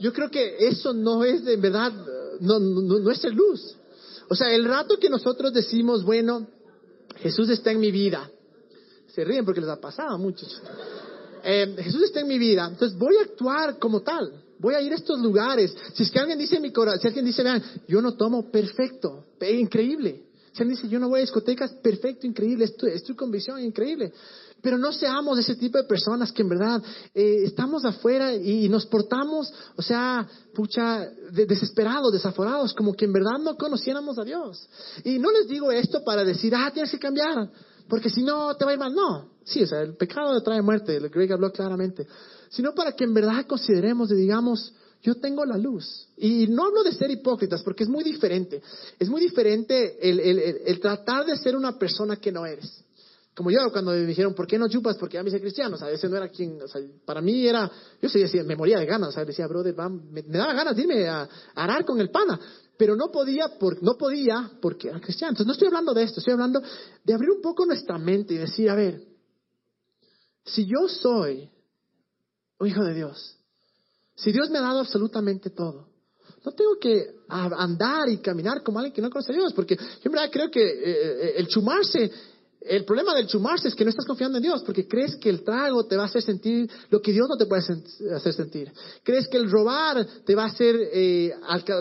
yo 0.00 0.10
creo 0.14 0.30
que 0.30 0.56
eso 0.66 0.94
no 0.94 1.24
es, 1.24 1.46
en 1.46 1.60
verdad, 1.60 1.92
no, 2.40 2.58
no, 2.58 3.00
no 3.00 3.10
es 3.10 3.18
ser 3.20 3.34
luz. 3.34 3.76
O 4.30 4.34
sea, 4.34 4.50
el 4.50 4.64
rato 4.64 4.96
que 4.98 5.10
nosotros 5.10 5.52
decimos, 5.52 6.04
bueno, 6.04 6.46
Jesús 7.16 7.50
está 7.50 7.70
en 7.70 7.80
mi 7.80 7.90
vida, 7.90 8.30
se 9.08 9.26
ríen 9.26 9.44
porque 9.44 9.60
les 9.60 9.68
ha 9.68 9.76
pasado 9.76 10.14
a 10.14 10.16
muchos. 10.16 10.58
Eh, 11.42 11.76
Jesús 11.78 12.02
está 12.04 12.20
en 12.20 12.28
mi 12.28 12.38
vida, 12.38 12.68
entonces 12.70 12.96
voy 12.98 13.16
a 13.16 13.22
actuar 13.22 13.78
como 13.78 14.00
tal. 14.02 14.44
Voy 14.58 14.74
a 14.74 14.80
ir 14.80 14.92
a 14.92 14.96
estos 14.96 15.20
lugares. 15.20 15.74
Si 15.94 16.02
es 16.02 16.10
que 16.10 16.18
alguien 16.18 16.38
dice 16.38 16.58
mi 16.58 16.72
corazón, 16.72 17.00
si 17.00 17.06
alguien 17.06 17.24
dice, 17.24 17.42
vean, 17.42 17.62
yo 17.86 18.02
no 18.02 18.14
tomo, 18.14 18.50
perfecto, 18.50 19.26
increíble. 19.40 20.24
Si 20.52 20.62
alguien 20.62 20.76
dice, 20.76 20.88
yo 20.88 20.98
no 20.98 21.08
voy 21.08 21.18
a 21.18 21.22
discotecas, 21.22 21.72
perfecto, 21.74 22.26
increíble, 22.26 22.64
estoy, 22.64 22.90
estoy 22.90 23.14
con 23.14 23.30
visión, 23.30 23.62
increíble. 23.62 24.12
Pero 24.60 24.76
no 24.76 24.92
seamos 24.92 25.38
ese 25.38 25.54
tipo 25.54 25.78
de 25.78 25.84
personas 25.84 26.32
que 26.32 26.42
en 26.42 26.48
verdad 26.48 26.82
eh, 27.14 27.42
estamos 27.44 27.84
afuera 27.84 28.34
y, 28.34 28.68
nos 28.68 28.86
portamos, 28.86 29.52
o 29.76 29.82
sea, 29.82 30.26
pucha, 30.52 31.08
desesperados, 31.30 32.12
desaforados, 32.12 32.74
como 32.74 32.94
que 32.94 33.04
en 33.04 33.12
verdad 33.12 33.38
no 33.40 33.56
conociéramos 33.56 34.18
a 34.18 34.24
Dios. 34.24 34.68
Y 35.04 35.20
no 35.20 35.30
les 35.30 35.46
digo 35.46 35.70
esto 35.70 36.02
para 36.02 36.24
decir, 36.24 36.52
ah, 36.56 36.72
tienes 36.72 36.90
que 36.90 36.98
cambiar, 36.98 37.50
porque 37.88 38.10
si 38.10 38.22
no 38.22 38.54
te 38.56 38.64
va 38.64 38.72
a 38.72 38.74
ir 38.74 38.80
mal. 38.80 38.94
No, 38.94 39.30
sí, 39.44 39.62
o 39.62 39.66
sea, 39.66 39.82
el 39.82 39.96
pecado 39.96 40.40
trae 40.42 40.62
muerte, 40.62 40.96
el 40.96 41.08
Greg 41.08 41.32
habló 41.32 41.50
claramente. 41.52 42.06
Sino 42.50 42.74
para 42.74 42.92
que 42.92 43.04
en 43.04 43.14
verdad 43.14 43.46
consideremos 43.46 44.10
y 44.10 44.14
digamos, 44.14 44.72
yo 45.02 45.14
tengo 45.16 45.44
la 45.44 45.56
luz. 45.56 46.08
Y 46.16 46.46
no 46.48 46.66
hablo 46.66 46.82
de 46.82 46.92
ser 46.92 47.10
hipócritas, 47.10 47.62
porque 47.62 47.84
es 47.84 47.88
muy 47.88 48.04
diferente. 48.04 48.62
Es 48.98 49.08
muy 49.08 49.20
diferente 49.20 49.98
el, 50.00 50.20
el, 50.20 50.38
el 50.66 50.80
tratar 50.80 51.24
de 51.26 51.36
ser 51.36 51.56
una 51.56 51.78
persona 51.78 52.16
que 52.16 52.32
no 52.32 52.46
eres. 52.46 52.84
Como 53.38 53.52
yo, 53.52 53.70
cuando 53.70 53.92
me 53.92 54.04
dijeron, 54.04 54.34
¿por 54.34 54.48
qué 54.48 54.58
no 54.58 54.68
chupas? 54.68 54.96
Porque 54.96 55.14
ya 55.14 55.22
me 55.22 55.28
hice 55.28 55.40
cristiano. 55.40 55.76
O 55.76 55.78
sea, 55.78 55.88
ese 55.92 56.08
no 56.08 56.16
era 56.16 56.28
quien, 56.28 56.60
o 56.60 56.66
sea, 56.66 56.82
para 57.04 57.20
mí 57.20 57.46
era, 57.46 57.70
yo 58.02 58.08
sí 58.08 58.18
me 58.44 58.56
moría 58.56 58.80
de 58.80 58.86
ganas. 58.86 59.10
O 59.10 59.12
sea, 59.12 59.24
decía, 59.24 59.46
brother, 59.46 59.76
me, 60.10 60.22
daba 60.22 60.54
ganas 60.54 60.74
de 60.74 61.08
a, 61.08 61.28
arar 61.54 61.84
con 61.84 62.00
el 62.00 62.10
pana. 62.10 62.40
Pero 62.78 62.96
no 62.96 63.10
podía, 63.10 63.58
por, 63.58 63.82
no 63.82 63.98
podía 63.98 64.52
porque 64.62 64.88
era 64.88 65.00
cristiano. 65.00 65.32
Entonces 65.32 65.46
no 65.46 65.52
estoy 65.52 65.66
hablando 65.66 65.92
de 65.92 66.04
esto, 66.04 66.20
estoy 66.20 66.32
hablando 66.32 66.62
de 67.04 67.12
abrir 67.12 67.30
un 67.30 67.42
poco 67.42 67.66
nuestra 67.66 67.98
mente 67.98 68.34
y 68.34 68.38
decir, 68.38 68.70
a 68.70 68.76
ver, 68.76 69.02
si 70.44 70.64
yo 70.64 70.88
soy 70.88 71.50
un 72.60 72.68
hijo 72.68 72.84
de 72.84 72.94
Dios, 72.94 73.36
si 74.14 74.32
Dios 74.32 74.48
me 74.50 74.58
ha 74.58 74.62
dado 74.62 74.78
absolutamente 74.78 75.50
todo, 75.50 75.88
no 76.44 76.52
tengo 76.52 76.78
que 76.80 77.04
andar 77.28 78.08
y 78.08 78.18
caminar 78.18 78.62
como 78.62 78.78
alguien 78.78 78.94
que 78.94 79.02
no 79.02 79.10
conoce 79.10 79.32
a 79.32 79.36
Dios, 79.36 79.52
porque 79.52 79.76
yo 79.76 79.82
en 80.04 80.12
verdad 80.12 80.30
creo 80.30 80.50
que 80.50 80.62
eh, 80.62 80.82
eh, 80.84 81.34
el 81.36 81.48
chumarse 81.48 82.10
el 82.68 82.84
problema 82.84 83.14
del 83.14 83.26
chumarse 83.26 83.68
es 83.68 83.74
que 83.74 83.84
no 83.84 83.90
estás 83.90 84.04
confiando 84.04 84.38
en 84.38 84.42
Dios 84.42 84.62
porque 84.64 84.86
crees 84.86 85.16
que 85.16 85.30
el 85.30 85.42
trago 85.42 85.86
te 85.86 85.96
va 85.96 86.04
a 86.04 86.06
hacer 86.06 86.22
sentir 86.22 86.70
lo 86.90 87.00
que 87.00 87.12
Dios 87.12 87.28
no 87.28 87.36
te 87.36 87.46
puede 87.46 87.62
hacer 88.14 88.32
sentir. 88.32 88.72
Crees 89.02 89.28
que 89.28 89.38
el 89.38 89.50
robar 89.50 90.06
te 90.24 90.34
va 90.34 90.44
a 90.44 90.46
hacer, 90.46 90.76
eh, 90.92 91.34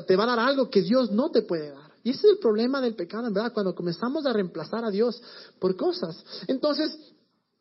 te 0.08 0.16
va 0.16 0.24
a 0.24 0.28
dar 0.28 0.40
algo 0.40 0.70
que 0.70 0.82
Dios 0.82 1.12
no 1.12 1.30
te 1.30 1.42
puede 1.42 1.72
dar. 1.72 1.92
Y 2.04 2.12
ese 2.12 2.28
es 2.28 2.34
el 2.34 2.40
problema 2.40 2.80
del 2.80 2.96
pecado, 2.96 3.28
en 3.28 3.34
verdad, 3.34 3.52
cuando 3.54 3.76
comenzamos 3.76 4.26
a 4.26 4.32
reemplazar 4.32 4.86
a 4.86 4.90
Dios 4.90 5.22
por 5.60 5.76
cosas. 5.76 6.24
Entonces, 6.48 6.98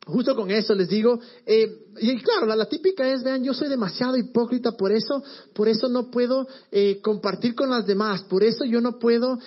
justo 0.05 0.35
con 0.35 0.49
eso 0.51 0.73
les 0.73 0.87
digo, 0.87 1.19
eh, 1.45 1.87
y 1.99 2.17
claro, 2.21 2.45
la, 2.45 2.65
típica 2.65 3.11
es, 3.11 3.23
vean, 3.23 3.43
yo 3.43 3.53
soy 3.53 3.67
demasiado 3.67 4.15
hipócrita, 4.15 4.71
por 4.71 4.91
eso, 4.93 5.21
por 5.53 5.67
eso 5.67 5.89
no 5.89 6.09
puedo 6.09 6.47
eh, 6.71 7.01
compartir 7.01 7.55
con 7.55 7.69
las 7.69 7.85
demás, 7.85 8.23
por 8.23 8.43
eso 8.43 8.63
yo 8.63 8.79
no 8.79 8.99
puedo 8.99 9.37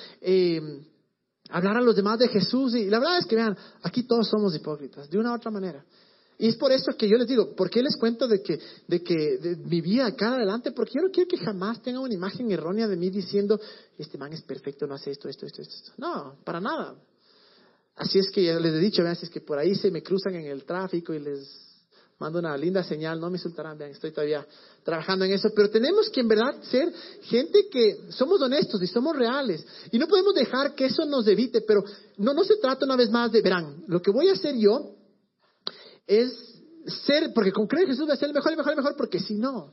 hablar 1.50 1.76
a 1.76 1.80
los 1.80 1.96
demás 1.96 2.18
de 2.18 2.28
Jesús. 2.28 2.74
Y 2.74 2.86
la 2.86 2.98
verdad 2.98 3.18
es 3.18 3.26
que, 3.26 3.36
vean, 3.36 3.56
aquí 3.82 4.04
todos 4.04 4.28
somos 4.28 4.54
hipócritas, 4.54 5.08
de 5.10 5.18
una 5.18 5.32
u 5.32 5.34
otra 5.34 5.50
manera. 5.50 5.84
Y 6.38 6.48
es 6.48 6.56
por 6.56 6.72
eso 6.72 6.92
que 6.96 7.06
yo 7.06 7.18
les 7.18 7.28
digo, 7.28 7.54
¿por 7.54 7.68
qué 7.68 7.82
les 7.82 7.96
cuento 7.96 8.26
de 8.26 8.42
que, 8.42 8.58
de 8.88 9.02
que 9.02 9.36
de 9.36 9.56
mi 9.56 9.82
vida 9.82 10.06
acá 10.06 10.34
adelante? 10.34 10.72
Porque 10.72 10.92
yo 10.94 11.02
no 11.02 11.10
quiero 11.10 11.28
que 11.28 11.36
jamás 11.36 11.82
tengan 11.82 12.02
una 12.02 12.14
imagen 12.14 12.50
errónea 12.50 12.88
de 12.88 12.96
mí 12.96 13.10
diciendo, 13.10 13.60
este 13.98 14.16
man 14.16 14.32
es 14.32 14.40
perfecto, 14.42 14.86
no 14.86 14.94
hace 14.94 15.10
esto, 15.10 15.28
esto, 15.28 15.44
esto, 15.44 15.60
esto. 15.60 15.92
No, 15.98 16.36
para 16.42 16.58
nada. 16.58 16.96
Así 17.96 18.18
es 18.18 18.30
que 18.30 18.42
ya 18.42 18.58
les 18.58 18.72
he 18.72 18.78
dicho, 18.78 19.02
vean, 19.02 19.18
es 19.20 19.28
que 19.28 19.42
por 19.42 19.58
ahí 19.58 19.74
se 19.74 19.90
me 19.90 20.02
cruzan 20.02 20.34
en 20.34 20.46
el 20.46 20.64
tráfico 20.64 21.12
y 21.12 21.18
les 21.18 21.69
mando 22.20 22.38
una 22.38 22.56
linda 22.56 22.85
señal, 22.85 23.18
no 23.18 23.30
me 23.30 23.38
insultarán, 23.38 23.78
vean, 23.78 23.92
estoy 23.92 24.12
todavía 24.12 24.46
trabajando 24.85 25.24
en 25.24 25.33
eso, 25.33 25.48
pero 25.56 25.70
tenemos 25.70 26.11
que 26.11 26.20
en 26.20 26.28
verdad 26.28 26.62
ser 26.62 26.92
gente 27.22 27.66
que 27.70 28.11
somos 28.11 28.40
honestos 28.42 28.80
y 28.83 28.87
somos 28.87 29.16
reales 29.16 29.66
y 29.90 29.98
no 29.98 30.06
podemos 30.06 30.35
dejar 30.35 30.74
que 30.74 30.85
eso 30.85 31.06
nos 31.06 31.26
evite, 31.26 31.62
pero 31.62 31.83
no, 32.18 32.35
no 32.35 32.44
se 32.44 32.56
trata 32.56 32.85
una 32.85 32.96
vez 32.96 33.11
más 33.11 33.33
de, 33.33 33.40
verán, 33.40 33.85
lo 33.87 34.02
que 34.02 34.11
voy 34.11 34.28
a 34.28 34.35
hacer 34.35 34.54
yo 34.56 34.96
es 36.06 36.30
ser, 36.87 37.33
porque 37.35 37.52
con 37.52 37.66
creer 37.66 37.88
Jesús 37.88 38.06
va 38.06 38.12
a 38.12 38.16
ser 38.16 38.28
el 38.28 38.35
mejor, 38.35 38.52
el 38.52 38.59
mejor, 38.59 38.72
el 38.72 38.76
mejor, 38.76 38.96
porque 38.96 39.18
si 39.18 39.37
no, 39.37 39.72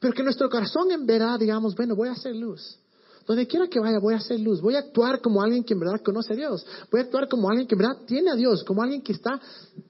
pero 0.00 0.12
que 0.12 0.24
nuestro 0.24 0.50
corazón 0.50 0.90
en 0.90 1.06
verdad 1.06 1.38
digamos, 1.38 1.76
bueno, 1.76 1.94
voy 1.94 2.08
a 2.08 2.12
hacer 2.12 2.34
luz. 2.34 2.80
Donde 3.26 3.46
quiera 3.46 3.68
que 3.68 3.80
vaya, 3.80 3.98
voy 4.00 4.12
a 4.12 4.18
hacer 4.18 4.38
luz. 4.38 4.60
Voy 4.60 4.74
a 4.74 4.80
actuar 4.80 5.22
como 5.22 5.40
alguien 5.40 5.64
que 5.64 5.72
en 5.72 5.80
verdad 5.80 6.02
conoce 6.04 6.34
a 6.34 6.36
Dios. 6.36 6.66
Voy 6.90 7.00
a 7.00 7.04
actuar 7.04 7.26
como 7.26 7.48
alguien 7.48 7.66
que 7.66 7.74
en 7.74 7.78
verdad 7.78 8.02
tiene 8.06 8.30
a 8.30 8.34
Dios, 8.34 8.62
como 8.64 8.82
alguien 8.82 9.00
que 9.00 9.12
está 9.12 9.40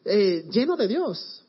eh, 0.04 0.46
lleno 0.52 0.76
de 0.76 0.86
Dios. 0.86 1.43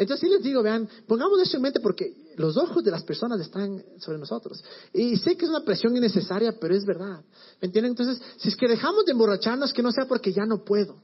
Entonces, 0.00 0.26
sí 0.26 0.34
les 0.34 0.42
digo, 0.42 0.62
vean, 0.62 0.88
pongamos 1.06 1.38
eso 1.42 1.58
en 1.58 1.62
mente 1.62 1.78
porque 1.78 2.32
los 2.36 2.56
ojos 2.56 2.82
de 2.82 2.90
las 2.90 3.04
personas 3.04 3.38
están 3.38 3.84
sobre 3.98 4.16
nosotros. 4.16 4.64
Y 4.94 5.14
sé 5.18 5.36
que 5.36 5.44
es 5.44 5.50
una 5.50 5.62
presión 5.62 5.94
innecesaria, 5.94 6.58
pero 6.58 6.74
es 6.74 6.86
verdad. 6.86 7.22
¿Me 7.60 7.66
entienden? 7.66 7.92
Entonces, 7.92 8.18
si 8.38 8.48
es 8.48 8.56
que 8.56 8.66
dejamos 8.66 9.04
de 9.04 9.12
emborracharnos, 9.12 9.74
que 9.74 9.82
no 9.82 9.92
sea 9.92 10.06
porque 10.06 10.32
ya 10.32 10.46
no 10.46 10.64
puedo, 10.64 11.02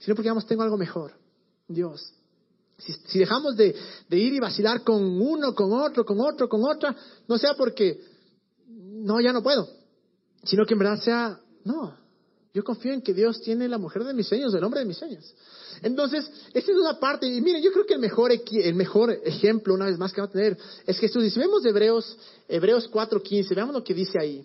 sino 0.00 0.14
porque, 0.14 0.26
digamos, 0.26 0.44
tengo 0.44 0.62
algo 0.62 0.76
mejor. 0.76 1.14
Dios. 1.66 2.12
Si, 2.76 3.18
dejamos 3.18 3.56
de, 3.56 3.74
de, 4.10 4.18
ir 4.18 4.34
y 4.34 4.38
vacilar 4.38 4.84
con 4.84 5.02
uno, 5.02 5.54
con 5.54 5.72
otro, 5.72 6.04
con 6.04 6.20
otro, 6.20 6.46
con 6.46 6.62
otra, 6.62 6.94
no 7.26 7.38
sea 7.38 7.54
porque, 7.54 8.02
no, 8.68 9.18
ya 9.22 9.32
no 9.32 9.42
puedo, 9.42 9.66
sino 10.44 10.66
que 10.66 10.74
en 10.74 10.78
verdad 10.78 11.02
sea, 11.02 11.40
no, 11.64 11.96
yo 12.52 12.64
confío 12.64 12.92
en 12.92 13.02
que 13.02 13.14
Dios 13.14 13.40
tiene 13.40 13.68
la 13.68 13.78
mujer 13.78 14.04
de 14.04 14.12
mis 14.12 14.26
sueños, 14.26 14.52
el 14.54 14.64
hombre 14.64 14.80
de 14.80 14.86
mis 14.86 14.98
sueños. 14.98 15.34
Entonces, 15.82 16.30
esta 16.52 16.72
es 16.72 16.78
una 16.78 16.98
parte, 16.98 17.26
y 17.26 17.40
miren, 17.40 17.62
yo 17.62 17.72
creo 17.72 17.86
que 17.86 17.94
el 17.94 18.00
mejor, 18.00 18.32
el 18.32 18.74
mejor 18.74 19.12
ejemplo, 19.24 19.74
una 19.74 19.86
vez 19.86 19.98
más, 19.98 20.12
que 20.12 20.20
va 20.20 20.26
a 20.26 20.30
tener 20.30 20.58
es 20.86 20.98
Jesús. 20.98 21.24
Y 21.24 21.30
si 21.30 21.38
vemos 21.38 21.64
Hebreos, 21.64 22.18
Hebreos 22.48 22.90
4.15, 22.90 23.54
veamos 23.54 23.74
lo 23.74 23.84
que 23.84 23.94
dice 23.94 24.18
ahí. 24.20 24.44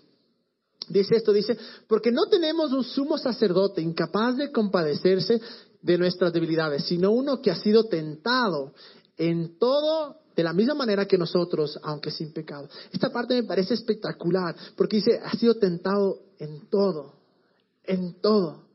Dice 0.88 1.16
esto, 1.16 1.34
dice, 1.34 1.58
porque 1.88 2.12
no 2.12 2.28
tenemos 2.28 2.72
un 2.72 2.84
sumo 2.84 3.18
sacerdote 3.18 3.82
incapaz 3.82 4.38
de 4.38 4.52
compadecerse 4.52 5.42
de 5.82 5.98
nuestras 5.98 6.32
debilidades, 6.32 6.86
sino 6.86 7.12
uno 7.12 7.42
que 7.42 7.50
ha 7.50 7.56
sido 7.56 7.86
tentado 7.86 8.74
en 9.18 9.58
todo 9.58 10.18
de 10.36 10.44
la 10.44 10.54
misma 10.54 10.76
manera 10.76 11.08
que 11.08 11.18
nosotros, 11.18 11.80
aunque 11.82 12.12
sin 12.12 12.34
pecado. 12.34 12.70
Esta 12.92 13.10
parte 13.10 13.36
me 13.36 13.48
parece 13.48 13.74
espectacular, 13.74 14.56
porque 14.76 14.98
dice, 14.98 15.20
ha 15.24 15.36
sido 15.38 15.56
tentado 15.56 16.20
en 16.38 16.70
todo, 16.70 17.14
en 17.88 18.20
todo 18.22 18.66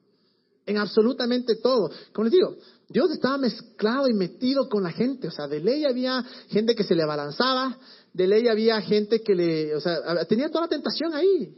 en 0.71 0.79
absolutamente 0.79 1.57
todo. 1.57 1.91
Como 2.13 2.25
les 2.25 2.33
digo, 2.33 2.57
Dios 2.89 3.11
estaba 3.11 3.39
mezclado 3.39 4.09
y 4.09 4.15
metido 4.15 4.69
con 4.69 4.83
la 4.83 4.93
gente. 4.93 5.29
O 5.29 5.31
sea, 5.31 5.49
de 5.49 5.61
ley 5.61 5.85
había 5.85 6.23
gente 6.49 6.75
que 6.75 6.85
se 6.85 6.95
le 6.95 7.03
abalanzaba, 7.03 7.77
de 8.13 8.27
ley 8.27 8.49
había 8.49 8.81
gente 8.81 9.21
que 9.21 9.35
le, 9.35 9.75
o 9.75 9.81
sea, 9.81 10.25
tenía 10.27 10.49
toda 10.49 10.63
la 10.63 10.69
tentación 10.69 11.13
ahí. 11.15 11.57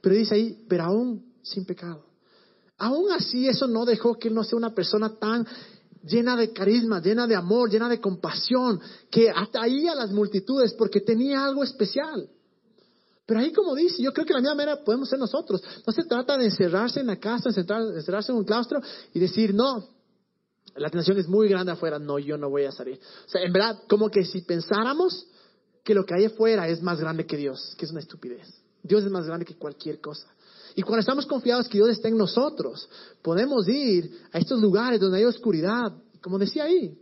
Pero 0.00 0.14
dice 0.14 0.34
ahí, 0.34 0.64
pero 0.68 0.84
aún 0.84 1.32
sin 1.42 1.64
pecado. 1.64 2.06
Aún 2.78 3.10
así 3.10 3.48
eso 3.48 3.66
no 3.66 3.84
dejó 3.84 4.14
que 4.14 4.28
él 4.28 4.34
no 4.34 4.44
sea 4.44 4.56
una 4.56 4.74
persona 4.74 5.14
tan 5.18 5.46
llena 6.04 6.36
de 6.36 6.52
carisma, 6.52 7.02
llena 7.02 7.26
de 7.26 7.34
amor, 7.34 7.68
llena 7.70 7.88
de 7.88 8.00
compasión, 8.00 8.80
que 9.10 9.30
atraía 9.30 9.92
a 9.92 9.96
las 9.96 10.12
multitudes 10.12 10.72
porque 10.74 11.00
tenía 11.00 11.44
algo 11.44 11.64
especial. 11.64 12.30
Pero 13.28 13.40
ahí 13.40 13.52
como 13.52 13.74
dice, 13.74 14.02
yo 14.02 14.10
creo 14.14 14.24
que 14.24 14.32
la 14.32 14.40
misma 14.40 14.54
manera 14.54 14.82
podemos 14.82 15.06
ser 15.06 15.18
nosotros. 15.18 15.62
No 15.86 15.92
se 15.92 16.04
trata 16.04 16.38
de 16.38 16.46
encerrarse 16.46 17.00
en 17.00 17.08
la 17.08 17.16
casa, 17.16 17.50
encerrarse 17.50 18.32
en 18.32 18.38
un 18.38 18.44
claustro 18.44 18.80
y 19.12 19.18
decir, 19.18 19.52
no, 19.52 19.86
la 20.74 20.88
tentación 20.88 21.18
es 21.18 21.28
muy 21.28 21.46
grande 21.46 21.72
afuera, 21.72 21.98
no, 21.98 22.18
yo 22.18 22.38
no 22.38 22.48
voy 22.48 22.64
a 22.64 22.72
salir. 22.72 22.98
O 23.26 23.28
sea, 23.28 23.42
en 23.42 23.52
verdad, 23.52 23.80
como 23.86 24.08
que 24.08 24.24
si 24.24 24.40
pensáramos 24.40 25.26
que 25.84 25.94
lo 25.94 26.06
que 26.06 26.14
hay 26.14 26.24
afuera 26.24 26.68
es 26.68 26.80
más 26.80 27.00
grande 27.00 27.26
que 27.26 27.36
Dios, 27.36 27.74
que 27.76 27.84
es 27.84 27.90
una 27.90 28.00
estupidez. 28.00 28.48
Dios 28.82 29.04
es 29.04 29.10
más 29.10 29.26
grande 29.26 29.44
que 29.44 29.58
cualquier 29.58 30.00
cosa. 30.00 30.26
Y 30.74 30.80
cuando 30.80 31.00
estamos 31.00 31.26
confiados 31.26 31.68
que 31.68 31.76
Dios 31.76 31.90
está 31.90 32.08
en 32.08 32.16
nosotros, 32.16 32.88
podemos 33.20 33.68
ir 33.68 34.10
a 34.32 34.38
estos 34.38 34.58
lugares 34.58 35.00
donde 35.00 35.18
hay 35.18 35.24
oscuridad, 35.24 35.92
como 36.22 36.38
decía 36.38 36.64
ahí, 36.64 36.98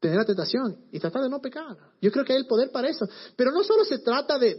tener 0.00 0.16
la 0.16 0.24
tentación 0.24 0.86
y 0.92 0.98
tratar 0.98 1.22
de 1.22 1.28
no 1.28 1.40
pecar. 1.40 1.76
Yo 2.00 2.10
creo 2.12 2.24
que 2.24 2.32
hay 2.32 2.38
el 2.38 2.46
poder 2.46 2.70
para 2.70 2.88
eso. 2.88 3.08
Pero 3.36 3.50
no 3.50 3.62
solo 3.64 3.84
se 3.84 3.98
trata 3.98 4.38
de, 4.38 4.56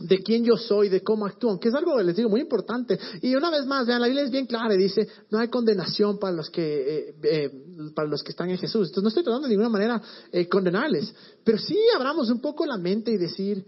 de 0.00 0.22
quién 0.22 0.44
yo 0.44 0.56
soy, 0.56 0.88
de 0.88 1.02
cómo 1.02 1.26
actúan, 1.26 1.58
que 1.58 1.68
es 1.68 1.74
algo, 1.74 2.00
les 2.02 2.16
digo, 2.16 2.28
muy 2.28 2.40
importante. 2.40 2.98
Y 3.22 3.34
una 3.34 3.50
vez 3.50 3.66
más, 3.66 3.86
vean, 3.86 4.00
la 4.00 4.06
Biblia 4.06 4.24
es 4.24 4.30
bien 4.30 4.46
clara 4.46 4.74
y 4.74 4.78
dice, 4.78 5.08
no 5.30 5.38
hay 5.38 5.48
condenación 5.48 6.18
para 6.18 6.34
los 6.34 6.50
que, 6.50 7.08
eh, 7.08 7.14
eh, 7.22 7.50
para 7.94 8.08
los 8.08 8.22
que 8.22 8.30
están 8.30 8.50
en 8.50 8.58
Jesús. 8.58 8.88
Entonces 8.88 9.02
no 9.02 9.08
estoy 9.08 9.24
tratando 9.24 9.48
de 9.48 9.54
ninguna 9.54 9.70
manera 9.70 10.02
eh, 10.32 10.48
condenarles, 10.48 11.14
pero 11.42 11.58
sí 11.58 11.78
abramos 11.94 12.30
un 12.30 12.40
poco 12.40 12.66
la 12.66 12.76
mente 12.76 13.10
y 13.10 13.16
decir, 13.16 13.64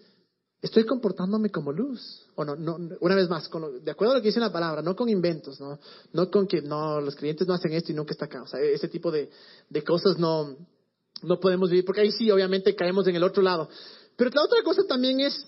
estoy 0.62 0.84
comportándome 0.84 1.50
como 1.50 1.72
luz. 1.72 2.26
O 2.34 2.44
no, 2.44 2.56
no 2.56 2.78
una 3.00 3.14
vez 3.14 3.28
más, 3.28 3.50
de 3.82 3.90
acuerdo 3.90 4.12
a 4.12 4.16
lo 4.16 4.22
que 4.22 4.28
dice 4.28 4.40
la 4.40 4.52
palabra, 4.52 4.82
no 4.82 4.94
con 4.94 5.08
inventos, 5.08 5.60
no, 5.60 5.78
no 6.12 6.30
con 6.30 6.46
que 6.46 6.62
no, 6.62 7.00
los 7.00 7.16
creyentes 7.16 7.46
no 7.46 7.54
hacen 7.54 7.72
esto 7.72 7.92
y 7.92 7.94
nunca 7.94 8.12
está 8.12 8.26
acá. 8.26 8.42
O 8.42 8.46
sea, 8.46 8.60
ese 8.60 8.88
tipo 8.88 9.10
de, 9.10 9.30
de 9.68 9.82
cosas 9.82 10.18
no, 10.18 10.56
no 11.22 11.40
podemos 11.40 11.70
vivir, 11.70 11.84
porque 11.84 12.02
ahí 12.02 12.12
sí, 12.12 12.30
obviamente, 12.30 12.74
caemos 12.74 13.06
en 13.06 13.16
el 13.16 13.24
otro 13.24 13.42
lado. 13.42 13.68
Pero 14.16 14.30
la 14.34 14.42
otra 14.42 14.62
cosa 14.62 14.82
también 14.86 15.20
es, 15.20 15.46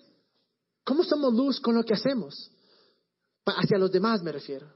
¿Cómo 0.85 1.05
somos 1.05 1.35
luz 1.35 1.61
con 1.61 1.75
lo 1.75 1.85
que 1.85 1.94
hacemos? 1.94 2.51
Hacia 3.44 3.79
los 3.79 3.90
demás 3.90 4.23
me 4.23 4.33
refiero. 4.33 4.66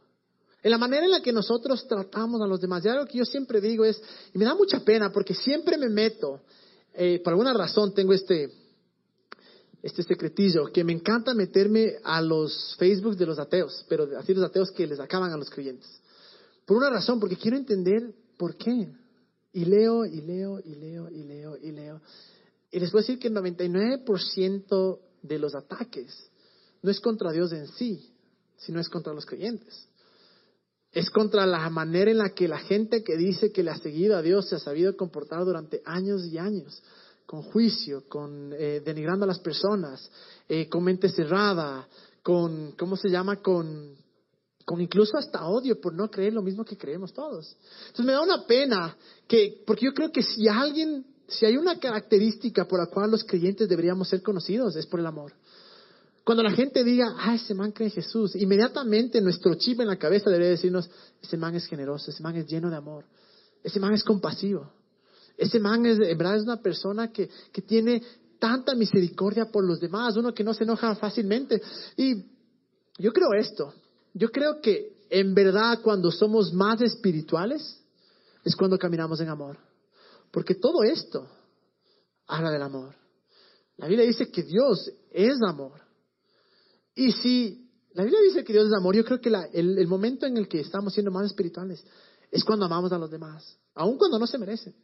En 0.63 0.71
la 0.71 0.79
manera 0.79 1.05
en 1.05 1.11
la 1.11 1.21
que 1.21 1.33
nosotros 1.33 1.87
tratamos 1.87 2.41
a 2.41 2.47
los 2.47 2.61
demás. 2.61 2.85
Y 2.85 2.89
algo 2.89 3.07
que 3.07 3.19
yo 3.19 3.25
siempre 3.25 3.61
digo 3.61 3.85
es, 3.85 4.01
y 4.33 4.39
me 4.39 4.45
da 4.45 4.55
mucha 4.55 4.81
pena 4.81 5.13
porque 5.13 5.35
siempre 5.35 5.77
me 5.77 5.89
meto, 5.89 6.41
eh, 6.95 7.21
por 7.23 7.33
alguna 7.33 7.53
razón 7.53 7.93
tengo 7.95 8.13
este, 8.13 8.51
este 9.85 10.03
secretillo, 10.03 10.65
que 10.73 10.83
me 10.83 10.95
encanta 10.95 11.35
meterme 11.35 11.97
a 12.05 12.23
los 12.23 12.75
Facebook 12.79 13.19
de 13.19 13.27
los 13.27 13.39
ateos, 13.39 13.85
pero 13.87 14.09
así 14.19 14.33
los 14.33 14.45
ateos 14.45 14.71
que 14.71 14.87
les 14.87 14.99
acaban 14.99 15.31
a 15.31 15.37
los 15.37 15.51
creyentes. 15.51 16.01
Por 16.65 16.79
una 16.79 16.89
razón, 16.89 17.21
porque 17.21 17.37
quiero 17.37 17.59
entender 17.59 18.15
por 18.39 18.57
qué. 18.57 18.89
Y 19.53 19.67
leo, 19.67 20.07
y 20.07 20.23
leo, 20.23 20.59
y 20.65 20.75
leo, 20.77 21.11
y 21.11 21.25
leo, 21.25 21.59
y 21.59 21.71
leo. 21.71 22.01
Y 22.73 22.81
les 22.81 22.91
voy 22.93 23.01
a 23.01 23.03
decir 23.03 23.19
que 23.19 23.29
el 23.29 23.35
99% 23.35 24.99
de 25.21 25.39
los 25.39 25.55
ataques 25.55 26.31
no 26.81 26.91
es 26.91 26.99
contra 26.99 27.31
Dios 27.31 27.53
en 27.53 27.69
sí, 27.69 28.11
sino 28.57 28.81
es 28.81 28.89
contra 28.89 29.13
los 29.13 29.27
creyentes. 29.27 29.87
Es 30.93 31.11
contra 31.11 31.45
la 31.45 31.69
manera 31.69 32.11
en 32.11 32.19
la 32.19 32.31
que 32.31 32.49
la 32.49 32.59
gente 32.59 33.05
que 33.05 33.19
dice 33.19 33.53
que 33.53 33.63
le 33.63 33.71
ha 33.71 33.77
seguido 33.77 34.17
a 34.17 34.23
Dios 34.23 34.49
se 34.49 34.57
ha 34.57 34.61
sabido 34.61 34.97
comportar 34.97 35.45
durante 35.45 35.83
años 35.85 36.25
y 36.25 36.39
años, 36.39 36.83
con 37.27 37.43
juicio, 37.43 38.09
con 38.09 38.53
eh, 38.53 38.83
denigrando 38.85 39.25
a 39.25 39.29
las 39.29 39.39
personas, 39.39 40.11
eh, 40.49 40.69
con 40.69 40.85
mente 40.85 41.09
cerrada, 41.09 41.89
con, 42.23 42.73
¿cómo 42.73 42.97
se 42.97 43.09
llama? 43.09 43.43
Con, 43.43 43.97
con 44.65 44.81
incluso 44.81 45.17
hasta 45.17 45.47
odio 45.47 45.81
por 45.81 45.95
no 45.95 46.11
creer 46.11 46.33
lo 46.33 46.43
mismo 46.43 46.65
que 46.65 46.77
creemos 46.77 47.13
todos. 47.13 47.57
Entonces 47.87 48.07
me 48.07 48.13
da 48.13 48.23
una 48.23 48.47
pena 48.47 48.97
que, 49.27 49.63
porque 49.67 49.87
yo 49.87 49.95
creo 49.95 50.11
que 50.11 50.23
si 50.23 50.49
alguien 50.49 51.05
si 51.27 51.47
hay 51.47 51.57
una 51.57 51.79
característica 51.79 52.67
por 52.67 52.81
la 52.81 52.87
cual 52.87 53.11
los 53.11 53.25
creyentes 53.25 53.69
deberíamos 53.69 54.09
ser 54.09 54.23
conocidos, 54.23 54.77
es 54.77 54.87
por 54.87 55.01
el 55.01 55.07
amor. 55.07 55.33
Cuando 56.23 56.43
la 56.43 56.53
gente 56.53 56.83
diga, 56.85 57.15
ah, 57.19 57.35
ese 57.35 57.55
man 57.55 57.73
cree 57.73 57.89
en 57.89 57.95
Jesús, 57.95 58.35
inmediatamente 58.37 59.21
nuestro 59.21 59.55
chip 59.55 59.81
en 59.81 59.89
la 59.89 59.99
cabeza 59.99 60.31
debería 60.31 60.51
decirnos, 60.51 60.89
ese 61.23 61.37
man 61.37 61.55
es 61.55 61.67
generoso, 61.67 62.11
ese 62.11 62.23
man 62.23 62.37
es 62.37 62.47
lleno 62.47 62.71
de 62.71 62.77
amor, 62.77 63.05
ese 63.63 63.79
man 63.79 63.93
es 63.93 64.03
compasivo, 64.03 64.71
ese 65.37 65.59
man 65.59 65.85
es, 65.87 65.99
en 65.99 66.19
verdad 66.19 66.37
es 66.37 66.43
una 66.43 66.61
persona 66.61 67.13
que, 67.13 67.29
que 67.53 67.63
tiene 67.63 68.03
tanta 68.39 68.75
misericordia 68.75 69.47
por 69.47 69.65
los 69.65 69.81
demás, 69.81 70.17
uno 70.17 70.35
que 70.35 70.45
no 70.45 70.55
se 70.55 70.65
enoja 70.65 70.95
fácilmente. 70.97 71.61
Y 71.97 72.25
yo 72.99 73.13
creo 73.13 73.33
esto, 73.35 73.75
yo 74.13 74.31
creo 74.31 74.61
que 74.61 74.95
en 75.11 75.35
verdad 75.35 75.81
cuando 75.83 76.11
somos 76.11 76.53
más 76.53 76.81
espirituales 76.83 77.81
es 78.45 78.57
cuando 78.57 78.79
caminamos 78.79 79.21
en 79.21 79.29
amor. 79.29 79.59
Porque 80.31 80.55
todo 80.55 80.83
esto 80.83 81.29
habla 82.27 82.51
del 82.51 82.63
amor. 82.63 82.95
La 83.77 83.87
Biblia 83.87 84.07
dice 84.07 84.31
que 84.31 84.43
Dios 84.43 84.91
es 85.11 85.37
amor. 85.47 85.81
Y 86.95 87.13
si 87.13 87.71
la 87.93 88.03
Biblia 88.03 88.21
dice 88.23 88.45
que 88.45 88.53
Dios 88.53 88.67
es 88.67 88.73
amor, 88.75 88.95
yo 88.95 89.05
creo 89.05 89.21
que 89.21 89.33
el, 89.53 89.87
momento 89.87 90.27
en 90.27 90.37
el 90.37 90.49
que 90.49 90.61
estamos 90.61 90.93
siendo 90.93 91.11
más 91.11 91.27
espirituales 91.27 91.85
es 92.31 92.45
cuando 92.45 92.67
amamos 92.67 92.93
a 92.93 92.99
los 92.99 93.11
demás, 93.11 93.57
aun 93.75 93.97
cuando 93.97 94.19
no 94.19 94.27
se 94.27 94.39
merecen, 94.39 94.75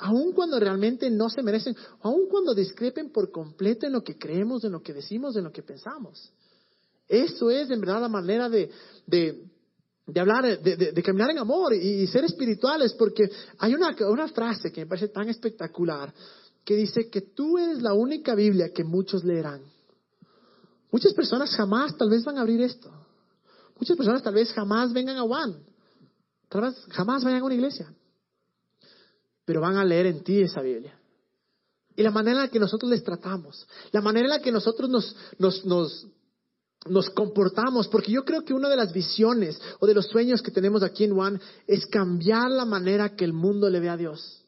aun 0.00 0.32
cuando 0.32 0.58
realmente 0.58 1.10
no 1.10 1.28
se 1.28 1.42
merecen, 1.42 1.76
aun 2.02 2.28
cuando 2.28 2.54
discrepen 2.54 3.10
por 3.12 3.30
completo 3.30 3.86
en 3.86 3.92
lo 3.92 4.02
que 4.02 4.18
creemos, 4.18 4.64
en 4.64 4.72
lo 4.72 4.82
que 4.82 4.94
decimos, 4.94 5.36
en 5.36 5.44
lo 5.44 5.52
que 5.52 5.62
pensamos. 5.62 6.32
Eso 7.06 7.50
es 7.50 7.70
en 7.70 7.80
verdad 7.80 8.00
la 8.00 8.08
manera 8.08 8.48
de, 8.48 8.70
de 9.06 10.20
hablar, 10.20 10.60
de, 10.60 11.02
caminar 11.02 11.30
en 11.30 11.38
amor 11.38 11.74
y, 11.74 12.06
ser 12.06 12.24
espirituales, 12.24 12.94
porque 12.94 13.28
hay 13.58 13.74
una, 13.74 13.94
una 14.08 14.28
frase 14.28 14.72
que 14.72 14.82
me 14.82 14.86
parece 14.86 15.08
tan 15.08 15.28
espectacular 15.28 16.12
que 16.64 16.76
dice 16.76 17.10
que 17.10 17.20
tú 17.20 17.58
eres 17.58 17.82
la 17.82 17.94
única 17.94 18.34
Biblia 18.34 18.70
que 18.72 18.84
muchos 18.84 19.24
leerán. 19.24 19.62
Muchas 20.90 21.12
personas 21.14 21.50
jamás 21.54 21.96
tal 21.96 22.10
vez 22.10 22.24
van 22.24 22.38
a 22.38 22.40
abrir 22.40 22.60
esto. 22.62 22.90
Muchas 23.78 23.96
personas 23.96 24.22
tal 24.22 24.34
vez 24.34 24.52
jamás 24.52 24.92
vengan 24.92 25.16
a 25.16 25.22
Juan. 25.22 25.62
Tal 26.48 26.62
vez 26.62 26.74
jamás 26.90 27.24
vayan 27.24 27.42
a 27.42 27.44
una 27.44 27.54
iglesia. 27.54 27.92
Pero 29.50 29.62
van 29.62 29.78
a 29.78 29.84
leer 29.84 30.06
en 30.06 30.22
ti 30.22 30.42
esa 30.42 30.62
Biblia. 30.62 30.96
Y 31.96 32.04
la 32.04 32.12
manera 32.12 32.36
en 32.36 32.46
la 32.46 32.52
que 32.52 32.60
nosotros 32.60 32.88
les 32.88 33.02
tratamos, 33.02 33.66
la 33.90 34.00
manera 34.00 34.26
en 34.26 34.30
la 34.30 34.40
que 34.40 34.52
nosotros 34.52 34.88
nos, 34.88 35.16
nos, 35.64 36.06
nos 36.86 37.10
comportamos, 37.10 37.88
porque 37.88 38.12
yo 38.12 38.24
creo 38.24 38.44
que 38.44 38.54
una 38.54 38.68
de 38.68 38.76
las 38.76 38.92
visiones 38.92 39.60
o 39.80 39.88
de 39.88 39.94
los 39.94 40.06
sueños 40.06 40.40
que 40.40 40.52
tenemos 40.52 40.84
aquí 40.84 41.02
en 41.02 41.18
One 41.18 41.40
es 41.66 41.84
cambiar 41.86 42.48
la 42.52 42.64
manera 42.64 43.16
que 43.16 43.24
el 43.24 43.32
mundo 43.32 43.68
le 43.68 43.80
ve 43.80 43.88
a 43.88 43.96
Dios. 43.96 44.40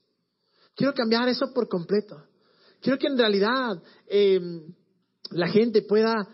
Quiero 0.76 0.94
cambiar 0.94 1.28
eso 1.28 1.52
por 1.52 1.68
completo. 1.68 2.22
Quiero 2.80 2.96
que 2.96 3.08
en 3.08 3.18
realidad 3.18 3.82
em, 4.06 4.72
la 5.32 5.48
gente 5.48 5.82
pueda, 5.82 6.28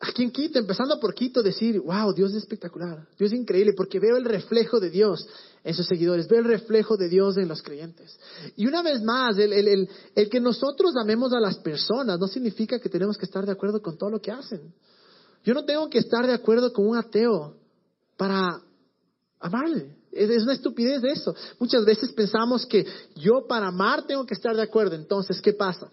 aquí 0.00 0.22
en 0.22 0.30
Quito, 0.30 0.58
empezando 0.58 0.98
por 1.00 1.14
Quito, 1.14 1.42
decir, 1.42 1.80
wow, 1.80 2.12
Dios 2.12 2.30
es 2.32 2.38
espectacular, 2.38 3.06
Dios 3.18 3.32
es 3.32 3.38
increíble, 3.38 3.72
porque 3.76 4.00
veo 4.00 4.16
el 4.16 4.24
reflejo 4.24 4.80
de 4.80 4.90
Dios 4.90 5.26
en 5.62 5.74
sus 5.74 5.86
seguidores, 5.86 6.28
veo 6.28 6.40
el 6.40 6.46
reflejo 6.46 6.96
de 6.96 7.08
Dios 7.08 7.36
en 7.36 7.48
los 7.48 7.62
creyentes. 7.62 8.18
Y 8.56 8.66
una 8.66 8.82
vez 8.82 9.02
más, 9.02 9.38
el, 9.38 9.52
el, 9.52 9.88
el 10.14 10.28
que 10.28 10.40
nosotros 10.40 10.94
amemos 10.96 11.32
a 11.32 11.40
las 11.40 11.58
personas 11.58 12.18
no 12.18 12.26
significa 12.26 12.78
que 12.78 12.88
tenemos 12.88 13.16
que 13.16 13.24
estar 13.24 13.46
de 13.46 13.52
acuerdo 13.52 13.80
con 13.80 13.96
todo 13.96 14.10
lo 14.10 14.20
que 14.20 14.30
hacen. 14.30 14.74
Yo 15.44 15.54
no 15.54 15.64
tengo 15.64 15.88
que 15.88 15.98
estar 15.98 16.26
de 16.26 16.32
acuerdo 16.32 16.72
con 16.72 16.86
un 16.86 16.96
ateo 16.96 17.56
para 18.16 18.60
amarle. 19.40 19.96
Es 20.10 20.42
una 20.42 20.52
estupidez 20.52 21.02
de 21.02 21.10
eso. 21.10 21.34
Muchas 21.58 21.84
veces 21.84 22.12
pensamos 22.12 22.64
que 22.66 22.86
yo 23.16 23.46
para 23.48 23.68
amar 23.68 24.06
tengo 24.06 24.24
que 24.24 24.34
estar 24.34 24.54
de 24.54 24.62
acuerdo. 24.62 24.94
Entonces, 24.94 25.40
¿qué 25.42 25.52
pasa? 25.52 25.90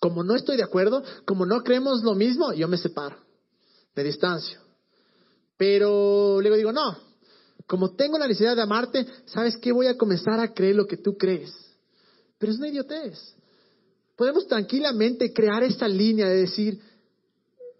Como 0.00 0.24
no 0.24 0.34
estoy 0.34 0.56
de 0.56 0.64
acuerdo, 0.64 1.04
como 1.26 1.46
no 1.46 1.62
creemos 1.62 2.02
lo 2.02 2.14
mismo, 2.14 2.52
yo 2.52 2.66
me 2.66 2.78
separo, 2.78 3.18
me 3.94 4.02
distancio. 4.02 4.58
Pero 5.56 6.40
luego 6.40 6.56
digo, 6.56 6.72
no, 6.72 6.96
como 7.66 7.94
tengo 7.94 8.18
la 8.18 8.26
necesidad 8.26 8.56
de 8.56 8.62
amarte, 8.62 9.06
¿sabes 9.26 9.58
qué? 9.58 9.72
Voy 9.72 9.86
a 9.86 9.98
comenzar 9.98 10.40
a 10.40 10.52
creer 10.54 10.74
lo 10.74 10.86
que 10.86 10.96
tú 10.96 11.16
crees. 11.18 11.52
Pero 12.38 12.50
es 12.50 12.58
una 12.58 12.68
idiotez. 12.68 13.34
Podemos 14.16 14.46
tranquilamente 14.48 15.32
crear 15.32 15.62
esta 15.62 15.86
línea 15.86 16.28
de 16.28 16.36
decir, 16.36 16.80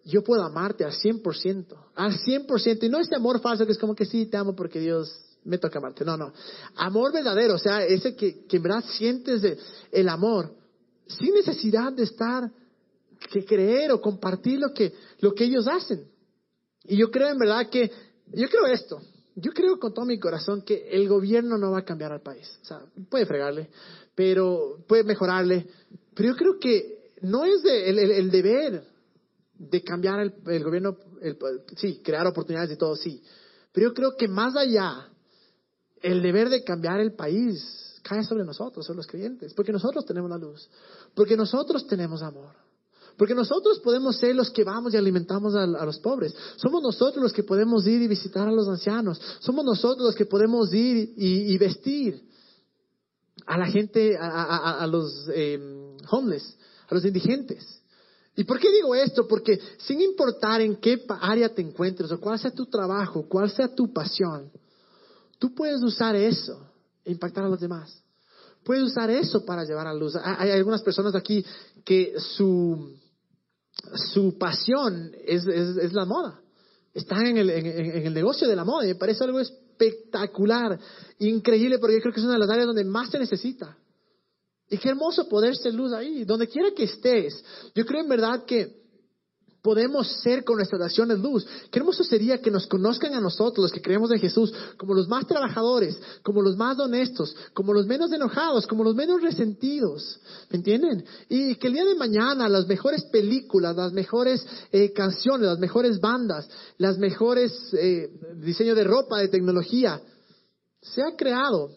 yo 0.04 0.22
puedo 0.22 0.42
amarte 0.42 0.84
al 0.84 0.92
100%, 0.92 1.66
al 1.94 2.12
100%, 2.12 2.84
y 2.84 2.88
no 2.88 2.98
ese 2.98 3.14
amor 3.14 3.40
falso 3.40 3.64
que 3.64 3.72
es 3.72 3.78
como 3.78 3.94
que 3.94 4.04
sí, 4.04 4.26
te 4.26 4.36
amo 4.36 4.54
porque 4.54 4.78
Dios 4.78 5.10
me 5.44 5.58
toca 5.58 5.78
amarte, 5.78 6.04
no, 6.04 6.16
no, 6.16 6.32
amor 6.76 7.12
verdadero, 7.12 7.54
o 7.54 7.58
sea, 7.58 7.82
ese 7.84 8.14
que, 8.14 8.44
que 8.46 8.58
en 8.58 8.62
verdad 8.62 8.84
sientes 8.86 9.40
de, 9.40 9.58
el 9.90 10.08
amor, 10.08 10.54
sin 11.18 11.34
necesidad 11.34 11.92
de 11.92 12.04
estar, 12.04 12.50
que 13.30 13.44
creer 13.44 13.92
o 13.92 14.00
compartir 14.00 14.58
lo 14.58 14.72
que, 14.72 14.92
lo 15.20 15.34
que 15.34 15.44
ellos 15.44 15.66
hacen. 15.68 16.06
Y 16.84 16.96
yo 16.96 17.10
creo 17.10 17.28
en 17.28 17.38
verdad 17.38 17.68
que, 17.70 17.90
yo 18.32 18.48
creo 18.48 18.66
esto, 18.66 19.00
yo 19.34 19.52
creo 19.52 19.78
con 19.78 19.92
todo 19.92 20.06
mi 20.06 20.18
corazón 20.18 20.62
que 20.62 20.88
el 20.90 21.08
gobierno 21.08 21.58
no 21.58 21.72
va 21.72 21.80
a 21.80 21.84
cambiar 21.84 22.12
al 22.12 22.22
país, 22.22 22.48
o 22.62 22.64
sea, 22.64 22.80
puede 23.08 23.26
fregarle, 23.26 23.70
pero 24.14 24.84
puede 24.88 25.04
mejorarle, 25.04 25.66
pero 26.14 26.30
yo 26.30 26.36
creo 26.36 26.58
que 26.58 27.12
no 27.22 27.44
es 27.44 27.62
de, 27.62 27.90
el 27.90 28.30
deber 28.30 28.82
de 29.60 29.82
cambiar 29.82 30.20
el, 30.20 30.64
gobierno, 30.64 30.96
sí, 31.76 32.00
crear 32.02 32.26
oportunidades 32.26 32.72
y 32.72 32.78
todo, 32.78 32.96
sí. 32.96 33.22
Pero 33.72 33.88
yo 33.88 33.94
creo 33.94 34.16
que 34.16 34.26
más 34.26 34.56
allá, 34.56 35.08
el 36.00 36.22
deber 36.22 36.48
de 36.48 36.64
cambiar 36.64 36.98
el 37.00 37.12
país 37.12 37.62
cae 38.02 38.24
sobre 38.24 38.44
nosotros, 38.44 38.86
sobre 38.86 38.98
los 38.98 39.06
creyentes, 39.06 39.54
porque 39.54 39.72
nosotros 39.72 40.04
tenemos 40.04 40.30
la 40.30 40.38
luz, 40.38 40.68
porque 41.14 41.36
nosotros 41.36 41.86
tenemos 41.86 42.22
amor. 42.22 42.54
Porque 43.16 43.34
nosotros 43.34 43.80
podemos 43.80 44.16
ser 44.16 44.34
los 44.34 44.50
que 44.50 44.64
vamos 44.64 44.94
y 44.94 44.96
alimentamos 44.96 45.54
a, 45.54 45.66
los 45.66 45.98
pobres. 45.98 46.34
Somos 46.56 46.82
nosotros 46.82 47.22
los 47.22 47.34
que 47.34 47.42
podemos 47.42 47.86
ir 47.86 48.00
y 48.00 48.08
visitar 48.08 48.48
a 48.48 48.52
los 48.52 48.66
ancianos. 48.66 49.20
Somos 49.40 49.62
nosotros 49.62 50.06
los 50.06 50.14
que 50.14 50.24
podemos 50.24 50.72
ir 50.72 51.12
y, 51.18 51.58
vestir 51.58 52.26
a 53.44 53.58
la 53.58 53.66
gente, 53.66 54.16
a, 54.18 54.86
los 54.86 55.28
eh, 55.34 55.58
homeless, 56.10 56.56
a 56.88 56.94
los 56.94 57.04
indigentes. 57.04 57.82
¿Y 58.36 58.44
por 58.44 58.58
qué 58.58 58.70
digo 58.70 58.94
esto? 58.94 59.28
Porque 59.28 59.60
sin 59.76 60.00
importar 60.00 60.62
en 60.62 60.76
qué 60.76 61.04
área 61.20 61.52
te 61.54 61.60
encuentres 61.60 62.10
o 62.12 62.20
cuál 62.20 62.38
sea 62.38 62.52
tu 62.52 62.66
trabajo, 62.66 63.26
cuál 63.28 63.50
sea 63.50 63.74
tu 63.74 63.92
pasión, 63.92 64.50
tú 65.38 65.54
puedes 65.54 65.82
usar 65.82 66.16
eso 66.16 66.69
e 67.04 67.12
impactar 67.12 67.44
a 67.44 67.48
los 67.48 67.60
demás. 67.60 68.02
Puedes 68.64 68.84
usar 68.84 69.10
eso 69.10 69.44
para 69.44 69.64
llevar 69.64 69.86
a 69.86 69.94
luz. 69.94 70.16
Hay 70.16 70.50
algunas 70.50 70.82
personas 70.82 71.14
aquí 71.14 71.44
que 71.84 72.14
su, 72.18 72.94
su 74.12 74.36
pasión 74.36 75.12
es, 75.24 75.46
es, 75.46 75.92
la 75.92 76.04
moda. 76.04 76.40
Está 76.92 77.20
en 77.20 77.38
el, 77.38 77.50
en, 77.50 78.06
el 78.06 78.14
negocio 78.14 78.46
de 78.46 78.56
la 78.56 78.64
moda 78.64 78.84
y 78.84 78.88
me 78.88 78.94
parece 78.96 79.24
algo 79.24 79.40
espectacular, 79.40 80.78
increíble, 81.18 81.78
porque 81.78 81.96
yo 81.96 82.02
creo 82.02 82.12
que 82.12 82.20
es 82.20 82.26
una 82.26 82.34
de 82.34 82.40
las 82.40 82.50
áreas 82.50 82.66
donde 82.66 82.84
más 82.84 83.10
se 83.10 83.18
necesita. 83.18 83.76
Y 84.68 84.78
qué 84.78 84.90
hermoso 84.90 85.28
poder 85.28 85.56
ser 85.56 85.74
luz 85.74 85.92
ahí, 85.92 86.24
donde 86.24 86.46
quiera 86.46 86.70
que 86.76 86.84
estés. 86.84 87.42
Yo 87.74 87.84
creo 87.86 88.02
en 88.02 88.08
verdad 88.08 88.44
que 88.44 88.79
podemos 89.62 90.20
ser 90.22 90.44
con 90.44 90.56
nuestras 90.56 90.80
acciones 90.80 91.18
luz. 91.18 91.46
Qué 91.70 91.78
hermoso 91.78 92.02
sería 92.02 92.40
que 92.40 92.50
nos 92.50 92.66
conozcan 92.66 93.14
a 93.14 93.20
nosotros, 93.20 93.64
los 93.64 93.72
que 93.72 93.82
creemos 93.82 94.10
en 94.10 94.18
Jesús, 94.18 94.52
como 94.76 94.94
los 94.94 95.08
más 95.08 95.26
trabajadores, 95.26 95.98
como 96.22 96.42
los 96.42 96.56
más 96.56 96.78
honestos, 96.78 97.34
como 97.52 97.72
los 97.72 97.86
menos 97.86 98.12
enojados, 98.12 98.66
como 98.66 98.84
los 98.84 98.94
menos 98.94 99.22
resentidos. 99.22 100.20
¿Me 100.50 100.58
entienden? 100.58 101.04
Y 101.28 101.56
que 101.56 101.66
el 101.66 101.74
día 101.74 101.84
de 101.84 101.94
mañana 101.94 102.48
las 102.48 102.66
mejores 102.66 103.04
películas, 103.04 103.76
las 103.76 103.92
mejores 103.92 104.46
eh, 104.72 104.92
canciones, 104.92 105.46
las 105.46 105.58
mejores 105.58 106.00
bandas, 106.00 106.48
las 106.78 106.98
mejores 106.98 107.52
eh, 107.74 108.08
diseños 108.36 108.76
de 108.76 108.84
ropa, 108.84 109.18
de 109.18 109.28
tecnología, 109.28 110.00
sea 110.80 111.16
creado 111.16 111.70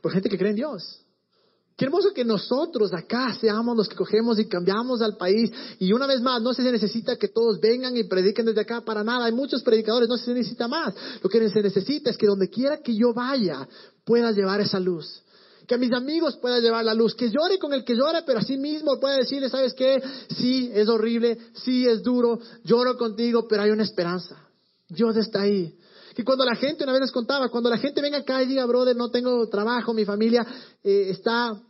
por 0.00 0.12
gente 0.12 0.28
que 0.28 0.38
cree 0.38 0.50
en 0.50 0.56
Dios. 0.56 1.01
Qué 1.82 1.86
hermoso 1.86 2.14
que 2.14 2.24
nosotros 2.24 2.92
acá 2.94 3.36
seamos 3.40 3.76
los 3.76 3.88
que 3.88 3.96
cogemos 3.96 4.38
y 4.38 4.44
cambiamos 4.46 5.02
al 5.02 5.16
país. 5.16 5.50
Y 5.80 5.92
una 5.92 6.06
vez 6.06 6.20
más, 6.20 6.40
no 6.40 6.54
se 6.54 6.62
necesita 6.62 7.16
que 7.16 7.26
todos 7.26 7.58
vengan 7.58 7.96
y 7.96 8.04
prediquen 8.04 8.46
desde 8.46 8.60
acá 8.60 8.82
para 8.82 9.02
nada. 9.02 9.24
Hay 9.24 9.32
muchos 9.32 9.64
predicadores, 9.64 10.08
no 10.08 10.16
se 10.16 10.32
necesita 10.32 10.68
más. 10.68 10.94
Lo 11.20 11.28
que 11.28 11.48
se 11.48 11.60
necesita 11.60 12.10
es 12.10 12.16
que 12.16 12.28
donde 12.28 12.48
quiera 12.48 12.76
que 12.76 12.94
yo 12.94 13.12
vaya, 13.12 13.66
pueda 14.04 14.30
llevar 14.30 14.60
esa 14.60 14.78
luz. 14.78 15.24
Que 15.66 15.74
a 15.74 15.78
mis 15.78 15.92
amigos 15.92 16.36
pueda 16.36 16.60
llevar 16.60 16.84
la 16.84 16.94
luz. 16.94 17.16
Que 17.16 17.30
llore 17.30 17.58
con 17.58 17.72
el 17.72 17.82
que 17.82 17.96
llore, 17.96 18.22
pero 18.24 18.38
así 18.38 18.56
mismo 18.56 19.00
pueda 19.00 19.16
decirle, 19.16 19.50
¿sabes 19.50 19.74
qué? 19.74 20.00
Sí, 20.36 20.70
es 20.72 20.88
horrible, 20.88 21.36
sí, 21.64 21.84
es 21.88 22.00
duro, 22.00 22.38
lloro 22.62 22.96
contigo, 22.96 23.48
pero 23.48 23.62
hay 23.62 23.72
una 23.72 23.82
esperanza. 23.82 24.36
Dios 24.88 25.16
está 25.16 25.40
ahí. 25.40 25.74
Y 26.16 26.22
cuando 26.22 26.44
la 26.44 26.54
gente, 26.54 26.84
una 26.84 26.92
vez 26.92 27.00
les 27.00 27.10
contaba, 27.10 27.48
cuando 27.48 27.70
la 27.70 27.78
gente 27.78 28.00
venga 28.00 28.18
acá 28.18 28.40
y 28.40 28.46
diga, 28.46 28.66
brother, 28.66 28.94
no 28.94 29.10
tengo 29.10 29.48
trabajo, 29.48 29.92
mi 29.92 30.04
familia 30.04 30.46
eh, 30.84 31.08
está, 31.10 31.60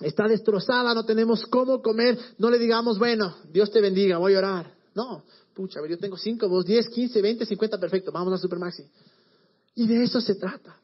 está 0.00 0.28
destrozada, 0.28 0.94
no 0.94 1.04
tenemos 1.04 1.44
cómo 1.46 1.82
comer, 1.82 2.18
no 2.38 2.50
le 2.50 2.58
digamos, 2.58 2.98
bueno, 2.98 3.34
Dios 3.52 3.70
te 3.70 3.80
bendiga, 3.80 4.18
voy 4.18 4.34
a 4.34 4.38
orar. 4.38 4.74
No, 4.94 5.24
pucha, 5.54 5.80
yo 5.88 5.98
tengo 5.98 6.16
cinco, 6.16 6.48
vos 6.48 6.64
diez, 6.64 6.88
quince, 6.88 7.20
veinte, 7.20 7.46
cincuenta, 7.46 7.78
perfecto, 7.78 8.12
vamos 8.12 8.32
a 8.32 8.38
Supermaxi. 8.38 8.84
Y 9.74 9.86
de 9.86 10.02
eso 10.04 10.20
se 10.20 10.34
trata. 10.34 10.76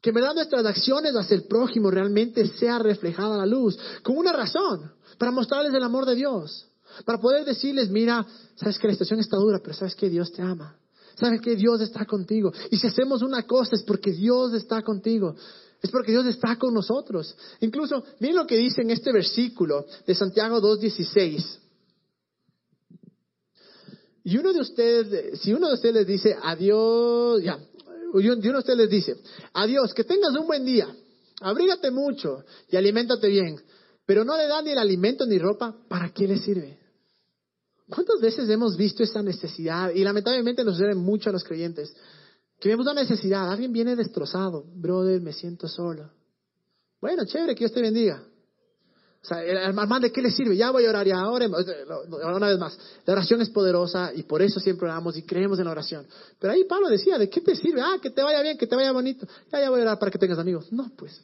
Que 0.00 0.10
en 0.10 0.14
verdad 0.14 0.34
nuestras 0.34 0.66
acciones 0.66 1.14
hacia 1.14 1.36
el 1.36 1.44
prójimo 1.44 1.90
realmente 1.90 2.46
sea 2.58 2.78
reflejada 2.78 3.36
la 3.36 3.46
luz, 3.46 3.78
con 4.02 4.16
una 4.16 4.32
razón, 4.32 4.92
para 5.18 5.30
mostrarles 5.30 5.72
el 5.74 5.82
amor 5.82 6.06
de 6.06 6.16
Dios, 6.16 6.66
para 7.04 7.20
poder 7.20 7.44
decirles, 7.44 7.88
mira, 7.90 8.26
sabes 8.56 8.78
que 8.78 8.88
la 8.88 8.94
situación 8.94 9.20
está 9.20 9.36
dura, 9.36 9.60
pero 9.62 9.74
sabes 9.74 9.94
que 9.94 10.10
Dios 10.10 10.32
te 10.32 10.42
ama. 10.42 10.76
Sabes 11.14 11.40
que 11.40 11.54
Dios 11.56 11.80
está 11.82 12.06
contigo. 12.06 12.52
Y 12.70 12.78
si 12.78 12.86
hacemos 12.86 13.22
una 13.22 13.42
cosa 13.42 13.76
es 13.76 13.82
porque 13.82 14.12
Dios 14.12 14.54
está 14.54 14.82
contigo. 14.82 15.36
Es 15.82 15.90
porque 15.90 16.12
Dios 16.12 16.26
está 16.26 16.56
con 16.56 16.72
nosotros. 16.72 17.36
Incluso, 17.60 18.04
miren 18.20 18.36
lo 18.36 18.46
que 18.46 18.56
dice 18.56 18.82
en 18.82 18.90
este 18.90 19.12
versículo 19.12 19.84
de 20.06 20.14
Santiago 20.14 20.60
2.16. 20.60 21.58
Y 24.24 24.38
uno 24.38 24.52
de 24.52 24.60
ustedes, 24.60 25.40
si 25.40 25.52
uno 25.52 25.66
de 25.66 25.74
ustedes 25.74 25.94
les 25.94 26.06
dice 26.06 26.36
adiós, 26.40 27.42
ya, 27.42 27.58
y 28.14 28.28
uno 28.28 28.36
de 28.36 28.58
ustedes 28.58 28.78
les 28.78 28.90
dice, 28.90 29.16
adiós, 29.52 29.92
que 29.92 30.04
tengas 30.04 30.32
un 30.34 30.46
buen 30.46 30.64
día, 30.64 30.86
abrígate 31.40 31.90
mucho 31.90 32.44
y 32.70 32.76
aliméntate 32.76 33.26
bien, 33.26 33.60
pero 34.06 34.24
no 34.24 34.36
le 34.36 34.46
da 34.46 34.62
ni 34.62 34.70
el 34.70 34.78
alimento 34.78 35.26
ni 35.26 35.38
ropa, 35.38 35.74
¿para 35.88 36.10
qué 36.10 36.28
le 36.28 36.38
sirve? 36.38 36.78
¿Cuántas 37.88 38.20
veces 38.20 38.48
hemos 38.48 38.76
visto 38.76 39.02
esa 39.02 39.22
necesidad? 39.22 39.90
Y 39.92 40.04
lamentablemente 40.04 40.62
nos 40.64 40.76
sucede 40.76 40.94
mucho 40.94 41.30
a 41.30 41.32
los 41.32 41.42
creyentes. 41.42 41.92
Que 42.62 42.68
vemos 42.68 42.86
una 42.86 43.02
necesidad, 43.02 43.50
alguien 43.50 43.72
viene 43.72 43.96
destrozado, 43.96 44.62
brother, 44.76 45.20
me 45.20 45.32
siento 45.32 45.66
solo. 45.66 46.08
Bueno, 47.00 47.24
chévere, 47.24 47.56
que 47.56 47.64
Dios 47.64 47.72
te 47.72 47.82
bendiga. 47.82 48.22
O 49.20 49.26
sea, 49.26 49.42
hermano, 49.42 49.98
¿de 49.98 50.12
qué 50.12 50.22
le 50.22 50.30
sirve? 50.30 50.56
Ya 50.56 50.70
voy 50.70 50.86
a 50.86 50.90
orar, 50.90 51.04
ya 51.04 51.18
ahora, 51.18 51.48
una 51.48 52.46
vez 52.46 52.58
más. 52.60 52.78
La 53.04 53.14
oración 53.14 53.40
es 53.40 53.50
poderosa 53.50 54.12
y 54.14 54.22
por 54.22 54.42
eso 54.42 54.60
siempre 54.60 54.86
oramos 54.86 55.16
y 55.16 55.24
creemos 55.24 55.58
en 55.58 55.64
la 55.64 55.72
oración. 55.72 56.06
Pero 56.38 56.52
ahí 56.52 56.62
Pablo 56.62 56.86
decía, 56.86 57.18
¿de 57.18 57.28
qué 57.28 57.40
te 57.40 57.56
sirve? 57.56 57.80
Ah, 57.80 57.98
que 58.00 58.10
te 58.10 58.22
vaya 58.22 58.40
bien, 58.42 58.56
que 58.56 58.68
te 58.68 58.76
vaya 58.76 58.92
bonito. 58.92 59.26
Ya, 59.50 59.58
ya 59.58 59.68
voy 59.68 59.80
a 59.80 59.82
orar 59.82 59.98
para 59.98 60.12
que 60.12 60.18
tengas 60.18 60.38
amigos. 60.38 60.70
No, 60.70 60.88
pues. 60.96 61.20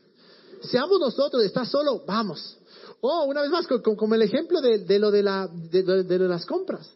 Seamos 0.63 0.99
nosotros, 0.99 1.45
estás 1.45 1.71
solo, 1.71 2.03
vamos. 2.05 2.59
Oh, 3.01 3.27
una 3.27 3.43
vez 3.43 3.51
más, 3.53 3.65
como 3.69 4.13
el 4.17 4.23
ejemplo 4.23 4.61
de, 4.61 4.99
lo 4.99 5.13
de, 5.13 5.23
la, 5.23 5.47
de, 5.47 6.19
las 6.19 6.45
compras. 6.47 6.91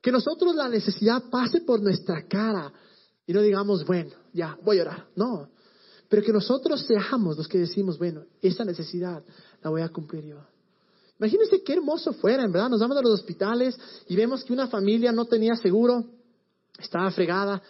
Que 0.00 0.10
nosotros 0.10 0.54
la 0.54 0.70
necesidad 0.70 1.24
pase 1.30 1.60
por 1.60 1.82
nuestra 1.82 2.26
cara 2.26 2.72
y 3.26 3.32
no 3.32 3.42
digamos, 3.42 3.84
bueno, 3.86 4.10
ya, 4.32 4.58
voy 4.62 4.78
a 4.78 4.82
orar. 4.82 5.06
No. 5.16 5.48
Pero 6.08 6.22
que 6.22 6.32
nosotros 6.32 6.84
seamos 6.86 7.36
los 7.36 7.48
que 7.48 7.58
decimos, 7.58 7.98
bueno, 7.98 8.24
esa 8.42 8.64
necesidad 8.64 9.22
la 9.62 9.70
voy 9.70 9.82
a 9.82 9.88
cumplir 9.88 10.24
yo. 10.24 10.38
Imagínense 11.18 11.62
qué 11.62 11.74
hermoso 11.74 12.12
fuera, 12.12 12.44
en 12.44 12.52
verdad. 12.52 12.68
Nos 12.68 12.80
vamos 12.80 12.96
a 12.96 13.02
los 13.02 13.14
hospitales 13.20 13.78
y 14.08 14.16
vemos 14.16 14.44
que 14.44 14.52
una 14.52 14.66
familia 14.66 15.12
no 15.12 15.24
tenía 15.24 15.54
seguro, 15.56 16.04
estaba 16.78 17.10
fregada 17.10 17.62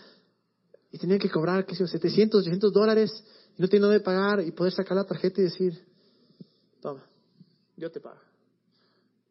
y 0.90 0.98
tenía 0.98 1.18
que 1.18 1.30
cobrar, 1.30 1.64
qué 1.66 1.74
sé 1.74 1.80
yo, 1.80 1.86
700, 1.86 2.40
800 2.40 2.72
dólares 2.72 3.24
y 3.56 3.62
no 3.62 3.68
tiene 3.68 3.86
dónde 3.86 4.00
pagar 4.00 4.40
y 4.40 4.50
poder 4.50 4.72
sacar 4.72 4.96
la 4.96 5.04
tarjeta 5.04 5.40
y 5.40 5.44
decir, 5.44 5.84
toma, 6.80 7.04
yo 7.76 7.90
te 7.90 8.00
pago. 8.00 8.20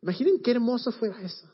Imaginen 0.01 0.41
qué 0.41 0.51
hermoso 0.51 0.91
fuera 0.91 1.21
eso. 1.21 1.47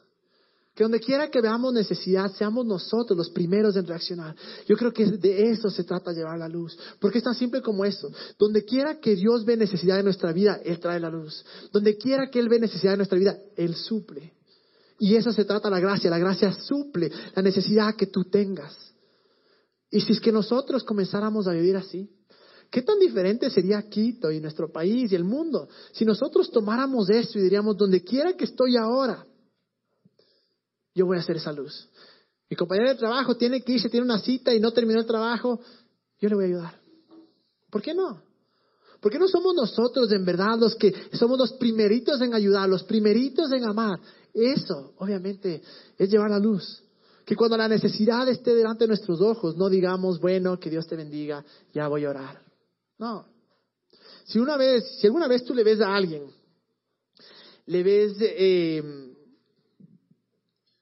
Que 0.80 0.86
donde 0.86 1.01
quiera 1.01 1.30
que 1.30 1.41
veamos 1.41 1.73
necesidad, 1.73 2.32
seamos 2.32 2.65
nosotros 2.65 3.17
los 3.17 3.30
primeros 3.32 3.75
en 3.75 3.86
reaccionar. 3.86 4.34
Yo 4.65 4.77
creo 4.77 4.93
que 4.93 5.07
de 5.07 5.49
eso 5.49 5.69
se 5.69 5.84
trata 5.84 6.13
llevar 6.13 6.39
la 6.39 6.47
luz. 6.47 6.80
Porque 7.01 7.17
es 7.17 7.23
tan 7.25 7.36
simple 7.36 7.61
como 7.61 7.84
eso. 7.84 8.09
Donde 8.38 8.63
quiera 8.63 8.97
que 9.01 9.13
Dios 9.13 9.43
ve 9.43 9.57
necesidad 9.57 9.99
en 9.99 10.05
nuestra 10.05 10.32
vida, 10.32 10.61
Él 10.63 10.80
trae 10.80 11.01
la 11.01 11.09
luz. 11.09 11.43
Donde 11.73 11.97
quiera 11.97 12.30
que 12.32 12.39
Él 12.39 12.47
ve 12.47 12.61
necesidad 12.61 12.93
en 12.93 12.99
nuestra 12.99 13.19
vida, 13.19 13.38
Él 13.57 13.75
suple. 13.75 14.32
Y 14.99 15.15
eso 15.15 15.34
se 15.34 15.43
trata 15.43 15.69
la 15.69 15.82
gracia. 15.82 16.09
La 16.09 16.17
gracia 16.17 16.53
suple 16.53 17.11
la 17.36 17.41
necesidad 17.41 17.97
que 17.97 18.07
tú 18.07 18.23
tengas. 18.32 18.73
Y 19.91 19.99
si 19.99 20.13
es 20.13 20.21
que 20.21 20.32
nosotros 20.32 20.86
comenzáramos 20.86 21.45
a 21.49 21.51
vivir 21.51 21.75
así, 21.75 22.09
¿Qué 22.71 22.84
tan 22.84 22.99
diferente 22.99 23.49
sería 23.49 23.82
Quito 23.82 24.32
y 24.32 24.39
nuestro 24.39 24.71
país 24.71 25.11
y 25.11 25.15
el 25.15 25.23
mundo 25.25 25.67
si 25.91 26.05
nosotros 26.05 26.51
tomáramos 26.51 27.09
eso 27.09 27.38
y 27.38 27.41
diríamos, 27.41 27.75
donde 27.75 28.03
quiera 28.03 28.34
que 28.34 28.45
estoy 28.45 28.77
ahora, 28.77 29.25
yo 31.00 31.06
voy 31.06 31.18
a 31.18 31.22
hacer 31.22 31.38
esa 31.38 31.54
luz? 31.54 31.88
Mi 32.50 32.58
compañero 32.58 32.89
de 32.89 32.95
trabajo 32.95 33.38
tiene 33.38 33.62
que 33.62 33.74
irse, 33.74 33.89
tiene 33.89 34.06
una 34.06 34.20
cita 34.20 34.54
y 34.54 34.60
no 34.60 34.72
terminó 34.72 35.00
el 35.00 35.06
trabajo, 35.06 35.60
yo 36.20 36.30
le 36.30 36.36
voy 36.36 36.43
a 36.43 36.47
ayudar. 36.47 36.80
¿Por 37.70 37.82
qué 37.82 37.93
no? 37.93 38.22
¿Por 39.00 39.12
qué 39.12 39.18
no 39.18 39.28
somos 39.30 39.56
nosotros 39.56 40.12
en 40.12 40.26
verdad 40.26 40.58
los 40.60 40.76
que 40.76 40.93
somos 41.14 41.39
los 41.39 41.54
primeritos 41.54 42.20
en 42.22 42.34
ayudar, 42.34 42.68
los 42.68 42.84
primeritos 42.84 43.50
en 43.54 43.64
amar? 43.64 44.00
Eso, 44.34 44.93
obviamente, 44.97 45.62
es 45.97 46.10
llevar 46.10 46.32
la 46.32 46.39
luz. 46.39 46.84
Que 47.26 47.36
cuando 47.36 47.56
la 47.56 47.70
necesidad 47.70 48.28
esté 48.28 48.54
delante 48.54 48.84
de 48.84 48.89
nuestros 48.89 49.22
ojos, 49.22 49.56
no 49.56 49.70
digamos, 49.70 50.20
bueno, 50.20 50.60
que 50.60 50.70
Dios 50.70 50.86
te 50.88 50.97
bendiga, 50.97 51.45
ya 51.74 51.88
voy 51.88 52.04
a 52.04 52.10
orar. 52.10 52.41
No. 52.97 53.26
Si 54.26 54.38
una 54.38 54.58
vez, 54.58 54.97
si 55.00 55.08
alguna 55.08 55.28
vez 55.28 55.45
tú 55.45 55.54
le 55.54 55.64
ves 55.64 55.80
a 55.80 55.95
alguien, 55.95 56.24
le 57.68 57.84
ves 57.84 58.18
eh, 58.20 59.09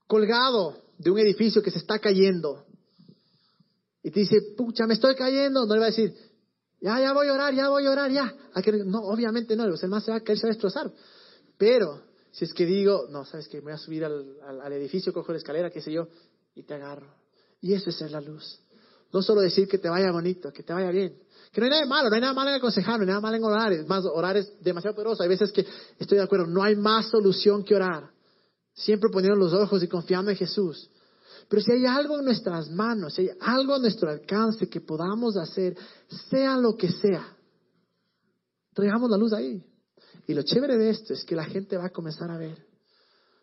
colgado 0.07 0.75
de 0.97 1.11
un 1.11 1.19
edificio 1.19 1.61
que 1.61 1.71
se 1.71 1.77
está 1.77 1.99
cayendo 1.99 2.65
y 4.01 4.11
te 4.11 4.21
dice, 4.21 4.37
pucha, 4.55 4.87
me 4.87 4.93
estoy 4.93 5.15
cayendo, 5.15 5.65
no 5.65 5.73
le 5.73 5.79
va 5.79 5.87
a 5.87 5.89
decir, 5.89 6.13
ya, 6.79 6.99
ya 6.99 7.13
voy 7.13 7.27
a 7.27 7.33
orar, 7.33 7.53
ya 7.53 7.69
voy 7.69 7.85
a 7.85 7.91
orar, 7.91 8.09
ya. 8.09 8.33
No, 8.85 8.99
obviamente 8.99 9.55
no, 9.55 9.65
el 9.65 9.89
más 9.89 10.05
se 10.05 10.11
va 10.11 10.17
a 10.17 10.21
caer, 10.21 10.37
se 10.37 10.47
va 10.47 10.51
a 10.51 10.53
destrozar. 10.53 10.91
Pero, 11.57 12.03
si 12.31 12.45
es 12.45 12.53
que 12.53 12.65
digo, 12.65 13.07
no, 13.09 13.25
sabes 13.25 13.47
que 13.47 13.59
voy 13.59 13.73
a 13.73 13.77
subir 13.77 14.05
al, 14.05 14.37
al 14.61 14.73
edificio, 14.73 15.11
cojo 15.11 15.31
la 15.31 15.39
escalera, 15.39 15.69
qué 15.69 15.81
sé 15.81 15.91
yo, 15.91 16.07
y 16.55 16.63
te 16.63 16.75
agarro. 16.75 17.13
Y 17.59 17.73
eso 17.73 17.89
es 17.89 17.97
ser 17.97 18.11
la 18.11 18.21
luz. 18.21 18.61
No 19.11 19.21
solo 19.21 19.41
decir 19.41 19.67
que 19.67 19.77
te 19.77 19.89
vaya 19.89 20.11
bonito, 20.11 20.51
que 20.53 20.63
te 20.63 20.71
vaya 20.71 20.91
bien, 20.91 21.17
que 21.51 21.61
no 21.61 21.65
hay 21.65 21.71
nada 21.71 21.85
malo, 21.85 22.09
no 22.09 22.15
hay 22.15 22.21
nada 22.21 22.33
malo 22.33 22.49
en 22.51 22.55
aconsejar, 22.57 22.97
no 22.97 23.01
hay 23.01 23.07
nada 23.07 23.21
malo 23.21 23.37
en 23.37 23.43
orar. 23.43 23.73
Es 23.73 23.87
más, 23.87 24.05
orar 24.05 24.37
es 24.37 24.53
demasiado 24.61 24.95
poderoso. 24.95 25.23
Hay 25.23 25.29
veces 25.29 25.51
que 25.51 25.65
estoy 25.97 26.17
de 26.17 26.23
acuerdo, 26.23 26.45
no 26.45 26.63
hay 26.63 26.75
más 26.75 27.09
solución 27.09 27.63
que 27.63 27.75
orar. 27.75 28.09
Siempre 28.77 29.09
poniendo 29.09 29.37
los 29.37 29.53
ojos 29.53 29.81
y 29.83 29.87
confiando 29.87 30.29
en 30.29 30.37
Jesús. 30.37 30.89
Pero 31.49 31.61
si 31.61 31.71
hay 31.71 31.85
algo 31.85 32.19
en 32.19 32.25
nuestras 32.25 32.69
manos, 32.69 33.15
si 33.15 33.23
hay 33.23 33.29
algo 33.41 33.73
a 33.73 33.79
nuestro 33.79 34.09
alcance 34.09 34.69
que 34.69 34.81
podamos 34.81 35.35
hacer, 35.35 35.75
sea 36.29 36.57
lo 36.57 36.77
que 36.77 36.91
sea, 36.91 37.35
traigamos 38.73 39.09
la 39.09 39.17
luz 39.17 39.33
ahí. 39.33 39.63
Y 40.27 40.33
lo 40.33 40.43
chévere 40.43 40.77
de 40.77 40.91
esto 40.91 41.13
es 41.13 41.25
que 41.25 41.35
la 41.35 41.45
gente 41.45 41.75
va 41.75 41.85
a 41.85 41.89
comenzar 41.89 42.29
a 42.29 42.37
ver. 42.37 42.67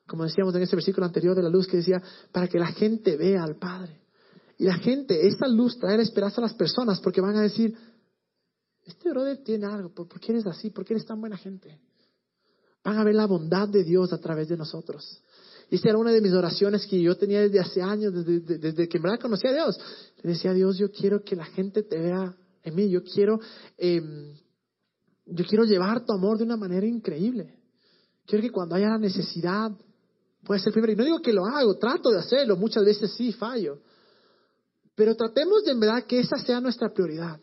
Como 0.06 0.22
decíamos 0.22 0.54
en 0.54 0.62
ese 0.62 0.76
versículo 0.76 1.06
anterior 1.06 1.34
de 1.34 1.42
la 1.42 1.48
luz 1.48 1.66
que 1.66 1.78
decía, 1.78 2.00
para 2.30 2.46
que 2.46 2.58
la 2.58 2.68
gente 2.68 3.16
vea 3.16 3.42
al 3.42 3.56
Padre. 3.56 4.02
Y 4.58 4.64
la 4.64 4.76
gente, 4.76 5.26
esta 5.26 5.48
luz 5.48 5.78
trae 5.78 5.96
la 5.96 6.02
esperanza 6.04 6.40
a 6.40 6.44
las 6.44 6.54
personas 6.54 7.00
porque 7.00 7.20
van 7.20 7.36
a 7.36 7.42
decir, 7.42 7.76
este 8.84 9.10
brother 9.10 9.42
tiene 9.42 9.66
algo, 9.66 9.92
¿por 9.92 10.20
qué 10.20 10.32
eres 10.32 10.46
así? 10.46 10.70
¿Por 10.70 10.84
qué 10.84 10.92
eres 10.92 11.06
tan 11.06 11.20
buena 11.20 11.36
gente? 11.36 11.80
Van 12.84 12.98
a 12.98 13.04
ver 13.04 13.14
la 13.14 13.26
bondad 13.26 13.68
de 13.68 13.82
Dios 13.82 14.12
a 14.12 14.18
través 14.18 14.48
de 14.48 14.56
nosotros. 14.56 15.22
Y 15.70 15.76
esta 15.76 15.88
era 15.88 15.98
una 15.98 16.12
de 16.12 16.20
mis 16.20 16.32
oraciones 16.32 16.86
que 16.86 17.00
yo 17.00 17.16
tenía 17.16 17.40
desde 17.40 17.58
hace 17.58 17.82
años, 17.82 18.12
desde, 18.12 18.58
desde, 18.58 18.88
que 18.88 18.98
en 18.98 19.02
verdad 19.02 19.18
conocía 19.18 19.50
a 19.50 19.54
Dios. 19.54 19.80
Le 20.22 20.32
decía 20.32 20.50
a 20.50 20.54
Dios, 20.54 20.76
yo 20.76 20.90
quiero 20.92 21.24
que 21.24 21.34
la 21.34 21.46
gente 21.46 21.82
te 21.82 21.98
vea 21.98 22.36
en 22.62 22.74
mí, 22.74 22.90
yo 22.90 23.02
quiero, 23.02 23.40
em, 23.78 24.34
yo 25.26 25.44
quiero 25.46 25.64
llevar 25.64 26.04
tu 26.04 26.12
amor 26.12 26.38
de 26.38 26.44
una 26.44 26.56
manera 26.56 26.86
increíble. 26.86 27.58
Quiero 28.26 28.42
que 28.42 28.50
cuando 28.50 28.74
haya 28.74 28.90
la 28.90 28.98
necesidad, 28.98 29.70
pueda 30.44 30.60
ser 30.60 30.72
primero. 30.72 30.92
Y 30.92 30.96
no 30.96 31.04
digo 31.04 31.22
que 31.22 31.32
lo 31.32 31.46
hago, 31.46 31.76
trato 31.78 32.10
de 32.10 32.18
hacerlo, 32.18 32.56
muchas 32.56 32.84
veces 32.84 33.12
sí 33.14 33.32
fallo. 33.32 33.78
Pero 34.94 35.16
tratemos 35.16 35.64
de 35.64 35.72
en 35.72 35.80
verdad 35.80 36.04
que 36.04 36.20
esa 36.20 36.36
sea 36.38 36.60
nuestra 36.60 36.92
prioridad. 36.92 37.40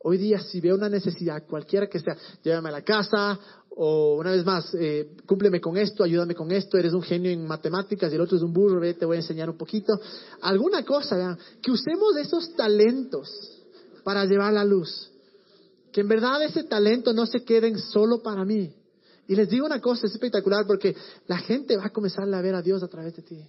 Hoy 0.00 0.16
día, 0.16 0.40
si 0.40 0.60
veo 0.60 0.76
una 0.76 0.88
necesidad, 0.88 1.44
cualquiera 1.46 1.88
que 1.88 1.98
sea, 1.98 2.16
llévame 2.42 2.68
a 2.68 2.72
la 2.72 2.82
casa, 2.82 3.38
o 3.80 4.16
una 4.16 4.32
vez 4.32 4.44
más, 4.44 4.74
eh, 4.74 5.16
cúmpleme 5.26 5.60
con 5.60 5.76
esto, 5.76 6.02
ayúdame 6.02 6.34
con 6.34 6.50
esto, 6.50 6.78
eres 6.78 6.92
un 6.92 7.02
genio 7.02 7.30
en 7.30 7.46
matemáticas 7.46 8.10
y 8.10 8.14
el 8.16 8.20
otro 8.20 8.36
es 8.36 8.42
un 8.42 8.52
burro, 8.52 8.80
ve, 8.80 8.94
te 8.94 9.04
voy 9.04 9.16
a 9.16 9.20
enseñar 9.20 9.48
un 9.50 9.56
poquito. 9.56 9.92
Alguna 10.40 10.84
cosa, 10.84 11.16
vean, 11.16 11.38
que 11.62 11.70
usemos 11.70 12.16
esos 12.16 12.54
talentos 12.54 13.28
para 14.02 14.24
llevar 14.24 14.52
la 14.52 14.64
luz. 14.64 15.10
Que 15.92 16.00
en 16.00 16.08
verdad 16.08 16.42
ese 16.42 16.64
talento 16.64 17.12
no 17.12 17.26
se 17.26 17.44
queden 17.44 17.78
solo 17.78 18.22
para 18.22 18.44
mí. 18.44 18.74
Y 19.28 19.36
les 19.36 19.48
digo 19.48 19.66
una 19.66 19.80
cosa, 19.80 20.06
es 20.06 20.12
espectacular 20.12 20.66
porque 20.66 20.96
la 21.26 21.38
gente 21.38 21.76
va 21.76 21.86
a 21.86 21.90
comenzar 21.90 22.32
a 22.32 22.40
ver 22.40 22.54
a 22.54 22.62
Dios 22.62 22.82
a 22.82 22.88
través 22.88 23.14
de 23.14 23.22
ti. 23.22 23.40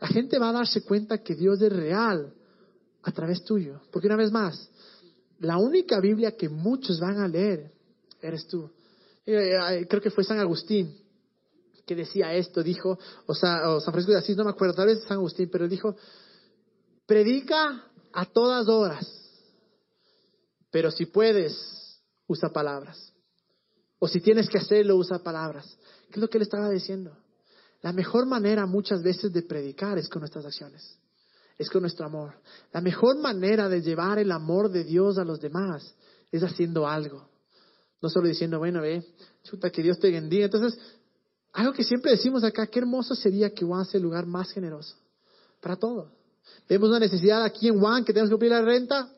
La 0.00 0.08
gente 0.08 0.38
va 0.38 0.50
a 0.50 0.52
darse 0.52 0.82
cuenta 0.82 1.18
que 1.18 1.34
Dios 1.34 1.60
es 1.60 1.72
real 1.72 2.32
a 3.02 3.12
través 3.12 3.44
tuyo. 3.44 3.82
Porque 3.92 4.06
una 4.06 4.16
vez 4.16 4.32
más, 4.32 4.68
la 5.40 5.56
única 5.58 6.00
Biblia 6.00 6.36
que 6.36 6.48
muchos 6.48 6.98
van 7.00 7.18
a 7.18 7.28
leer 7.28 7.72
eres 8.20 8.46
tú. 8.46 8.70
Eh, 9.24 9.56
eh, 9.56 9.86
creo 9.88 10.02
que 10.02 10.10
fue 10.10 10.24
San 10.24 10.38
Agustín 10.38 10.96
que 11.86 11.94
decía 11.96 12.34
esto, 12.34 12.62
dijo, 12.62 12.98
o, 13.26 13.34
sea, 13.34 13.62
San 13.80 13.92
Francisco 13.92 14.12
de 14.12 14.18
Asís, 14.18 14.36
no 14.36 14.44
me 14.44 14.50
acuerdo, 14.50 14.74
tal 14.74 14.88
vez 14.88 15.02
San 15.04 15.16
Agustín, 15.16 15.48
pero 15.50 15.66
dijo, 15.66 15.96
predica 17.06 17.82
a 18.12 18.26
todas 18.26 18.68
horas, 18.68 19.06
pero 20.70 20.90
si 20.90 21.06
puedes, 21.06 22.02
usa 22.26 22.50
palabras. 22.50 23.14
O 23.98 24.06
si 24.06 24.20
tienes 24.20 24.50
que 24.50 24.58
hacerlo, 24.58 24.96
usa 24.96 25.20
palabras. 25.20 25.78
¿Qué 26.08 26.16
es 26.16 26.18
lo 26.18 26.28
que 26.28 26.36
él 26.36 26.42
estaba 26.42 26.68
diciendo? 26.68 27.16
La 27.80 27.94
mejor 27.94 28.26
manera 28.26 28.66
muchas 28.66 29.02
veces 29.02 29.32
de 29.32 29.42
predicar 29.42 29.96
es 29.96 30.10
con 30.10 30.20
nuestras 30.20 30.44
acciones 30.44 30.98
es 31.58 31.68
con 31.68 31.82
nuestro 31.82 32.06
amor. 32.06 32.34
La 32.72 32.80
mejor 32.80 33.18
manera 33.18 33.68
de 33.68 33.82
llevar 33.82 34.18
el 34.18 34.30
amor 34.30 34.70
de 34.70 34.84
Dios 34.84 35.18
a 35.18 35.24
los 35.24 35.40
demás 35.40 35.94
es 36.30 36.42
haciendo 36.42 36.86
algo. 36.86 37.28
No 38.00 38.08
solo 38.08 38.28
diciendo, 38.28 38.58
bueno, 38.58 38.80
ve, 38.80 39.04
chuta, 39.42 39.70
que 39.70 39.82
Dios 39.82 39.98
te 39.98 40.10
bendiga. 40.10 40.44
Entonces, 40.44 40.78
algo 41.52 41.72
que 41.72 41.82
siempre 41.82 42.12
decimos 42.12 42.44
acá, 42.44 42.68
qué 42.68 42.78
hermoso 42.78 43.16
sería 43.16 43.50
que 43.50 43.64
Juan 43.64 43.84
sea 43.84 43.98
el 43.98 44.04
lugar 44.04 44.26
más 44.26 44.50
generoso 44.52 44.94
para 45.60 45.76
todo. 45.76 46.12
Vemos 46.68 46.88
una 46.90 47.00
necesidad 47.00 47.42
aquí 47.42 47.68
en 47.68 47.80
Juan 47.80 48.04
que 48.04 48.12
tenemos 48.12 48.30
que 48.30 48.34
cumplir 48.34 48.52
la 48.52 48.62
renta, 48.62 49.10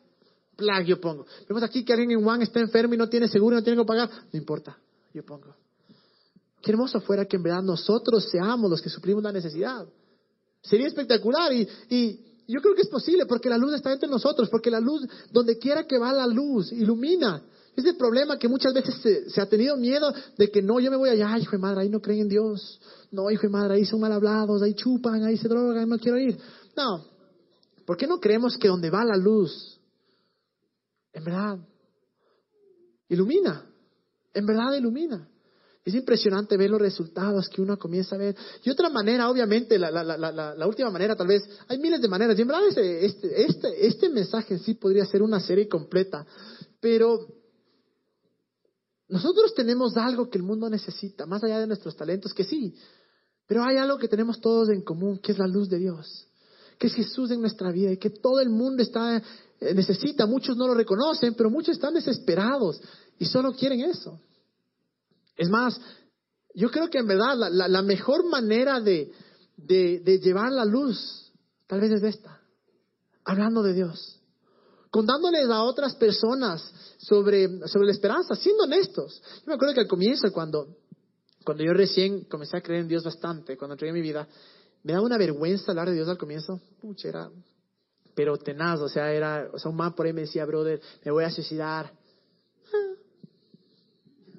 plag, 0.56 0.84
yo 0.84 1.00
pongo. 1.00 1.26
Vemos 1.48 1.62
aquí 1.62 1.84
que 1.84 1.92
alguien 1.92 2.12
en 2.12 2.22
Juan 2.22 2.40
está 2.42 2.60
enfermo 2.60 2.94
y 2.94 2.96
no 2.96 3.08
tiene 3.08 3.28
seguro 3.28 3.56
y 3.56 3.58
no 3.60 3.64
tiene 3.64 3.82
que 3.82 3.86
pagar, 3.86 4.08
no 4.32 4.38
importa, 4.38 4.78
yo 5.12 5.24
pongo. 5.24 5.54
Qué 6.62 6.70
hermoso 6.70 7.00
fuera 7.00 7.24
que 7.26 7.36
en 7.36 7.42
verdad 7.42 7.62
nosotros 7.62 8.28
seamos 8.30 8.70
los 8.70 8.80
que 8.80 8.88
suplimos 8.90 9.22
la 9.22 9.32
necesidad. 9.32 9.86
Sería 10.62 10.86
espectacular 10.86 11.52
y, 11.52 11.68
y 11.88 12.29
yo 12.50 12.60
creo 12.60 12.74
que 12.74 12.82
es 12.82 12.88
posible 12.88 13.26
porque 13.26 13.48
la 13.48 13.56
luz 13.56 13.74
está 13.74 13.92
entre 13.92 14.08
nosotros, 14.08 14.48
porque 14.50 14.70
la 14.70 14.80
luz, 14.80 15.06
donde 15.30 15.58
quiera 15.58 15.84
que 15.86 15.98
va 15.98 16.12
la 16.12 16.26
luz, 16.26 16.72
ilumina. 16.72 17.42
Es 17.76 17.84
el 17.84 17.96
problema 17.96 18.38
que 18.38 18.48
muchas 18.48 18.74
veces 18.74 19.24
se, 19.32 19.40
ha 19.40 19.46
tenido 19.46 19.76
miedo 19.76 20.12
de 20.36 20.50
que 20.50 20.60
no, 20.60 20.80
yo 20.80 20.90
me 20.90 20.96
voy 20.96 21.10
allá, 21.10 21.38
hijo 21.38 21.52
de 21.52 21.58
madre, 21.58 21.82
ahí 21.82 21.88
no 21.88 22.00
creen 22.00 22.22
en 22.22 22.28
Dios. 22.28 22.80
No, 23.12 23.30
hijo 23.30 23.42
de 23.42 23.48
madre, 23.48 23.74
ahí 23.74 23.84
son 23.84 24.00
mal 24.00 24.12
hablados, 24.12 24.62
ahí 24.62 24.74
chupan, 24.74 25.22
ahí 25.22 25.36
se 25.36 25.48
drogan, 25.48 25.88
no 25.88 25.98
quiero 25.98 26.18
ir. 26.18 26.36
No, 26.76 27.04
¿por 27.86 27.96
qué 27.96 28.06
no 28.06 28.18
creemos 28.18 28.56
que 28.56 28.68
donde 28.68 28.90
va 28.90 29.04
la 29.04 29.16
luz, 29.16 29.80
en 31.12 31.24
verdad, 31.24 31.58
ilumina? 33.08 33.66
En 34.34 34.46
verdad 34.46 34.74
ilumina. 34.74 35.28
Es 35.84 35.94
impresionante 35.94 36.56
ver 36.58 36.70
los 36.70 36.80
resultados 36.80 37.48
que 37.48 37.62
uno 37.62 37.78
comienza 37.78 38.14
a 38.14 38.18
ver. 38.18 38.36
Y 38.62 38.70
otra 38.70 38.90
manera, 38.90 39.30
obviamente, 39.30 39.78
la, 39.78 39.90
la, 39.90 40.04
la, 40.04 40.54
la 40.54 40.66
última 40.66 40.90
manera, 40.90 41.16
tal 41.16 41.26
vez, 41.26 41.42
hay 41.68 41.78
miles 41.78 42.02
de 42.02 42.08
maneras. 42.08 42.38
Y 42.38 42.42
en 42.42 42.48
verdad, 42.48 42.66
este, 42.68 43.06
este, 43.06 43.86
este, 43.86 44.08
mensaje 44.10 44.58
sí 44.58 44.74
podría 44.74 45.06
ser 45.06 45.22
una 45.22 45.40
serie 45.40 45.68
completa. 45.68 46.26
Pero 46.80 47.26
nosotros 49.08 49.54
tenemos 49.54 49.96
algo 49.96 50.28
que 50.28 50.36
el 50.36 50.44
mundo 50.44 50.68
necesita, 50.68 51.24
más 51.24 51.42
allá 51.44 51.58
de 51.58 51.66
nuestros 51.66 51.96
talentos, 51.96 52.34
que 52.34 52.44
sí. 52.44 52.74
Pero 53.46 53.64
hay 53.64 53.78
algo 53.78 53.96
que 53.96 54.06
tenemos 54.06 54.38
todos 54.38 54.68
en 54.68 54.82
común, 54.82 55.18
que 55.18 55.32
es 55.32 55.38
la 55.38 55.46
luz 55.46 55.70
de 55.70 55.78
Dios. 55.78 56.26
Que 56.78 56.88
es 56.88 56.94
Jesús 56.94 57.30
en 57.30 57.40
nuestra 57.40 57.72
vida 57.72 57.90
y 57.90 57.96
que 57.96 58.10
todo 58.10 58.40
el 58.40 58.50
mundo 58.50 58.82
está, 58.82 59.16
eh, 59.16 59.74
necesita. 59.74 60.26
Muchos 60.26 60.58
no 60.58 60.66
lo 60.66 60.74
reconocen, 60.74 61.34
pero 61.34 61.48
muchos 61.48 61.74
están 61.76 61.94
desesperados 61.94 62.82
y 63.18 63.24
solo 63.24 63.52
quieren 63.52 63.80
eso. 63.80 64.20
Es 65.36 65.48
más, 65.48 65.80
yo 66.54 66.70
creo 66.70 66.88
que 66.88 66.98
en 66.98 67.06
verdad 67.06 67.34
la, 67.36 67.82
mejor 67.82 68.28
manera 68.28 68.80
de, 68.80 69.12
llevar 69.56 70.52
la 70.52 70.64
luz 70.64 71.32
tal 71.66 71.80
vez 71.80 71.92
es 71.92 72.02
esta, 72.02 72.40
hablando 73.24 73.62
de 73.62 73.74
Dios, 73.74 74.20
contándoles 74.90 75.48
a 75.48 75.62
otras 75.62 75.94
personas 75.94 76.62
sobre, 76.98 77.66
sobre 77.68 77.86
la 77.86 77.92
esperanza, 77.92 78.34
siendo 78.34 78.64
honestos. 78.64 79.22
Yo 79.38 79.46
me 79.46 79.54
acuerdo 79.54 79.74
que 79.74 79.80
al 79.80 79.88
comienzo, 79.88 80.32
cuando, 80.32 80.76
cuando 81.44 81.62
yo 81.62 81.72
recién 81.72 82.24
comencé 82.24 82.56
a 82.56 82.60
creer 82.60 82.82
en 82.82 82.88
Dios 82.88 83.04
bastante, 83.04 83.56
cuando 83.56 83.74
entregué 83.74 83.92
mi 83.92 84.02
vida, 84.02 84.26
me 84.82 84.92
daba 84.92 85.04
una 85.04 85.18
vergüenza 85.18 85.70
hablar 85.70 85.88
de 85.88 85.94
Dios 85.94 86.08
al 86.08 86.18
comienzo. 86.18 86.60
Pucha, 86.80 87.08
era, 87.08 87.30
pero 88.14 88.36
tenaz, 88.36 88.80
o 88.80 88.88
sea, 88.88 89.12
era, 89.12 89.48
o 89.52 89.58
sea, 89.58 89.70
un 89.70 89.76
man 89.76 89.94
por 89.94 90.06
ahí 90.06 90.12
me 90.12 90.22
decía, 90.22 90.44
brother, 90.44 90.80
me 91.04 91.12
voy 91.12 91.24
a 91.24 91.30
suicidar. 91.30 91.92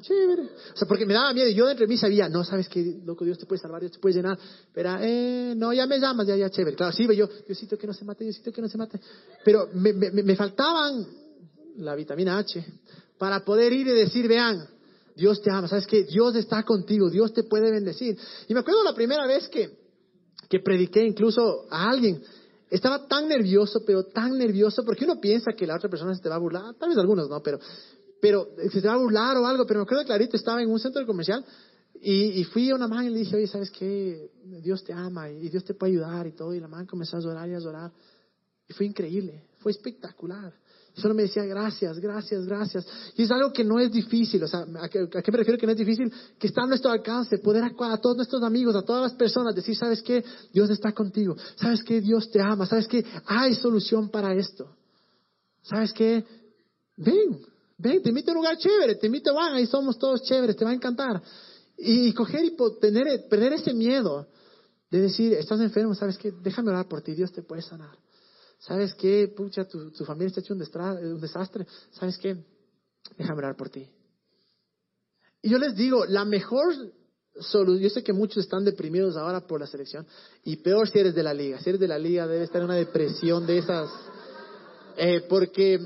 Chévere. 0.01 0.43
O 0.73 0.77
sea, 0.77 0.87
porque 0.87 1.05
me 1.05 1.13
daba 1.13 1.33
miedo 1.33 1.47
y 1.47 1.53
yo 1.53 1.67
dentro 1.67 1.85
de 1.85 1.89
mí 1.89 1.97
sabía, 1.97 2.27
no, 2.27 2.43
sabes 2.43 2.67
que, 2.67 2.99
loco, 3.05 3.23
Dios 3.23 3.37
te 3.37 3.45
puede 3.45 3.61
salvar, 3.61 3.81
Dios 3.81 3.93
te 3.93 3.99
puede 3.99 4.15
llenar. 4.15 4.37
Pero, 4.73 4.97
eh, 4.99 5.53
no, 5.55 5.71
ya 5.73 5.85
me 5.85 5.99
llamas, 5.99 6.27
ya, 6.27 6.35
ya, 6.35 6.49
chévere. 6.49 6.75
Claro, 6.75 6.91
sí, 6.91 7.07
yo, 7.15 7.27
Diosito 7.47 7.77
que 7.77 7.87
no 7.87 7.93
se 7.93 8.03
mate, 8.03 8.23
Diosito 8.23 8.51
que 8.51 8.61
no 8.61 8.67
se 8.67 8.77
mate. 8.77 8.99
Pero 9.45 9.69
me, 9.73 9.93
me, 9.93 10.11
me 10.11 10.35
faltaban 10.35 11.05
la 11.77 11.95
vitamina 11.95 12.37
H 12.39 12.65
para 13.17 13.45
poder 13.45 13.71
ir 13.73 13.87
y 13.87 13.91
decir, 13.91 14.27
vean, 14.27 14.67
Dios 15.15 15.41
te 15.41 15.51
ama, 15.51 15.67
sabes 15.67 15.85
que 15.85 16.03
Dios 16.03 16.35
está 16.35 16.63
contigo, 16.63 17.09
Dios 17.09 17.33
te 17.33 17.43
puede 17.43 17.71
bendecir. 17.71 18.17
Y 18.47 18.53
me 18.53 18.61
acuerdo 18.61 18.83
la 18.83 18.95
primera 18.95 19.27
vez 19.27 19.47
que, 19.49 19.77
que 20.49 20.59
prediqué 20.59 21.05
incluso 21.05 21.65
a 21.69 21.89
alguien, 21.89 22.21
estaba 22.69 23.07
tan 23.07 23.27
nervioso, 23.27 23.83
pero 23.85 24.05
tan 24.05 24.37
nervioso, 24.37 24.83
porque 24.85 25.03
uno 25.03 25.19
piensa 25.19 25.51
que 25.51 25.67
la 25.67 25.75
otra 25.75 25.89
persona 25.89 26.15
se 26.15 26.21
te 26.21 26.29
va 26.29 26.35
a 26.35 26.39
burlar, 26.39 26.73
tal 26.79 26.89
vez 26.89 26.97
algunos 26.97 27.29
no, 27.29 27.41
pero 27.41 27.59
pero 28.21 28.47
se 28.71 28.81
te 28.81 28.87
va 28.87 28.93
a 28.93 28.97
burlar 28.97 29.35
o 29.37 29.45
algo, 29.45 29.65
pero 29.65 29.79
me 29.79 29.83
acuerdo 29.83 30.05
clarito, 30.05 30.37
estaba 30.37 30.61
en 30.61 30.69
un 30.69 30.79
centro 30.79 31.05
comercial 31.05 31.43
y, 32.03 32.43
fui 32.45 32.69
a 32.71 32.75
una 32.75 32.87
man 32.87 33.05
y 33.05 33.09
le 33.09 33.19
dije, 33.19 33.35
oye, 33.35 33.47
¿sabes 33.47 33.69
qué? 33.69 34.31
Dios 34.63 34.83
te 34.83 34.91
ama 34.91 35.29
y, 35.29 35.49
Dios 35.49 35.63
te 35.63 35.75
puede 35.75 35.93
ayudar 35.93 36.25
y 36.25 36.31
todo. 36.31 36.53
Y 36.53 36.59
la 36.59 36.67
man 36.67 36.87
comenzó 36.87 37.17
a 37.17 37.19
llorar 37.19 37.47
y 37.47 37.53
a 37.53 37.59
llorar. 37.59 37.91
Y 38.67 38.73
fue 38.73 38.87
increíble, 38.87 39.43
fue 39.59 39.71
espectacular. 39.71 40.51
Y 40.95 40.99
solo 40.99 41.13
me 41.13 41.23
decía, 41.23 41.43
gracias, 41.45 41.99
gracias, 41.99 42.45
gracias. 42.45 42.87
Y 43.15 43.23
es 43.23 43.31
algo 43.31 43.53
que 43.53 43.63
no 43.63 43.79
es 43.79 43.91
difícil, 43.91 44.43
o 44.43 44.47
sea, 44.47 44.65
¿a 44.81 44.89
qué, 44.89 44.99
me 45.31 45.37
refiero 45.37 45.59
que 45.59 45.65
no 45.65 45.73
es 45.73 45.77
difícil? 45.77 46.11
Que 46.39 46.47
está 46.47 46.63
a 46.63 46.67
nuestro 46.67 46.91
alcance, 46.91 47.37
poder 47.37 47.63
a, 47.63 47.93
a 47.93 47.97
todos 47.97 48.15
nuestros 48.15 48.41
amigos, 48.43 48.75
a 48.75 48.81
todas 48.81 49.03
las 49.03 49.13
personas, 49.13 49.55
decir, 49.55 49.75
¿sabes 49.75 50.01
qué? 50.01 50.23
Dios 50.51 50.69
está 50.69 50.91
contigo. 50.91 51.35
¿Sabes 51.55 51.83
qué? 51.83 52.01
Dios 52.01 52.31
te 52.31 52.41
ama. 52.41 52.65
¿Sabes 52.65 52.87
qué? 52.87 53.05
Hay 53.25 53.53
solución 53.55 54.09
para 54.09 54.33
esto. 54.33 54.75
¿Sabes 55.61 55.93
qué? 55.93 56.25
Ven, 56.97 57.39
Ven, 57.81 58.03
te 58.03 58.09
invito 58.09 58.29
a 58.29 58.33
un 58.33 58.37
lugar 58.37 58.57
chévere, 58.57 58.95
te 58.95 59.07
invito, 59.07 59.33
van, 59.33 59.55
ahí 59.55 59.65
somos 59.65 59.97
todos 59.97 60.21
chéveres, 60.21 60.55
te 60.55 60.63
va 60.63 60.71
a 60.71 60.75
encantar. 60.75 61.21
Y, 61.77 62.13
coger 62.13 62.45
y 62.45 62.55
tener, 62.79 63.27
perder 63.27 63.53
ese 63.53 63.73
miedo 63.73 64.27
de 64.91 65.01
decir, 65.01 65.33
estás 65.33 65.59
enfermo, 65.61 65.95
¿sabes 65.95 66.17
qué? 66.17 66.31
Déjame 66.31 66.69
orar 66.69 66.87
por 66.87 67.01
ti, 67.01 67.13
Dios 67.13 67.31
te 67.31 67.41
puede 67.41 67.63
sanar. 67.63 67.97
¿Sabes 68.59 68.93
qué? 68.93 69.33
Pucha, 69.35 69.65
tu, 69.65 69.89
familia 70.05 70.27
está 70.27 70.41
hecho 70.41 70.53
un, 70.53 70.61
un 70.61 71.19
desastre. 71.19 71.65
¿Sabes 71.89 72.19
qué? 72.19 72.37
Déjame 73.17 73.39
orar 73.39 73.55
por 73.55 73.69
ti. 73.69 73.89
Y 75.41 75.49
yo 75.49 75.57
les 75.57 75.75
digo, 75.75 76.05
la 76.05 76.23
mejor 76.23 76.75
solución, 77.39 77.81
yo 77.81 77.89
sé 77.89 78.03
que 78.03 78.13
muchos 78.13 78.43
están 78.43 78.63
deprimidos 78.63 79.17
ahora 79.17 79.47
por 79.47 79.59
la 79.59 79.65
selección, 79.65 80.05
y 80.43 80.57
peor 80.57 80.87
si 80.87 80.99
eres 80.99 81.15
de 81.15 81.23
la 81.23 81.33
liga. 81.33 81.59
Si 81.59 81.69
eres 81.69 81.81
de 81.81 81.87
la 81.87 81.97
liga, 81.97 82.27
debe 82.27 82.43
estar 82.43 82.59
en 82.59 82.65
una 82.65 82.75
depresión 82.75 83.47
de 83.47 83.57
esas. 83.57 83.89
Eh, 84.97 85.25
porque 85.27 85.79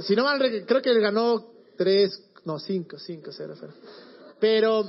si 0.00 0.16
no 0.16 0.24
mal, 0.24 0.38
creo 0.66 0.82
que 0.82 0.90
él 0.90 1.00
ganó 1.00 1.52
tres, 1.76 2.10
no, 2.44 2.58
cinco, 2.58 2.98
cinco, 2.98 3.30
cero, 3.32 3.54
Pero, 4.40 4.84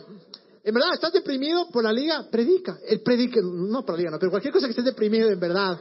en 0.63 0.73
verdad, 0.73 0.93
estás 0.93 1.13
deprimido 1.13 1.69
por 1.69 1.83
la 1.83 1.93
liga, 1.93 2.27
predica. 2.31 2.79
El 2.87 3.01
predica, 3.01 3.39
no 3.41 3.85
por 3.85 3.95
la 3.95 3.99
liga, 3.99 4.11
no, 4.11 4.19
pero 4.19 4.31
cualquier 4.31 4.53
cosa 4.53 4.67
que 4.67 4.71
estés 4.71 4.85
deprimido, 4.85 5.29
en 5.29 5.39
verdad. 5.39 5.79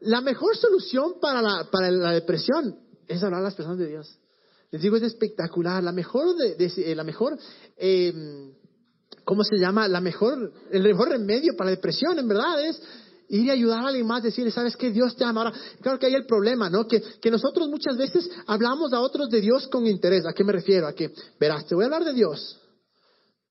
La 0.00 0.20
mejor 0.20 0.56
solución 0.56 1.14
para 1.20 1.40
la, 1.40 1.68
para 1.70 1.90
la 1.90 2.12
depresión 2.12 2.76
es 3.06 3.22
hablar 3.22 3.40
a 3.40 3.44
las 3.44 3.54
personas 3.54 3.78
de 3.78 3.88
Dios. 3.88 4.18
Les 4.70 4.82
digo, 4.82 4.96
es 4.96 5.02
espectacular. 5.02 5.82
La 5.82 5.92
mejor, 5.92 6.34
de, 6.36 6.56
eh, 6.58 6.94
la 6.94 7.04
mejor 7.04 7.38
eh, 7.76 8.52
¿cómo 9.24 9.44
se 9.44 9.56
llama? 9.56 9.88
La 9.88 10.00
mejor, 10.00 10.52
el 10.70 10.82
mejor 10.82 11.08
remedio 11.08 11.54
para 11.56 11.70
la 11.70 11.76
depresión, 11.76 12.18
en 12.18 12.28
verdad, 12.28 12.64
es 12.64 12.80
ir 13.32 13.46
y 13.46 13.50
ayudar 13.50 13.84
a 13.84 13.88
alguien 13.88 14.06
más, 14.06 14.22
decirle, 14.22 14.50
¿sabes 14.50 14.76
qué? 14.76 14.90
Dios 14.90 15.16
te 15.16 15.24
ama. 15.24 15.42
Ahora, 15.42 15.58
claro 15.80 15.98
que 15.98 16.06
hay 16.06 16.14
el 16.14 16.26
problema, 16.26 16.68
¿no? 16.68 16.86
Que, 16.86 17.02
que 17.20 17.30
nosotros 17.30 17.68
muchas 17.68 17.96
veces 17.96 18.28
hablamos 18.46 18.92
a 18.92 19.00
otros 19.00 19.28
de 19.30 19.40
Dios 19.40 19.68
con 19.68 19.86
interés. 19.86 20.24
¿A 20.26 20.34
qué 20.34 20.44
me 20.44 20.52
refiero? 20.52 20.86
A 20.86 20.92
que, 20.92 21.10
verás, 21.40 21.66
te 21.66 21.74
voy 21.74 21.84
a 21.84 21.86
hablar 21.86 22.04
de 22.04 22.12
Dios. 22.12 22.58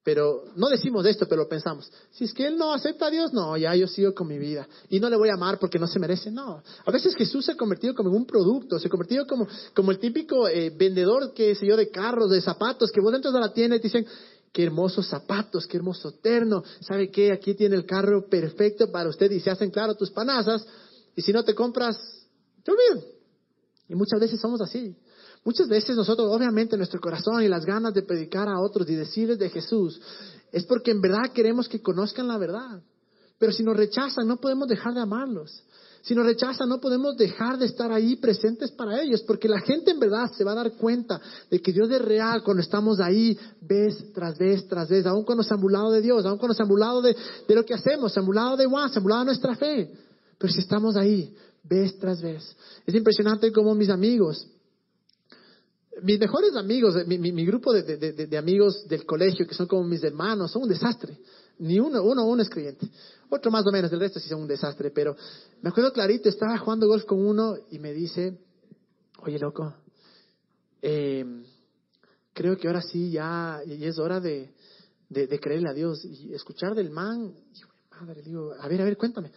Pero 0.03 0.45
no 0.55 0.67
decimos 0.67 1.05
esto, 1.05 1.27
pero 1.27 1.43
lo 1.43 1.47
pensamos. 1.47 1.91
Si 2.09 2.23
es 2.23 2.33
que 2.33 2.47
él 2.47 2.57
no 2.57 2.73
acepta 2.73 3.05
a 3.05 3.11
Dios, 3.11 3.33
no, 3.33 3.55
ya 3.55 3.75
yo 3.75 3.87
sigo 3.87 4.13
con 4.15 4.27
mi 4.27 4.39
vida. 4.39 4.67
Y 4.89 4.99
no 4.99 5.09
le 5.09 5.15
voy 5.15 5.29
a 5.29 5.33
amar 5.33 5.59
porque 5.59 5.77
no 5.77 5.85
se 5.85 5.99
merece, 5.99 6.31
no. 6.31 6.63
A 6.85 6.91
veces 6.91 7.15
Jesús 7.15 7.45
se 7.45 7.51
ha 7.51 7.55
convertido 7.55 7.93
como 7.93 8.09
un 8.09 8.25
producto, 8.25 8.79
se 8.79 8.87
ha 8.87 8.89
convertido 8.89 9.27
como, 9.27 9.47
como 9.75 9.91
el 9.91 9.99
típico 9.99 10.47
eh, 10.47 10.71
vendedor, 10.75 11.33
que 11.33 11.53
se 11.53 11.67
yo, 11.67 11.77
de 11.77 11.89
carros, 11.89 12.31
de 12.31 12.41
zapatos, 12.41 12.91
que 12.91 12.99
vos 12.99 13.13
entras 13.13 13.35
a 13.35 13.39
la 13.39 13.53
tienda 13.53 13.75
y 13.75 13.79
te 13.79 13.89
dicen, 13.89 14.07
qué 14.51 14.63
hermosos 14.63 15.07
zapatos, 15.07 15.67
qué 15.67 15.77
hermoso 15.77 16.13
terno. 16.13 16.63
¿Sabe 16.81 17.09
qué? 17.09 17.31
Aquí 17.31 17.53
tiene 17.55 17.75
el 17.75 17.85
carro 17.85 18.27
perfecto 18.27 18.91
para 18.91 19.09
usted 19.09 19.31
y 19.31 19.39
se 19.39 19.49
hacen 19.49 19.71
claro 19.71 19.95
tus 19.95 20.11
panazas. 20.11 20.65
Y 21.15 21.21
si 21.21 21.31
no 21.31 21.43
te 21.43 21.55
compras, 21.55 21.97
te 22.63 22.71
olvidan. 22.71 23.05
Y 23.87 23.95
muchas 23.95 24.19
veces 24.19 24.39
somos 24.39 24.61
así. 24.61 24.95
Muchas 25.43 25.67
veces 25.67 25.95
nosotros, 25.95 26.29
obviamente, 26.31 26.77
nuestro 26.77 26.99
corazón 26.99 27.41
y 27.43 27.47
las 27.47 27.65
ganas 27.65 27.93
de 27.93 28.03
predicar 28.03 28.47
a 28.47 28.59
otros 28.61 28.87
y 28.89 28.95
decirles 28.95 29.39
de 29.39 29.49
Jesús, 29.49 29.99
es 30.51 30.65
porque 30.65 30.91
en 30.91 31.01
verdad 31.01 31.31
queremos 31.33 31.67
que 31.67 31.81
conozcan 31.81 32.27
la 32.27 32.37
verdad. 32.37 32.81
Pero 33.39 33.51
si 33.51 33.63
nos 33.63 33.75
rechazan, 33.75 34.27
no 34.27 34.37
podemos 34.37 34.67
dejar 34.67 34.93
de 34.93 35.01
amarlos. 35.01 35.63
Si 36.03 36.15
nos 36.15 36.25
rechazan, 36.25 36.67
no 36.67 36.79
podemos 36.79 37.15
dejar 37.15 37.59
de 37.59 37.67
estar 37.67 37.91
ahí 37.91 38.15
presentes 38.15 38.71
para 38.71 39.01
ellos, 39.01 39.21
porque 39.21 39.47
la 39.47 39.59
gente 39.59 39.91
en 39.91 39.99
verdad 39.99 40.31
se 40.35 40.43
va 40.43 40.53
a 40.53 40.55
dar 40.55 40.71
cuenta 40.73 41.21
de 41.49 41.61
que 41.61 41.71
Dios 41.71 41.89
es 41.91 42.01
real 42.01 42.41
cuando 42.43 42.61
estamos 42.61 42.99
ahí 42.99 43.37
vez 43.61 44.11
tras 44.13 44.37
vez 44.37 44.67
tras 44.67 44.89
vez, 44.89 45.05
aun 45.05 45.23
cuando 45.23 45.43
se 45.43 45.53
han 45.53 45.61
burlado 45.61 45.91
de 45.91 46.01
Dios, 46.01 46.25
aun 46.25 46.39
cuando 46.39 46.55
se 46.55 46.63
han 46.63 46.69
burlado 46.69 47.01
de, 47.01 47.15
de 47.47 47.55
lo 47.55 47.63
que 47.63 47.75
hacemos, 47.75 48.11
se 48.11 48.19
han 48.19 48.25
burlado 48.25 48.57
de 48.57 48.65
Juan, 48.65 48.89
se 48.89 48.97
han 48.97 49.03
burlado 49.03 49.21
de 49.21 49.25
nuestra 49.27 49.55
fe. 49.55 49.91
Pero 50.39 50.51
si 50.51 50.59
estamos 50.59 50.95
ahí 50.95 51.35
vez 51.63 51.97
tras 51.99 52.19
vez, 52.19 52.55
es 52.85 52.95
impresionante 52.95 53.51
como 53.51 53.75
mis 53.75 53.89
amigos, 53.89 54.47
mis 56.01 56.19
mejores 56.19 56.55
amigos, 56.55 56.95
mi, 57.05 57.19
mi, 57.19 57.45
grupo 57.45 57.73
de, 57.73 57.83
de, 57.83 58.25
de, 58.25 58.37
amigos 58.37 58.87
del 58.87 59.05
colegio, 59.05 59.45
que 59.45 59.53
son 59.53 59.67
como 59.67 59.83
mis 59.83 60.03
hermanos, 60.03 60.51
son 60.51 60.63
un 60.63 60.69
desastre. 60.69 61.15
Ni 61.59 61.79
uno, 61.79 62.03
uno, 62.03 62.25
uno 62.25 62.41
es 62.41 62.49
creyente. 62.49 62.89
Otro 63.29 63.51
más 63.51 63.65
o 63.65 63.71
menos, 63.71 63.91
el 63.93 63.99
resto 63.99 64.19
sí 64.19 64.27
son 64.27 64.41
un 64.41 64.47
desastre. 64.47 64.91
Pero 64.91 65.15
me 65.61 65.69
acuerdo 65.69 65.93
clarito, 65.93 66.29
estaba 66.29 66.57
jugando 66.57 66.87
golf 66.87 67.05
con 67.05 67.25
uno 67.25 67.55
y 67.69 67.79
me 67.79 67.93
dice, 67.93 68.37
oye 69.23 69.39
loco, 69.39 69.73
eh, 70.81 71.25
creo 72.33 72.57
que 72.57 72.67
ahora 72.67 72.81
sí 72.81 73.11
ya, 73.11 73.61
ya 73.65 73.87
es 73.87 73.99
hora 73.99 74.19
de, 74.19 74.53
de, 75.09 75.39
creerle 75.39 75.69
a 75.69 75.73
Dios 75.73 76.03
y 76.05 76.33
escuchar 76.33 76.73
del 76.73 76.89
man. 76.89 77.33
Y, 77.53 78.03
madre, 78.03 78.21
digo, 78.23 78.53
a 78.59 78.67
ver, 78.67 78.81
a 78.81 78.85
ver, 78.85 78.97
cuéntame. 78.97 79.31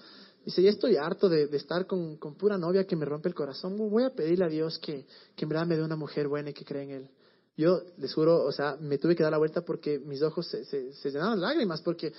Dice, 0.44 0.62
ya 0.62 0.70
estoy 0.70 0.96
harto 0.96 1.28
de, 1.28 1.44
estar 1.56 1.86
con, 1.86 2.18
pura 2.18 2.58
novia 2.58 2.86
que 2.86 2.96
me 2.96 3.04
rompe 3.04 3.28
el 3.28 3.34
corazón. 3.34 3.76
Voy 3.76 4.04
a 4.04 4.10
pedirle 4.10 4.44
a 4.44 4.48
Dios 4.48 4.78
que, 4.78 5.06
que 5.34 5.44
en 5.44 5.48
verdad 5.48 5.66
me 5.66 5.76
dé 5.76 5.82
una 5.82 5.96
mujer 5.96 6.28
buena 6.28 6.50
y 6.50 6.54
que 6.54 6.64
cree 6.64 6.82
en 6.82 6.90
Él. 6.90 7.10
Yo 7.56 7.82
les 7.98 8.12
juro, 8.12 8.44
o 8.44 8.52
sea, 8.52 8.76
me 8.80 8.98
tuve 8.98 9.14
que 9.14 9.22
dar 9.22 9.30
la 9.30 9.38
vuelta 9.38 9.60
porque 9.60 10.00
mis 10.00 10.22
ojos 10.22 10.46
se, 10.46 10.64
se, 10.64 11.10
de 11.10 11.18
lágrimas, 11.36 11.80
porque 11.82 12.12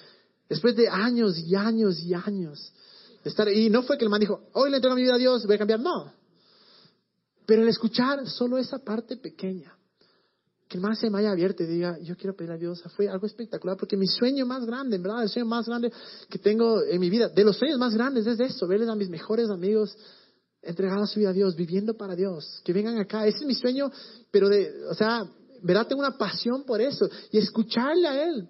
después 0.47 0.75
de 0.75 0.87
años 0.87 1.37
y 1.37 1.55
años 1.55 1.99
y 1.99 2.13
años 2.13 2.73
de 3.23 3.29
estar, 3.29 3.49
y 3.49 3.69
no 3.69 3.83
fue 3.83 3.97
que 3.97 4.05
el 4.05 4.09
man 4.09 4.19
dijo, 4.19 4.49
hoy 4.53 4.69
le 4.69 4.77
entrego 4.77 4.95
mi 4.95 5.01
vida 5.01 5.15
a 5.15 5.17
Dios, 5.17 5.45
voy 5.45 5.55
a 5.55 5.57
cambiar, 5.57 5.79
no. 5.79 6.13
Pero 7.45 7.63
el 7.63 7.67
escuchar 7.67 8.27
solo 8.27 8.57
esa 8.57 8.79
parte 8.79 9.17
pequeña, 9.17 9.75
que 10.69 10.77
el 10.77 10.81
man 10.81 10.95
se 10.95 11.09
me 11.09 11.19
haya 11.19 11.31
abierto 11.31 11.63
y 11.63 11.65
diga, 11.65 11.99
yo 11.99 12.15
quiero 12.15 12.35
pedir 12.35 12.51
a 12.51 12.57
Dios, 12.57 12.81
fue 12.95 13.09
algo 13.09 13.27
espectacular, 13.27 13.77
porque 13.77 13.97
mi 13.97 14.07
sueño 14.07 14.45
más 14.45 14.65
grande, 14.65 14.95
en 14.95 15.03
verdad, 15.03 15.23
el 15.23 15.29
sueño 15.29 15.47
más 15.47 15.67
grande 15.67 15.91
que 16.29 16.39
tengo 16.39 16.81
en 16.81 16.99
mi 16.99 17.09
vida, 17.09 17.27
de 17.27 17.43
los 17.43 17.57
sueños 17.57 17.77
más 17.77 17.93
grandes 17.93 18.25
es 18.25 18.39
eso, 18.39 18.67
verles 18.67 18.87
a 18.87 18.95
mis 18.95 19.09
mejores 19.09 19.49
amigos 19.49 19.97
entregados 20.65 21.11
su 21.11 21.19
vida 21.19 21.29
a 21.29 21.33
Dios, 21.33 21.55
viviendo 21.55 21.95
para 21.95 22.15
Dios, 22.15 22.61
que 22.63 22.73
vengan 22.73 22.97
acá, 22.97 23.25
ese 23.25 23.39
es 23.39 23.45
mi 23.45 23.55
sueño, 23.55 23.91
pero 24.31 24.49
de, 24.49 24.85
o 24.89 24.93
sea, 24.93 25.29
verdad, 25.61 25.87
tengo 25.87 26.01
una 26.01 26.17
pasión 26.17 26.63
por 26.63 26.81
eso, 26.81 27.09
y 27.31 27.37
escucharle 27.37 28.07
a 28.07 28.23
Él. 28.23 28.49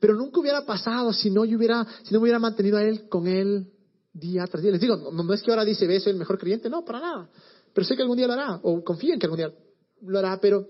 Pero 0.00 0.14
nunca 0.14 0.40
hubiera 0.40 0.66
pasado 0.66 1.12
si 1.12 1.30
no, 1.30 1.44
yo 1.44 1.56
hubiera, 1.56 1.86
si 2.02 2.12
no 2.12 2.18
me 2.18 2.24
hubiera 2.24 2.38
mantenido 2.38 2.76
a 2.76 2.82
Él 2.82 3.08
con 3.08 3.26
Él 3.26 3.70
día 4.12 4.44
tras 4.46 4.62
día. 4.62 4.72
Les 4.72 4.80
digo, 4.80 4.96
no, 4.96 5.22
no 5.22 5.32
es 5.32 5.42
que 5.42 5.50
ahora 5.50 5.64
dice, 5.64 5.86
ve, 5.86 6.00
soy 6.00 6.12
el 6.12 6.18
mejor 6.18 6.38
creyente, 6.38 6.68
no, 6.68 6.84
para 6.84 7.00
nada. 7.00 7.30
Pero 7.72 7.86
sé 7.86 7.96
que 7.96 8.02
algún 8.02 8.16
día 8.16 8.26
lo 8.26 8.32
hará, 8.32 8.60
o 8.62 8.82
confío 8.82 9.14
en 9.14 9.20
que 9.20 9.26
algún 9.26 9.38
día 9.38 9.52
lo 10.02 10.18
hará, 10.18 10.38
pero 10.40 10.66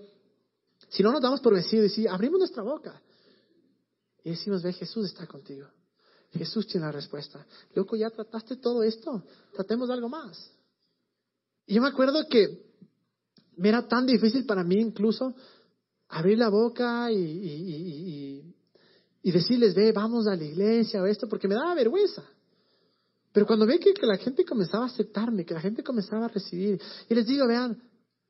si 0.89 1.01
no 1.01 1.11
nos 1.11 1.21
damos 1.21 1.41
por 1.41 1.53
vencidos 1.53 1.97
y 1.97 2.07
abrimos 2.07 2.39
nuestra 2.39 2.63
boca 2.63 3.01
y 4.23 4.29
decimos, 4.29 4.61
ve, 4.61 4.71
Jesús 4.73 5.07
está 5.07 5.25
contigo. 5.27 5.67
Jesús 6.37 6.67
tiene 6.67 6.85
la 6.85 6.91
respuesta. 6.91 7.45
Loco, 7.75 7.95
ya 7.95 8.09
trataste 8.09 8.57
todo 8.57 8.83
esto. 8.83 9.23
Tratemos 9.53 9.89
algo 9.89 10.09
más. 10.09 10.51
Y 11.65 11.75
yo 11.75 11.81
me 11.81 11.89
acuerdo 11.89 12.27
que 12.27 12.73
me 13.57 13.69
era 13.69 13.87
tan 13.87 14.05
difícil 14.05 14.45
para 14.45 14.63
mí 14.63 14.75
incluso 14.79 15.35
abrir 16.09 16.37
la 16.37 16.49
boca 16.49 17.11
y, 17.11 18.53
decirles, 19.23 19.73
ve, 19.73 19.91
vamos 19.91 20.27
a 20.27 20.35
la 20.35 20.43
iglesia 20.43 21.01
o 21.01 21.05
esto, 21.05 21.27
porque 21.27 21.47
me 21.47 21.55
daba 21.55 21.73
vergüenza. 21.75 22.23
Pero 23.31 23.47
cuando 23.47 23.65
ve 23.65 23.79
que, 23.79 23.93
que, 23.93 24.05
la 24.05 24.17
gente 24.17 24.45
comenzaba 24.45 24.83
a 24.83 24.87
aceptarme, 24.87 25.45
que 25.45 25.53
la 25.53 25.61
gente 25.61 25.83
comenzaba 25.83 26.25
a 26.25 26.29
recibir, 26.29 26.79
y 27.09 27.15
les 27.15 27.25
digo, 27.25 27.47
vean, 27.47 27.81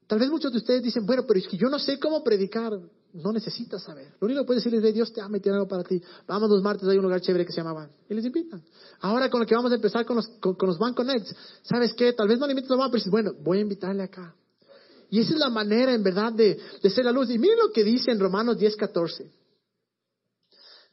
Tal 0.08 0.20
vez 0.20 0.30
muchos 0.30 0.51
de 0.51 0.58
ustedes 0.58 0.84
dicen, 0.84 1.06
bueno, 1.06 1.24
pero 1.28 1.39
es 1.39 1.47
que 1.47 1.58
yo 1.58 1.70
no 1.70 1.80
sé 1.80 1.99
cómo 1.99 2.24
predicar. 2.24 2.74
No 3.14 3.32
necesitas 3.32 3.84
saber. 3.84 4.14
Lo 4.20 4.26
único 4.26 4.41
que 4.41 4.47
puedes 4.47 4.64
decirles 4.64 4.84
es, 4.84 4.93
Dios 4.93 5.14
te 5.14 5.22
ama 5.22 5.38
y 5.38 5.39
tiene 5.39 5.57
algo 5.57 5.68
para 5.68 5.84
ti. 5.84 6.01
Vamos 6.28 6.49
los 6.49 6.64
martes, 6.64 6.89
hay 6.89 6.97
un 6.97 7.03
lugar 7.03 7.22
chévere 7.22 7.45
que 7.45 7.51
se 7.51 7.57
llama 7.57 7.74
Van. 7.74 7.91
Y 8.09 8.14
les 8.16 8.26
invitan. 8.26 8.64
Ahora 9.01 9.30
con 9.30 9.39
lo 9.39 9.45
que 9.45 9.53
vamos 9.53 9.72
a 9.72 9.76
empezar 9.76 10.03
con 10.03 10.16
los, 10.16 10.28
con, 10.39 10.55
los 10.61 10.80
Van 10.80 10.95
Connects, 10.95 11.36
¿sabes 11.61 11.93
qué? 11.93 12.14
Tal 12.14 12.28
vez 12.28 12.39
no 12.39 12.47
le 12.47 12.53
a 12.53 12.91
bueno, 13.11 13.34
voy 13.39 13.59
a 13.59 13.61
invitarle 13.61 14.01
acá. 14.01 14.36
Y 15.11 15.20
esa 15.20 15.34
es 15.34 15.39
la 15.39 15.49
manera, 15.49 15.93
en 15.93 16.01
verdad, 16.01 16.34
de, 16.34 16.59
de 16.82 16.89
ser 16.89 17.05
la 17.05 17.11
luz. 17.11 17.30
Y 17.30 17.38
miren 17.38 17.59
lo 17.59 17.72
que 17.72 17.84
dice 17.84 18.09
en 18.09 18.20
Romanos 18.20 18.57
10, 18.57 18.76
14. 18.78 19.32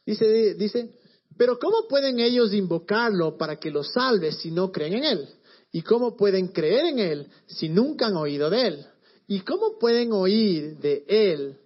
Dice, 0.05 0.53
dice, 0.53 0.91
pero 1.37 1.57
¿cómo 1.57 1.87
pueden 1.87 2.19
ellos 2.19 2.53
invocarlo 2.53 3.35
para 3.35 3.55
que 3.55 3.71
los 3.71 3.91
salve 3.91 4.31
si 4.31 4.51
no 4.51 4.71
creen 4.71 4.93
en 4.93 5.03
Él? 5.05 5.29
¿Y 5.71 5.81
cómo 5.81 6.15
pueden 6.15 6.49
creer 6.49 6.85
en 6.85 6.99
Él 6.99 7.27
si 7.47 7.67
nunca 7.67 8.07
han 8.07 8.15
oído 8.15 8.51
de 8.51 8.67
Él? 8.67 8.85
¿Y 9.27 9.39
cómo 9.39 9.79
pueden 9.79 10.13
oír 10.13 10.77
de 10.77 11.03
Él 11.07 11.57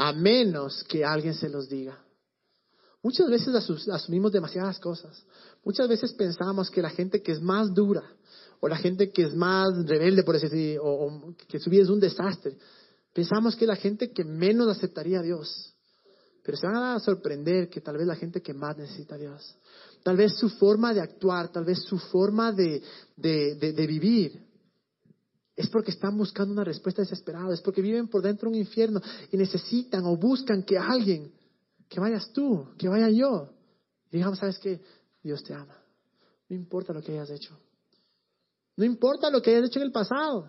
a 0.00 0.12
menos 0.12 0.84
que 0.84 1.04
alguien 1.04 1.34
se 1.34 1.48
los 1.48 1.68
diga? 1.68 1.98
Muchas 3.02 3.28
veces 3.28 3.52
asumimos 3.88 4.30
demasiadas 4.30 4.78
cosas. 4.78 5.24
Muchas 5.64 5.88
veces 5.88 6.12
pensamos 6.12 6.70
que 6.70 6.80
la 6.80 6.90
gente 6.90 7.20
que 7.20 7.32
es 7.32 7.42
más 7.42 7.74
dura, 7.74 8.04
o 8.60 8.68
la 8.68 8.76
gente 8.76 9.10
que 9.10 9.22
es 9.22 9.34
más 9.34 9.68
rebelde, 9.86 10.22
por 10.22 10.38
decir, 10.38 10.78
o, 10.78 11.06
o 11.06 11.34
que 11.48 11.58
su 11.58 11.68
vida 11.68 11.82
es 11.82 11.88
un 11.88 11.98
desastre, 11.98 12.56
pensamos 13.12 13.56
que 13.56 13.66
la 13.66 13.74
gente 13.74 14.12
que 14.12 14.24
menos 14.24 14.68
aceptaría 14.68 15.18
a 15.18 15.22
Dios. 15.22 15.74
Pero 16.44 16.56
se 16.56 16.66
van 16.68 16.76
a 16.76 17.00
sorprender 17.00 17.68
que 17.68 17.80
tal 17.80 17.96
vez 17.96 18.06
la 18.06 18.14
gente 18.14 18.40
que 18.40 18.54
más 18.54 18.78
necesita 18.78 19.16
a 19.16 19.18
Dios, 19.18 19.56
tal 20.04 20.16
vez 20.16 20.36
su 20.36 20.48
forma 20.48 20.94
de 20.94 21.00
actuar, 21.00 21.50
tal 21.50 21.64
vez 21.64 21.82
su 21.82 21.98
forma 21.98 22.52
de, 22.52 22.82
de 23.16 23.86
vivir, 23.86 24.47
es 25.58 25.68
porque 25.68 25.90
están 25.90 26.16
buscando 26.16 26.52
una 26.52 26.62
respuesta 26.62 27.02
desesperada, 27.02 27.52
es 27.52 27.60
porque 27.60 27.82
viven 27.82 28.06
por 28.06 28.22
dentro 28.22 28.48
de 28.48 28.56
un 28.56 28.60
infierno 28.60 29.00
y 29.32 29.36
necesitan 29.36 30.04
o 30.04 30.16
buscan 30.16 30.62
que 30.62 30.78
alguien, 30.78 31.32
que 31.88 31.98
vayas 31.98 32.32
tú, 32.32 32.68
que 32.78 32.88
vaya 32.88 33.10
yo, 33.10 33.50
digamos, 34.08 34.38
¿sabes 34.38 34.60
qué? 34.60 34.80
Dios 35.20 35.42
te 35.42 35.54
ama. 35.54 35.76
No 36.48 36.54
importa 36.54 36.92
lo 36.92 37.02
que 37.02 37.10
hayas 37.10 37.30
hecho. 37.30 37.58
No 38.76 38.84
importa 38.84 39.30
lo 39.30 39.42
que 39.42 39.50
hayas 39.50 39.68
hecho 39.68 39.80
en 39.80 39.86
el 39.86 39.90
pasado. 39.90 40.48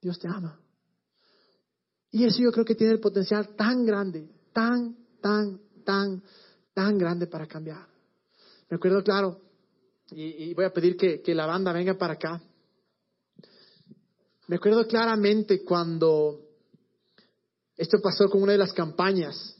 Dios 0.00 0.16
te 0.20 0.28
ama. 0.28 0.60
Y 2.12 2.24
eso 2.24 2.38
yo 2.40 2.52
creo 2.52 2.64
que 2.64 2.76
tiene 2.76 2.92
el 2.92 3.00
potencial 3.00 3.56
tan 3.56 3.84
grande, 3.84 4.30
tan, 4.52 4.96
tan, 5.20 5.60
tan, 5.84 6.22
tan 6.72 6.96
grande 6.96 7.26
para 7.26 7.48
cambiar. 7.48 7.84
Me 8.70 8.76
acuerdo 8.76 9.02
claro, 9.02 9.40
y, 10.12 10.54
voy 10.54 10.66
a 10.66 10.72
pedir 10.72 10.96
que, 10.96 11.20
que 11.20 11.34
la 11.34 11.46
banda 11.46 11.72
venga 11.72 11.94
para 11.94 12.12
acá. 12.12 12.40
Me 14.48 14.56
acuerdo 14.56 14.86
claramente 14.86 15.64
cuando 15.64 16.40
esto 17.76 17.98
pasó 18.00 18.28
con 18.28 18.42
una 18.42 18.52
de 18.52 18.58
las 18.58 18.72
campañas 18.72 19.56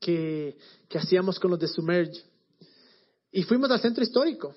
que, 0.00 0.56
hacíamos 0.94 1.38
con 1.38 1.52
los 1.52 1.60
de 1.60 1.68
Submerge. 1.68 2.22
Y 3.30 3.42
fuimos 3.44 3.70
al 3.70 3.80
centro 3.80 4.02
histórico. 4.02 4.54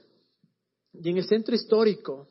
Y 0.94 1.10
en 1.10 1.18
el 1.18 1.28
centro 1.28 1.54
histórico 1.54 2.28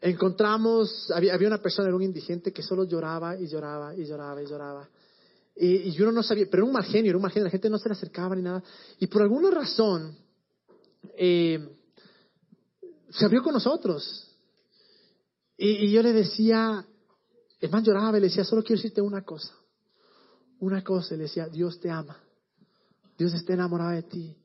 encontramos, 0.00 1.10
había, 1.10 1.36
una 1.46 1.60
persona, 1.60 1.88
era 1.88 1.96
un 1.96 2.02
indigente 2.02 2.52
que 2.52 2.62
solo 2.62 2.84
lloraba 2.84 3.36
y 3.36 3.46
lloraba 3.46 3.94
y 3.94 4.04
lloraba 4.04 4.42
y 4.42 4.46
lloraba. 4.46 4.88
Y, 5.56 5.90
y 5.90 6.02
uno 6.02 6.12
no 6.12 6.22
sabía, 6.22 6.46
pero 6.50 6.62
era 6.62 6.66
un 6.66 6.72
mal 6.72 6.84
era 6.94 7.16
un 7.16 7.22
mal 7.22 7.32
genio, 7.32 7.44
la 7.44 7.50
gente 7.50 7.70
no 7.70 7.78
se 7.78 7.88
le 7.88 7.94
acercaba 7.94 8.34
ni 8.34 8.42
nada. 8.42 8.62
Y 8.98 9.06
por 9.08 9.22
alguna 9.22 9.50
razón 9.50 10.16
eh, 11.16 11.68
se 13.10 13.24
abrió 13.24 13.42
con 13.42 13.52
nosotros. 13.52 14.33
Y, 15.56 15.90
yo 15.90 16.02
le 16.02 16.12
decía, 16.12 16.84
el 17.60 17.70
man 17.70 17.84
lloraba 17.84 18.18
y 18.18 18.20
le 18.20 18.28
decía, 18.28 18.44
solo 18.44 18.62
quiero 18.62 18.80
decirte 18.80 19.00
una 19.00 19.22
cosa. 19.22 19.52
una 20.60 20.82
cosa, 20.82 21.14
le 21.16 21.24
decía, 21.24 21.48
Dios 21.48 21.78
te 21.80 21.90
ama, 21.90 22.16
Dios 23.18 23.34
está 23.34 23.52
enamorado 23.52 23.90
de 23.90 24.02
ti. 24.02 24.36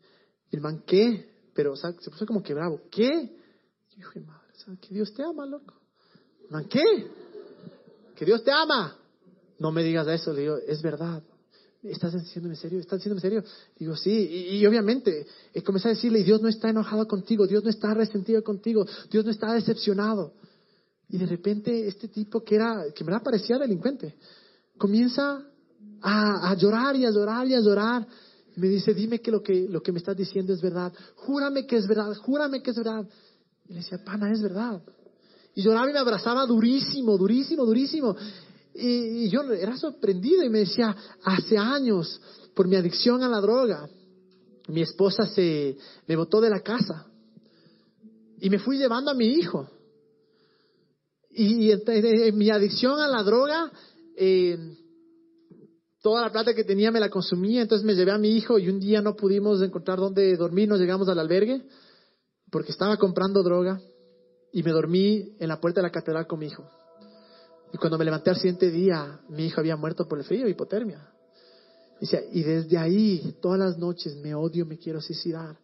El 0.52 0.62
man, 0.62 0.84
¿qué? 0.86 1.30
Pero, 1.54 1.74
o 1.74 1.76
sea, 1.76 1.94
se 1.94 2.10
puso 2.10 2.26
como 2.26 2.44
que 2.44 2.54
bravo, 2.54 2.82
¿qué? 2.92 3.10
Yo 3.90 3.96
dije, 3.96 4.20
madre, 4.22 4.54
¿sabes 4.54 4.80
que 4.80 4.94
Dios 4.94 5.14
te 5.14 5.24
ama, 5.24 5.46
loco? 5.46 5.74
Man, 6.50 6.66
¿qué? 6.66 6.84
Que 8.16 8.26
Dios 8.26 8.44
te 8.44 8.52
ama. 8.52 8.98
No 9.60 9.72
me 9.72 9.84
digas 9.84 10.08
eso, 10.08 10.34
le 10.34 10.42
digo, 10.42 10.58
es 10.58 10.82
verdad. 10.82 11.24
¿Estás 11.82 12.14
diciéndome 12.14 12.56
serio? 12.56 12.80
¿Estás 12.80 13.00
diciéndome 13.00 13.22
serio? 13.22 13.44
Digo, 13.78 13.96
sí, 13.96 14.12
y, 14.12 14.58
y 14.58 14.66
obviamente 14.66 15.26
eh, 15.54 15.64
comencé 15.64 15.88
a 15.88 15.92
decirle, 15.92 16.24
Dios 16.24 16.42
no 16.42 16.50
está 16.50 16.70
enojado 16.70 17.08
contigo, 17.08 17.48
Dios 17.48 17.64
no 17.64 17.70
está 17.70 17.94
resentido 17.94 18.44
contigo, 18.44 18.86
Dios 19.10 19.24
no 19.24 19.32
está 19.32 19.54
decepcionado. 19.54 20.34
Y 21.10 21.18
de 21.18 21.26
repente 21.26 21.88
este 21.88 22.08
tipo 22.08 22.44
que 22.44 22.56
era, 22.56 22.86
que 22.94 23.04
me 23.04 23.20
parecía 23.20 23.58
delincuente, 23.58 24.16
comienza 24.78 25.44
a, 26.02 26.56
llorar 26.56 26.96
y 26.96 27.06
a 27.06 27.12
llorar 27.12 27.48
y 27.48 27.56
a 27.56 27.60
llorar. 27.60 28.08
Y 28.56 28.60
me 28.60 28.68
dice, 28.68 28.94
dime 28.94 29.20
que 29.20 29.32
lo, 29.32 29.42
que 29.42 29.68
lo 29.70 29.82
que 29.82 29.92
me 29.92 30.00
estás 30.00 30.16
diciendo 30.16 30.54
es 30.54 30.62
verdad, 30.62 30.94
júrame 31.16 31.66
que 31.66 31.78
es 31.78 31.88
verdad, 31.88 32.14
júrame 32.16 32.62
que 32.62 32.72
es 32.72 32.78
verdad. 32.78 33.08
Y 33.68 33.74
le 33.74 33.80
decía, 33.80 34.04
pana, 34.04 34.32
es 34.32 34.42
verdad. 34.42 34.82
Y 35.56 35.62
lloraba 35.62 35.90
y 35.90 35.94
me 35.94 36.00
abrazaba 36.00 36.46
durísimo, 36.46 37.18
durísimo, 37.18 37.66
durísimo. 37.66 38.16
Y, 38.74 39.30
yo 39.30 39.42
era 39.52 39.76
sorprendido 39.78 40.44
y 40.44 40.50
me 40.50 40.60
decía, 40.60 40.96
hace 41.24 41.58
años, 41.58 42.22
por 42.54 42.68
mi 42.68 42.76
adicción 42.76 43.24
a 43.24 43.30
la 43.30 43.42
droga, 43.42 43.90
mi 44.68 44.82
esposa 44.82 45.26
se 45.26 45.76
me 46.08 46.16
botó 46.16 46.40
de 46.40 46.50
la 46.50 46.60
casa 46.62 47.08
y 48.40 48.50
me 48.50 48.60
fui 48.60 48.78
llevando 48.78 49.12
a 49.12 49.16
mi 49.16 49.26
hijo. 49.26 49.68
Y, 51.32 51.72
en 51.72 52.38
mi 52.38 52.50
adicción 52.50 53.00
a 53.00 53.08
la 53.08 53.24
droga, 53.24 53.72
eh, 54.18 54.58
toda 56.02 56.22
la 56.22 56.32
plata 56.32 56.54
que 56.54 56.64
tenía 56.64 56.92
me 56.92 57.00
la 57.00 57.10
consumía, 57.10 57.62
entonces 57.62 57.86
me 57.86 57.94
llevé 57.94 58.12
a 58.12 58.18
mi 58.18 58.36
hijo 58.36 58.58
y 58.58 58.70
un 58.70 58.80
día 58.80 59.02
no 59.02 59.16
pudimos 59.16 59.62
encontrar 59.62 60.00
dónde 60.00 60.36
dormir, 60.38 60.68
nos 60.68 60.80
llegamos 60.80 61.08
al 61.10 61.20
albergue 61.20 61.62
porque 62.52 62.72
estaba 62.72 62.98
comprando 62.98 63.44
droga 63.44 63.80
y 64.52 64.64
me 64.64 64.72
dormí 64.72 65.36
en 65.40 65.48
la 65.48 65.60
puerta 65.60 65.82
de 65.82 65.88
la 65.88 65.92
catedral 65.92 66.26
con 66.26 66.40
mi 66.40 66.48
hijo. 66.48 66.68
Y 67.72 67.78
cuando 67.78 68.00
me 68.00 68.06
levanté 68.06 68.32
al 68.32 68.38
siguiente 68.38 68.72
día, 68.72 69.20
mi 69.30 69.46
hijo 69.46 69.60
había 69.60 69.76
muerto 69.76 70.08
por 70.08 70.18
el 70.18 70.26
frío, 70.26 70.48
hipotermia. 70.48 71.12
y 72.32 72.44
desde 72.44 72.78
ahí, 72.78 73.36
todas 73.42 73.60
las 73.60 73.78
noches, 73.78 74.16
me 74.16 74.34
odio, 74.34 74.66
me 74.66 74.80
quiero 74.80 75.02
suicidar, 75.02 75.60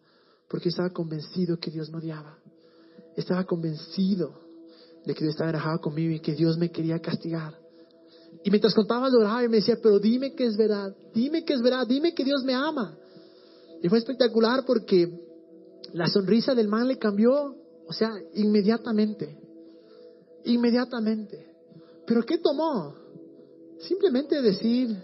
porque 0.48 0.68
estaba 0.68 0.90
convencido 0.90 1.58
que 1.58 1.70
Dios 1.72 1.90
me 1.90 1.98
odiaba. 1.98 2.38
Estaba 3.16 3.44
convencido 3.44 4.45
de 5.06 5.14
que 5.14 5.24
Dios 5.24 5.34
estaba 5.34 5.50
enojado 5.50 5.80
conmigo 5.80 6.12
y 6.12 6.20
que 6.20 6.34
Dios 6.34 6.58
me 6.58 6.70
quería 6.70 6.98
castigar. 6.98 7.54
Y 8.42 8.50
mientras 8.50 8.74
contaba, 8.74 9.08
lloraba 9.08 9.44
y 9.44 9.48
me 9.48 9.56
decía, 9.56 9.78
pero 9.82 9.98
dime 9.98 10.34
que 10.34 10.46
es 10.46 10.56
verdad, 10.56 10.94
dime 11.14 11.44
que 11.44 11.54
es 11.54 11.62
verdad, 11.62 11.86
dime 11.86 12.12
que 12.12 12.24
Dios 12.24 12.42
me 12.44 12.54
ama. 12.54 12.98
Y 13.82 13.88
fue 13.88 13.98
espectacular 13.98 14.64
porque 14.66 15.08
la 15.92 16.08
sonrisa 16.08 16.54
del 16.54 16.68
man 16.68 16.88
le 16.88 16.98
cambió, 16.98 17.54
o 17.86 17.92
sea, 17.92 18.10
inmediatamente. 18.34 19.38
Inmediatamente. 20.44 21.46
¿Pero 22.06 22.22
qué 22.24 22.38
tomó? 22.38 22.94
Simplemente 23.78 24.42
decir, 24.42 24.96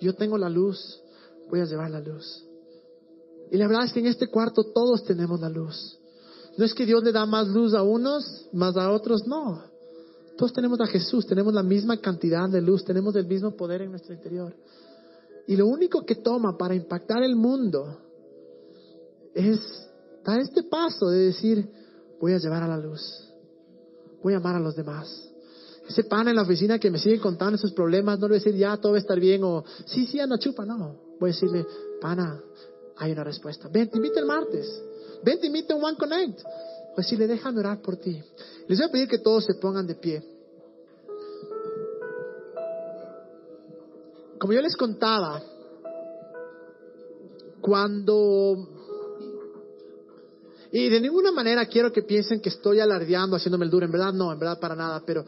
yo 0.00 0.14
tengo 0.14 0.38
la 0.38 0.48
luz, 0.48 1.02
voy 1.48 1.60
a 1.60 1.64
llevar 1.64 1.90
la 1.90 2.00
luz. 2.00 2.46
Y 3.50 3.56
la 3.56 3.66
verdad 3.66 3.84
es 3.84 3.92
que 3.92 4.00
en 4.00 4.06
este 4.06 4.28
cuarto 4.28 4.62
todos 4.72 5.04
tenemos 5.04 5.40
la 5.40 5.48
luz. 5.48 5.99
No 6.60 6.66
es 6.66 6.74
que 6.74 6.84
Dios 6.84 7.02
le 7.02 7.10
da 7.10 7.24
más 7.24 7.48
luz 7.48 7.72
a 7.72 7.82
unos, 7.82 8.46
más 8.52 8.76
a 8.76 8.90
otros, 8.90 9.26
no. 9.26 9.62
Todos 10.36 10.52
tenemos 10.52 10.78
a 10.82 10.86
Jesús, 10.86 11.26
tenemos 11.26 11.54
la 11.54 11.62
misma 11.62 11.96
cantidad 11.96 12.50
de 12.50 12.60
luz, 12.60 12.84
tenemos 12.84 13.16
el 13.16 13.26
mismo 13.26 13.56
poder 13.56 13.80
en 13.80 13.92
nuestro 13.92 14.12
interior. 14.12 14.54
Y 15.46 15.56
lo 15.56 15.66
único 15.66 16.04
que 16.04 16.16
toma 16.16 16.58
para 16.58 16.74
impactar 16.74 17.22
el 17.22 17.34
mundo 17.34 17.96
es 19.32 19.58
dar 20.22 20.38
este 20.38 20.64
paso 20.64 21.08
de 21.08 21.28
decir, 21.28 21.66
voy 22.20 22.34
a 22.34 22.38
llevar 22.38 22.62
a 22.62 22.68
la 22.68 22.76
luz, 22.76 23.00
voy 24.22 24.34
a 24.34 24.36
amar 24.36 24.56
a 24.56 24.60
los 24.60 24.76
demás. 24.76 25.30
Ese 25.88 26.04
pana 26.04 26.28
en 26.28 26.36
la 26.36 26.42
oficina 26.42 26.78
que 26.78 26.90
me 26.90 26.98
sigue 26.98 27.20
contando 27.20 27.56
sus 27.56 27.72
problemas, 27.72 28.18
no 28.18 28.28
le 28.28 28.32
voy 28.32 28.36
a 28.36 28.44
decir 28.44 28.54
ya 28.54 28.76
todo 28.76 28.92
va 28.92 28.98
a 28.98 29.00
estar 29.00 29.18
bien 29.18 29.42
o 29.44 29.64
sí, 29.86 30.06
sí, 30.06 30.20
anda 30.20 30.38
chupa, 30.38 30.66
no. 30.66 31.16
Voy 31.18 31.30
a 31.30 31.32
decirle, 31.32 31.64
pana, 32.02 32.38
hay 32.98 33.12
una 33.12 33.24
respuesta. 33.24 33.66
Ven, 33.72 33.88
te 33.88 33.96
invito 33.96 34.18
el 34.18 34.26
martes. 34.26 34.89
Ven, 35.22 35.40
te 35.40 35.46
invito 35.46 35.76
en 35.76 35.82
One 35.82 35.96
Connect. 35.96 36.42
Voy 36.42 36.94
a 36.94 36.96
decirle, 36.96 37.26
déjame 37.26 37.60
orar 37.60 37.80
por 37.80 37.96
ti. 37.96 38.22
Les 38.68 38.78
voy 38.78 38.88
a 38.88 38.92
pedir 38.92 39.08
que 39.08 39.18
todos 39.18 39.44
se 39.44 39.54
pongan 39.54 39.86
de 39.86 39.94
pie. 39.94 40.22
Como 44.38 44.52
yo 44.52 44.60
les 44.62 44.74
contaba, 44.74 45.42
cuando 47.60 48.68
y 50.72 50.88
de 50.88 51.00
ninguna 51.00 51.32
manera 51.32 51.66
quiero 51.66 51.92
que 51.92 52.02
piensen 52.02 52.40
que 52.40 52.48
estoy 52.48 52.80
alardeando, 52.80 53.36
haciéndome 53.36 53.64
el 53.64 53.70
duro. 53.70 53.86
En 53.86 53.92
verdad 53.92 54.12
no, 54.12 54.32
en 54.32 54.38
verdad 54.38 54.58
para 54.60 54.76
nada. 54.76 55.02
Pero 55.04 55.24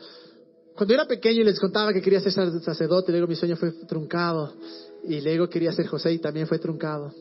cuando 0.77 0.95
era 0.95 1.07
pequeño 1.07 1.41
y 1.41 1.45
les 1.45 1.59
contaba 1.59 1.93
que 1.93 2.01
quería 2.01 2.21
ser 2.21 2.33
sacerdote, 2.63 3.11
luego 3.11 3.27
mi 3.27 3.35
sueño 3.35 3.57
fue 3.57 3.73
truncado. 3.87 4.55
Y 5.05 5.21
luego 5.21 5.49
quería 5.49 5.73
ser 5.73 5.87
José 5.89 6.13
y 6.13 6.19
también 6.19 6.47
fue 6.47 6.59
truncado. 6.59 7.13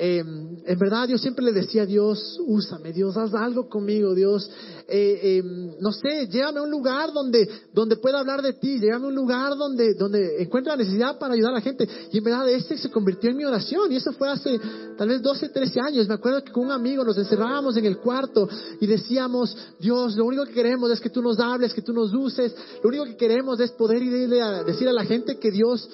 Eh, 0.00 0.18
en 0.20 0.78
verdad 0.78 1.08
yo 1.08 1.18
siempre 1.18 1.44
le 1.44 1.52
decía 1.52 1.82
a 1.82 1.86
Dios, 1.86 2.38
úsame, 2.46 2.92
Dios, 2.92 3.16
haz 3.16 3.34
algo 3.34 3.68
conmigo, 3.68 4.14
Dios, 4.14 4.48
eh, 4.86 5.20
eh, 5.22 5.42
no 5.80 5.90
sé, 5.90 6.28
llévame 6.28 6.60
a 6.60 6.62
un 6.62 6.70
lugar 6.70 7.12
donde, 7.12 7.48
donde 7.74 7.96
pueda 7.96 8.20
hablar 8.20 8.40
de 8.40 8.52
ti, 8.52 8.78
llévame 8.78 9.06
a 9.06 9.08
un 9.08 9.16
lugar 9.16 9.56
donde, 9.56 9.94
donde 9.94 10.40
encuentre 10.40 10.70
la 10.70 10.76
necesidad 10.76 11.18
para 11.18 11.34
ayudar 11.34 11.50
a 11.50 11.54
la 11.56 11.60
gente. 11.62 11.88
Y 12.12 12.18
en 12.18 12.22
verdad 12.22 12.48
ese 12.48 12.78
se 12.78 12.88
convirtió 12.92 13.28
en 13.30 13.38
mi 13.38 13.44
oración 13.44 13.90
y 13.90 13.96
eso 13.96 14.12
fue 14.12 14.28
hace 14.28 14.60
tal 14.96 15.08
vez 15.08 15.20
12, 15.20 15.48
13 15.48 15.80
años. 15.80 16.06
Me 16.06 16.14
acuerdo 16.14 16.44
que 16.44 16.52
con 16.52 16.66
un 16.66 16.70
amigo 16.70 17.02
nos 17.02 17.18
encerrábamos 17.18 17.76
en 17.76 17.86
el 17.86 17.98
cuarto 17.98 18.48
y 18.80 18.86
decíamos, 18.86 19.56
Dios, 19.80 20.14
lo 20.14 20.26
único 20.26 20.44
que 20.44 20.52
queremos 20.52 20.92
es 20.92 21.00
que 21.00 21.10
tú 21.10 21.20
nos 21.20 21.40
hables, 21.40 21.74
que 21.74 21.82
tú 21.82 21.92
nos 21.92 22.14
uses, 22.14 22.54
lo 22.84 22.88
único 22.88 23.04
que 23.04 23.16
queremos 23.16 23.58
es 23.58 23.72
poder 23.72 24.00
ir 24.00 24.32
a 24.40 24.62
decir 24.62 24.86
a 24.86 24.92
la 24.92 25.04
gente 25.04 25.40
que 25.40 25.50
Dios 25.50 25.88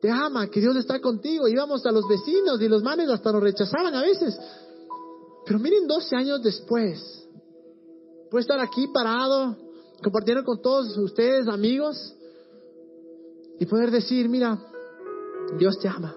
te 0.00 0.10
ama, 0.10 0.48
que 0.48 0.60
Dios 0.60 0.76
está 0.76 1.00
contigo. 1.00 1.48
Íbamos 1.48 1.84
a 1.86 1.90
los 1.90 2.06
vecinos 2.08 2.60
y 2.60 2.68
los 2.68 2.82
manes 2.82 3.08
hasta 3.10 3.32
nos 3.32 3.42
rechazaban 3.42 3.94
a 3.94 4.02
veces. 4.02 4.38
Pero 5.44 5.58
miren, 5.58 5.86
12 5.86 6.16
años 6.16 6.42
después, 6.42 7.26
puedo 8.30 8.40
estar 8.40 8.60
aquí 8.60 8.86
parado, 8.88 9.56
compartiendo 10.02 10.44
con 10.44 10.60
todos 10.60 10.96
ustedes, 10.98 11.48
amigos, 11.48 12.14
y 13.58 13.66
poder 13.66 13.90
decir, 13.90 14.28
mira, 14.28 14.58
Dios 15.58 15.78
te 15.78 15.88
ama. 15.88 16.14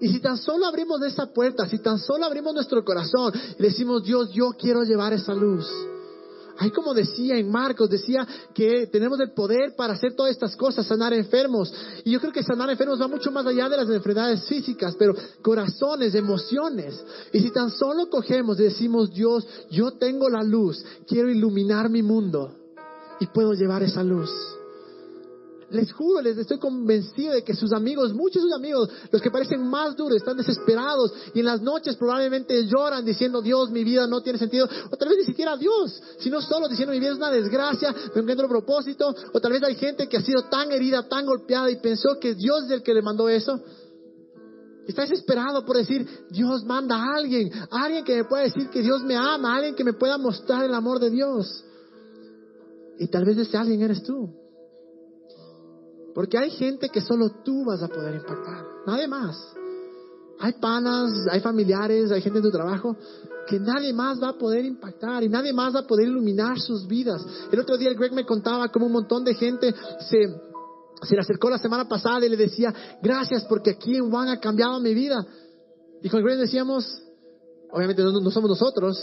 Y 0.00 0.08
si 0.08 0.20
tan 0.20 0.36
solo 0.36 0.66
abrimos 0.66 1.02
esa 1.02 1.32
puerta, 1.32 1.68
si 1.68 1.78
tan 1.78 1.98
solo 1.98 2.24
abrimos 2.24 2.54
nuestro 2.54 2.84
corazón 2.84 3.32
y 3.58 3.62
decimos, 3.62 4.04
Dios, 4.04 4.30
yo 4.32 4.50
quiero 4.58 4.82
llevar 4.82 5.12
esa 5.12 5.34
luz 5.34 5.68
Ahí 6.58 6.70
como 6.70 6.92
decía 6.92 7.36
en 7.36 7.50
Marcos, 7.50 7.88
decía 7.88 8.26
que 8.52 8.88
tenemos 8.88 9.20
el 9.20 9.30
poder 9.30 9.76
para 9.76 9.94
hacer 9.94 10.14
todas 10.14 10.32
estas 10.32 10.56
cosas, 10.56 10.86
sanar 10.86 11.12
enfermos. 11.12 11.72
Y 12.04 12.10
yo 12.10 12.20
creo 12.20 12.32
que 12.32 12.42
sanar 12.42 12.68
enfermos 12.68 13.00
va 13.00 13.06
mucho 13.06 13.30
más 13.30 13.46
allá 13.46 13.68
de 13.68 13.76
las 13.76 13.88
enfermedades 13.88 14.44
físicas, 14.44 14.96
pero 14.98 15.14
corazones, 15.40 16.14
emociones. 16.16 17.00
Y 17.32 17.40
si 17.40 17.52
tan 17.52 17.70
solo 17.70 18.10
cogemos 18.10 18.58
y 18.58 18.64
decimos, 18.64 19.12
Dios, 19.12 19.46
yo 19.70 19.92
tengo 19.92 20.28
la 20.28 20.42
luz, 20.42 20.84
quiero 21.06 21.30
iluminar 21.30 21.88
mi 21.88 22.02
mundo 22.02 22.52
y 23.20 23.26
puedo 23.26 23.52
llevar 23.52 23.84
esa 23.84 24.02
luz. 24.02 24.57
Les 25.70 25.92
juro, 25.92 26.22
les 26.22 26.38
estoy 26.38 26.58
convencido 26.58 27.34
de 27.34 27.44
que 27.44 27.54
sus 27.54 27.72
amigos, 27.72 28.14
muchos 28.14 28.42
de 28.42 28.48
sus 28.48 28.56
amigos, 28.56 28.88
los 29.12 29.20
que 29.20 29.30
parecen 29.30 29.68
más 29.68 29.94
duros, 29.96 30.16
están 30.16 30.38
desesperados 30.38 31.12
y 31.34 31.40
en 31.40 31.44
las 31.44 31.60
noches 31.60 31.96
probablemente 31.96 32.64
lloran 32.66 33.04
diciendo, 33.04 33.42
Dios, 33.42 33.70
mi 33.70 33.84
vida 33.84 34.06
no 34.06 34.22
tiene 34.22 34.38
sentido. 34.38 34.66
O 34.90 34.96
tal 34.96 35.10
vez 35.10 35.18
ni 35.18 35.24
siquiera 35.24 35.58
Dios, 35.58 36.02
sino 36.20 36.40
solo 36.40 36.68
diciendo, 36.68 36.92
mi 36.92 37.00
vida 37.00 37.10
es 37.10 37.18
una 37.18 37.30
desgracia, 37.30 37.94
no 38.14 38.20
encuentro 38.20 38.48
propósito. 38.48 39.14
O 39.34 39.40
tal 39.40 39.52
vez 39.52 39.62
hay 39.62 39.74
gente 39.74 40.08
que 40.08 40.16
ha 40.16 40.22
sido 40.22 40.44
tan 40.44 40.72
herida, 40.72 41.06
tan 41.06 41.26
golpeada 41.26 41.70
y 41.70 41.76
pensó 41.76 42.18
que 42.18 42.34
Dios 42.34 42.64
es 42.64 42.70
el 42.70 42.82
que 42.82 42.94
le 42.94 43.02
mandó 43.02 43.28
eso. 43.28 43.60
Está 44.86 45.02
desesperado 45.02 45.66
por 45.66 45.76
decir, 45.76 46.08
Dios 46.30 46.64
manda 46.64 46.96
a 46.96 47.16
alguien, 47.16 47.50
alguien 47.70 48.06
que 48.06 48.16
me 48.16 48.24
pueda 48.24 48.44
decir 48.44 48.70
que 48.70 48.80
Dios 48.80 49.02
me 49.02 49.16
ama, 49.16 49.56
alguien 49.56 49.74
que 49.74 49.84
me 49.84 49.92
pueda 49.92 50.16
mostrar 50.16 50.64
el 50.64 50.72
amor 50.72 50.98
de 50.98 51.10
Dios. 51.10 51.62
Y 52.98 53.06
tal 53.08 53.26
vez 53.26 53.36
ese 53.36 53.58
alguien 53.58 53.82
eres 53.82 54.02
tú. 54.02 54.47
Porque 56.18 56.36
hay 56.36 56.50
gente 56.50 56.88
que 56.88 57.00
solo 57.00 57.30
tú 57.44 57.64
vas 57.64 57.80
a 57.80 57.86
poder 57.86 58.16
impactar, 58.16 58.64
nadie 58.84 59.06
más. 59.06 59.36
Hay 60.40 60.54
panas, 60.54 61.12
hay 61.30 61.38
familiares, 61.38 62.10
hay 62.10 62.20
gente 62.20 62.40
en 62.40 62.44
tu 62.44 62.50
trabajo 62.50 62.96
que 63.46 63.60
nadie 63.60 63.92
más 63.92 64.20
va 64.20 64.30
a 64.30 64.32
poder 64.32 64.64
impactar 64.64 65.22
y 65.22 65.28
nadie 65.28 65.52
más 65.52 65.76
va 65.76 65.78
a 65.78 65.86
poder 65.86 66.08
iluminar 66.08 66.58
sus 66.58 66.88
vidas. 66.88 67.24
El 67.52 67.60
otro 67.60 67.76
día 67.76 67.90
el 67.90 67.94
Greg 67.94 68.12
me 68.12 68.26
contaba 68.26 68.66
cómo 68.66 68.86
un 68.86 68.94
montón 68.94 69.22
de 69.22 69.32
gente 69.32 69.72
se, 70.10 70.26
se 71.06 71.14
le 71.14 71.20
acercó 71.20 71.50
la 71.50 71.58
semana 71.58 71.88
pasada 71.88 72.26
y 72.26 72.28
le 72.28 72.36
decía, 72.36 72.74
gracias 73.00 73.44
porque 73.44 73.70
aquí 73.70 73.94
en 73.94 74.10
Juan 74.10 74.26
ha 74.26 74.40
cambiado 74.40 74.80
mi 74.80 74.94
vida. 74.94 75.24
Y 76.02 76.08
con 76.08 76.18
el 76.18 76.26
Greg 76.26 76.38
decíamos, 76.38 77.00
obviamente 77.70 78.02
no 78.02 78.30
somos 78.32 78.50
nosotros, 78.50 78.98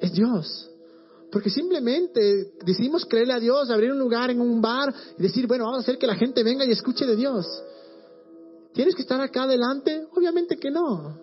es 0.00 0.12
Dios. 0.12 0.70
Porque 1.30 1.50
simplemente 1.50 2.52
decidimos 2.64 3.04
creerle 3.04 3.34
a 3.34 3.40
Dios, 3.40 3.70
abrir 3.70 3.90
un 3.90 3.98
lugar 3.98 4.30
en 4.30 4.40
un 4.40 4.60
bar 4.60 4.94
y 5.18 5.22
decir, 5.22 5.46
bueno, 5.46 5.64
vamos 5.64 5.78
a 5.78 5.82
hacer 5.82 5.98
que 5.98 6.06
la 6.06 6.14
gente 6.14 6.42
venga 6.42 6.64
y 6.64 6.70
escuche 6.70 7.04
de 7.04 7.16
Dios. 7.16 7.46
¿Tienes 8.72 8.94
que 8.94 9.02
estar 9.02 9.20
acá 9.20 9.44
adelante? 9.44 10.06
Obviamente 10.14 10.56
que 10.56 10.70
no. 10.70 11.18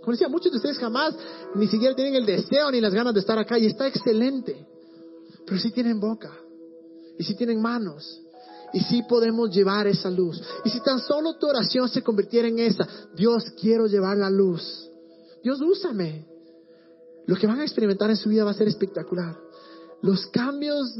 Como 0.00 0.12
decía, 0.12 0.28
muchos 0.28 0.52
de 0.52 0.58
ustedes 0.58 0.78
jamás 0.78 1.14
ni 1.54 1.66
siquiera 1.66 1.94
tienen 1.94 2.14
el 2.14 2.26
deseo 2.26 2.70
ni 2.70 2.80
las 2.80 2.94
ganas 2.94 3.14
de 3.14 3.20
estar 3.20 3.38
acá 3.38 3.58
y 3.58 3.66
está 3.66 3.86
excelente. 3.86 4.66
Pero 5.46 5.60
sí 5.60 5.70
tienen 5.70 6.00
boca 6.00 6.32
y 7.18 7.24
sí 7.24 7.34
tienen 7.34 7.60
manos 7.60 8.20
y 8.74 8.80
sí 8.80 9.02
podemos 9.08 9.50
llevar 9.50 9.86
esa 9.86 10.10
luz. 10.10 10.42
Y 10.64 10.70
si 10.70 10.80
tan 10.80 10.98
solo 10.98 11.34
tu 11.38 11.46
oración 11.46 11.88
se 11.88 12.02
convirtiera 12.02 12.48
en 12.48 12.58
esa, 12.58 12.86
Dios 13.14 13.44
quiero 13.60 13.86
llevar 13.86 14.16
la 14.16 14.28
luz. 14.28 14.90
Dios 15.42 15.60
úsame. 15.62 16.26
Lo 17.26 17.36
que 17.36 17.46
van 17.46 17.60
a 17.60 17.64
experimentar 17.64 18.10
en 18.10 18.16
su 18.16 18.28
vida 18.28 18.44
va 18.44 18.50
a 18.50 18.54
ser 18.54 18.68
espectacular. 18.68 19.36
Los 20.02 20.26
cambios 20.26 20.94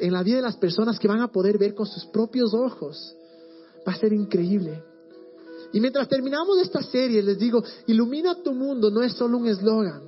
en 0.00 0.12
la 0.12 0.22
vida 0.22 0.36
de 0.36 0.42
las 0.42 0.56
personas 0.56 0.98
que 0.98 1.08
van 1.08 1.20
a 1.20 1.28
poder 1.28 1.58
ver 1.58 1.74
con 1.74 1.86
sus 1.86 2.04
propios 2.06 2.52
ojos 2.54 3.14
va 3.86 3.92
a 3.92 3.96
ser 3.96 4.12
increíble. 4.12 4.82
Y 5.72 5.80
mientras 5.80 6.08
terminamos 6.08 6.58
esta 6.60 6.82
serie, 6.82 7.22
les 7.22 7.38
digo, 7.38 7.62
ilumina 7.86 8.42
tu 8.42 8.52
mundo 8.52 8.90
no 8.90 9.02
es 9.02 9.12
solo 9.14 9.38
un 9.38 9.46
eslogan. 9.46 10.02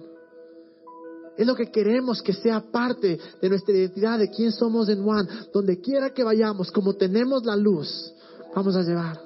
Es 1.36 1.46
lo 1.46 1.54
que 1.54 1.70
queremos 1.70 2.22
que 2.22 2.32
sea 2.32 2.60
parte 2.60 3.18
de 3.40 3.48
nuestra 3.48 3.74
identidad, 3.74 4.18
de 4.18 4.30
quién 4.30 4.52
somos 4.52 4.88
en 4.88 5.02
Juan. 5.02 5.26
Donde 5.52 5.80
quiera 5.80 6.10
que 6.10 6.22
vayamos, 6.22 6.70
como 6.70 6.94
tenemos 6.94 7.44
la 7.44 7.56
luz, 7.56 8.12
vamos 8.54 8.76
a 8.76 8.82
llevar. 8.82 9.20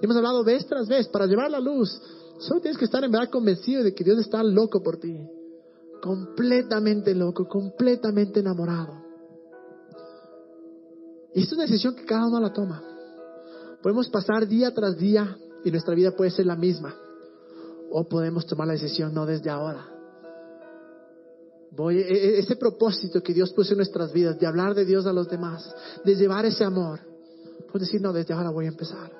hemos 0.00 0.16
hablado 0.16 0.44
vez 0.44 0.66
tras 0.66 0.86
vez, 0.86 1.08
para 1.08 1.26
llevar 1.26 1.50
la 1.50 1.60
luz, 1.60 2.00
solo 2.38 2.60
tienes 2.60 2.78
que 2.78 2.84
estar 2.84 3.02
en 3.02 3.10
verdad 3.10 3.30
convencido 3.30 3.82
de 3.82 3.94
que 3.94 4.04
Dios 4.04 4.18
está 4.18 4.42
loco 4.42 4.82
por 4.82 4.98
ti. 4.98 5.18
Completamente 6.04 7.14
loco, 7.14 7.48
completamente 7.48 8.40
enamorado. 8.40 8.92
Y 11.32 11.42
es 11.42 11.50
una 11.50 11.62
decisión 11.62 11.94
que 11.96 12.04
cada 12.04 12.26
uno 12.26 12.38
la 12.40 12.52
toma. 12.52 12.82
Podemos 13.82 14.10
pasar 14.10 14.46
día 14.46 14.74
tras 14.74 14.98
día 14.98 15.34
y 15.64 15.70
nuestra 15.70 15.94
vida 15.94 16.14
puede 16.14 16.30
ser 16.30 16.44
la 16.44 16.56
misma. 16.56 16.94
O 17.90 18.06
podemos 18.06 18.44
tomar 18.44 18.66
la 18.66 18.74
decisión 18.74 19.14
no 19.14 19.24
desde 19.24 19.48
ahora. 19.48 19.88
Voy, 21.70 21.96
e, 21.96 22.02
e, 22.02 22.38
ese 22.38 22.56
propósito 22.56 23.22
que 23.22 23.32
Dios 23.32 23.54
puso 23.54 23.72
en 23.72 23.78
nuestras 23.78 24.12
vidas 24.12 24.38
de 24.38 24.46
hablar 24.46 24.74
de 24.74 24.84
Dios 24.84 25.06
a 25.06 25.12
los 25.14 25.26
demás, 25.30 25.74
de 26.04 26.16
llevar 26.16 26.44
ese 26.44 26.64
amor. 26.64 27.00
Puedes 27.72 27.88
decir, 27.88 28.02
no, 28.02 28.12
desde 28.12 28.34
ahora 28.34 28.50
voy 28.50 28.66
a 28.66 28.68
empezar. 28.68 29.10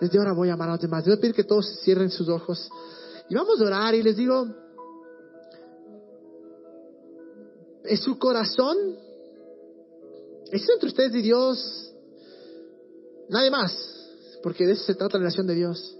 Desde 0.00 0.18
ahora 0.18 0.34
voy 0.34 0.50
a 0.50 0.52
amar 0.52 0.68
a 0.68 0.72
los 0.74 0.82
demás. 0.82 1.04
Yo 1.04 1.18
pedir 1.18 1.34
que 1.34 1.42
todos 1.42 1.80
cierren 1.82 2.10
sus 2.10 2.28
ojos. 2.28 2.70
Y 3.28 3.34
vamos 3.34 3.60
a 3.60 3.64
orar 3.64 3.92
y 3.96 4.04
les 4.04 4.16
digo, 4.16 4.46
¿es 7.90 8.00
su 8.00 8.18
corazón? 8.18 8.76
¿Es 10.50 10.68
entre 10.68 10.88
ustedes 10.88 11.14
y 11.14 11.22
Dios? 11.22 11.92
Nadie 13.28 13.50
más 13.50 14.00
porque 14.42 14.66
de 14.66 14.72
eso 14.72 14.84
se 14.84 14.94
trata 14.94 15.18
la 15.18 15.24
relación 15.24 15.46
de 15.46 15.54
Dios. 15.54 15.96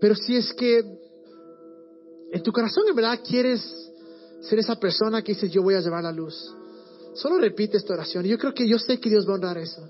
Pero 0.00 0.14
si 0.14 0.36
es 0.36 0.52
que 0.54 0.78
en 2.30 2.42
tu 2.42 2.52
corazón 2.52 2.84
en 2.88 2.94
verdad 2.94 3.20
quieres 3.26 3.60
ser 4.40 4.58
esa 4.58 4.76
persona 4.76 5.22
que 5.22 5.32
dice 5.32 5.48
yo 5.48 5.62
voy 5.62 5.74
a 5.74 5.80
llevar 5.80 6.04
la 6.04 6.12
luz, 6.12 6.54
solo 7.14 7.38
repite 7.38 7.76
esta 7.76 7.94
oración. 7.94 8.24
Y 8.26 8.28
yo 8.28 8.38
creo 8.38 8.54
que 8.54 8.68
yo 8.68 8.78
sé 8.78 9.00
que 9.00 9.10
Dios 9.10 9.26
va 9.26 9.32
a 9.32 9.34
honrar 9.34 9.58
eso. 9.58 9.88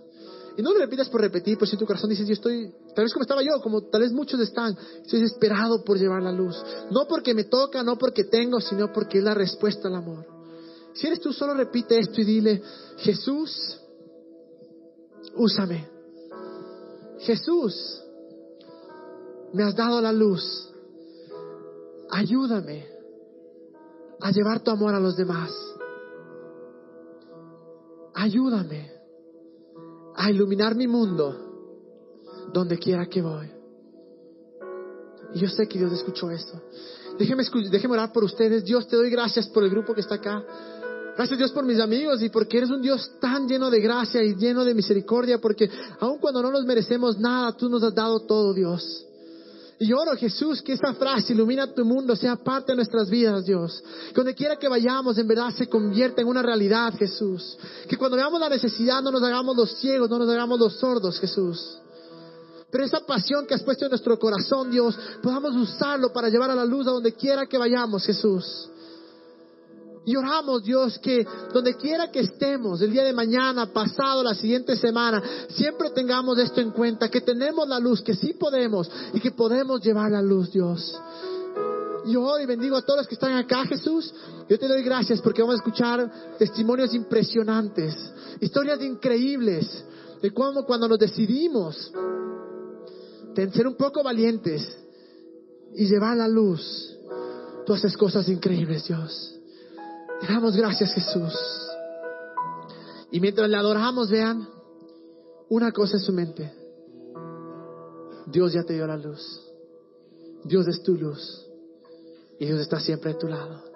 Y 0.56 0.62
no 0.62 0.72
lo 0.72 0.80
repitas 0.80 1.08
por 1.08 1.20
repetir, 1.20 1.56
pues 1.56 1.70
si 1.70 1.76
tu 1.76 1.86
corazón 1.86 2.10
dices, 2.10 2.26
yo 2.26 2.32
estoy, 2.32 2.72
tal 2.98 3.04
vez 3.04 3.12
como 3.12 3.22
estaba 3.22 3.42
yo, 3.44 3.60
como 3.62 3.82
tal 3.82 4.00
vez 4.00 4.10
muchos 4.10 4.40
están, 4.40 4.76
estoy 5.02 5.20
desesperado 5.20 5.84
por 5.84 5.96
llevar 5.96 6.20
la 6.20 6.32
luz. 6.32 6.60
No 6.90 7.06
porque 7.08 7.32
me 7.32 7.44
toca, 7.44 7.84
no 7.84 7.96
porque 7.96 8.24
tengo, 8.24 8.60
sino 8.60 8.92
porque 8.92 9.18
es 9.18 9.24
la 9.24 9.34
respuesta 9.34 9.86
al 9.86 9.94
amor. 9.94 10.26
Si 10.94 11.06
eres 11.06 11.20
tú, 11.20 11.32
solo 11.32 11.54
repite 11.54 11.96
esto 11.96 12.20
y 12.20 12.24
dile, 12.24 12.60
Jesús, 12.96 13.78
úsame. 15.36 15.88
Jesús, 17.20 18.02
me 19.52 19.62
has 19.62 19.76
dado 19.76 20.00
la 20.00 20.12
luz. 20.12 20.68
Ayúdame 22.10 22.84
a 24.20 24.32
llevar 24.32 24.64
tu 24.64 24.72
amor 24.72 24.96
a 24.96 24.98
los 24.98 25.16
demás. 25.16 25.52
Ayúdame 28.14 28.90
a 30.16 30.32
iluminar 30.32 30.74
mi 30.74 30.88
mundo 30.88 31.47
donde 32.52 32.78
quiera 32.78 33.06
que 33.06 33.22
voy. 33.22 33.50
Y 35.34 35.40
yo 35.40 35.48
sé 35.48 35.68
que 35.68 35.78
Dios 35.78 35.92
escuchó 35.92 36.30
esto. 36.30 36.60
Déjeme, 37.18 37.44
déjeme 37.70 37.94
orar 37.94 38.12
por 38.12 38.24
ustedes. 38.24 38.64
Dios, 38.64 38.86
te 38.88 38.96
doy 38.96 39.10
gracias 39.10 39.48
por 39.48 39.62
el 39.62 39.70
grupo 39.70 39.94
que 39.94 40.00
está 40.00 40.16
acá. 40.16 40.42
Gracias 41.16 41.36
Dios 41.36 41.50
por 41.50 41.64
mis 41.64 41.80
amigos 41.80 42.22
y 42.22 42.28
porque 42.28 42.58
eres 42.58 42.70
un 42.70 42.80
Dios 42.80 43.10
tan 43.20 43.48
lleno 43.48 43.70
de 43.70 43.80
gracia 43.80 44.22
y 44.22 44.36
lleno 44.36 44.64
de 44.64 44.72
misericordia, 44.72 45.40
porque 45.40 45.68
aun 45.98 46.18
cuando 46.18 46.40
no 46.40 46.52
nos 46.52 46.64
merecemos 46.64 47.18
nada, 47.18 47.56
tú 47.56 47.68
nos 47.68 47.82
has 47.82 47.92
dado 47.92 48.20
todo, 48.20 48.54
Dios. 48.54 49.04
Y 49.80 49.92
oro, 49.92 50.16
Jesús, 50.16 50.62
que 50.62 50.72
esta 50.72 50.94
frase 50.94 51.32
ilumina 51.32 51.72
tu 51.72 51.84
mundo, 51.84 52.14
sea 52.14 52.36
parte 52.36 52.72
de 52.72 52.76
nuestras 52.76 53.10
vidas, 53.10 53.44
Dios. 53.44 53.82
Que 54.08 54.14
donde 54.14 54.34
quiera 54.34 54.56
que 54.56 54.68
vayamos, 54.68 55.18
en 55.18 55.26
verdad 55.26 55.50
se 55.50 55.68
convierta 55.68 56.20
en 56.20 56.28
una 56.28 56.42
realidad, 56.42 56.94
Jesús. 56.96 57.56
Que 57.88 57.96
cuando 57.96 58.16
veamos 58.16 58.40
la 58.40 58.48
necesidad, 58.48 59.02
no 59.02 59.10
nos 59.10 59.22
hagamos 59.22 59.56
los 59.56 59.72
ciegos, 59.78 60.10
no 60.10 60.18
nos 60.18 60.28
hagamos 60.28 60.58
los 60.58 60.74
sordos, 60.78 61.18
Jesús. 61.20 61.78
Pero 62.70 62.84
esa 62.84 63.00
pasión 63.00 63.46
que 63.46 63.54
has 63.54 63.62
puesto 63.62 63.86
en 63.86 63.90
nuestro 63.90 64.18
corazón, 64.18 64.70
Dios, 64.70 64.98
podamos 65.22 65.56
usarlo 65.56 66.12
para 66.12 66.28
llevar 66.28 66.50
a 66.50 66.54
la 66.54 66.66
luz 66.66 66.86
a 66.86 66.90
donde 66.90 67.14
quiera 67.14 67.46
que 67.46 67.56
vayamos, 67.56 68.04
Jesús. 68.04 68.68
Y 70.04 70.16
oramos, 70.16 70.62
Dios, 70.64 70.98
que 70.98 71.26
donde 71.52 71.74
quiera 71.74 72.10
que 72.10 72.20
estemos, 72.20 72.80
el 72.80 72.92
día 72.92 73.04
de 73.04 73.12
mañana, 73.12 73.72
pasado, 73.72 74.22
la 74.22 74.34
siguiente 74.34 74.76
semana, 74.76 75.22
siempre 75.50 75.90
tengamos 75.90 76.38
esto 76.38 76.60
en 76.60 76.70
cuenta, 76.70 77.10
que 77.10 77.20
tenemos 77.20 77.68
la 77.68 77.78
luz, 77.78 78.02
que 78.02 78.14
sí 78.14 78.34
podemos 78.34 78.90
y 79.12 79.20
que 79.20 79.32
podemos 79.32 79.82
llevar 79.82 80.10
la 80.10 80.22
luz, 80.22 80.50
Dios. 80.50 80.98
Y 82.06 82.16
hoy 82.16 82.46
bendigo 82.46 82.76
a 82.76 82.82
todos 82.82 83.00
los 83.00 83.06
que 83.06 83.14
están 83.14 83.36
acá, 83.36 83.66
Jesús. 83.66 84.14
Yo 84.48 84.58
te 84.58 84.66
doy 84.66 84.82
gracias 84.82 85.20
porque 85.20 85.42
vamos 85.42 85.56
a 85.56 85.58
escuchar 85.58 86.36
testimonios 86.38 86.94
impresionantes, 86.94 87.94
historias 88.40 88.80
increíbles 88.80 89.84
de 90.22 90.32
cómo 90.32 90.64
cuando 90.64 90.88
nos 90.88 90.98
decidimos 90.98 91.92
ser 93.52 93.66
un 93.66 93.76
poco 93.76 94.02
valientes 94.02 94.76
y 95.74 95.86
llevar 95.86 96.16
la 96.16 96.28
luz, 96.28 96.96
tú 97.64 97.74
haces 97.74 97.96
cosas 97.96 98.28
increíbles, 98.28 98.86
Dios. 98.86 99.38
Te 100.20 100.26
damos 100.26 100.56
gracias, 100.56 100.92
Jesús. 100.92 101.34
Y 103.10 103.20
mientras 103.20 103.48
le 103.48 103.56
adoramos, 103.56 104.10
vean, 104.10 104.48
una 105.48 105.72
cosa 105.72 105.96
en 105.96 106.02
su 106.02 106.12
mente. 106.12 106.52
Dios 108.26 108.52
ya 108.52 108.62
te 108.64 108.74
dio 108.74 108.86
la 108.86 108.96
luz. 108.96 109.40
Dios 110.44 110.66
es 110.66 110.82
tu 110.82 110.94
luz. 110.94 111.46
Y 112.38 112.46
Dios 112.46 112.60
está 112.60 112.78
siempre 112.80 113.12
a 113.12 113.18
tu 113.18 113.26
lado. 113.26 113.67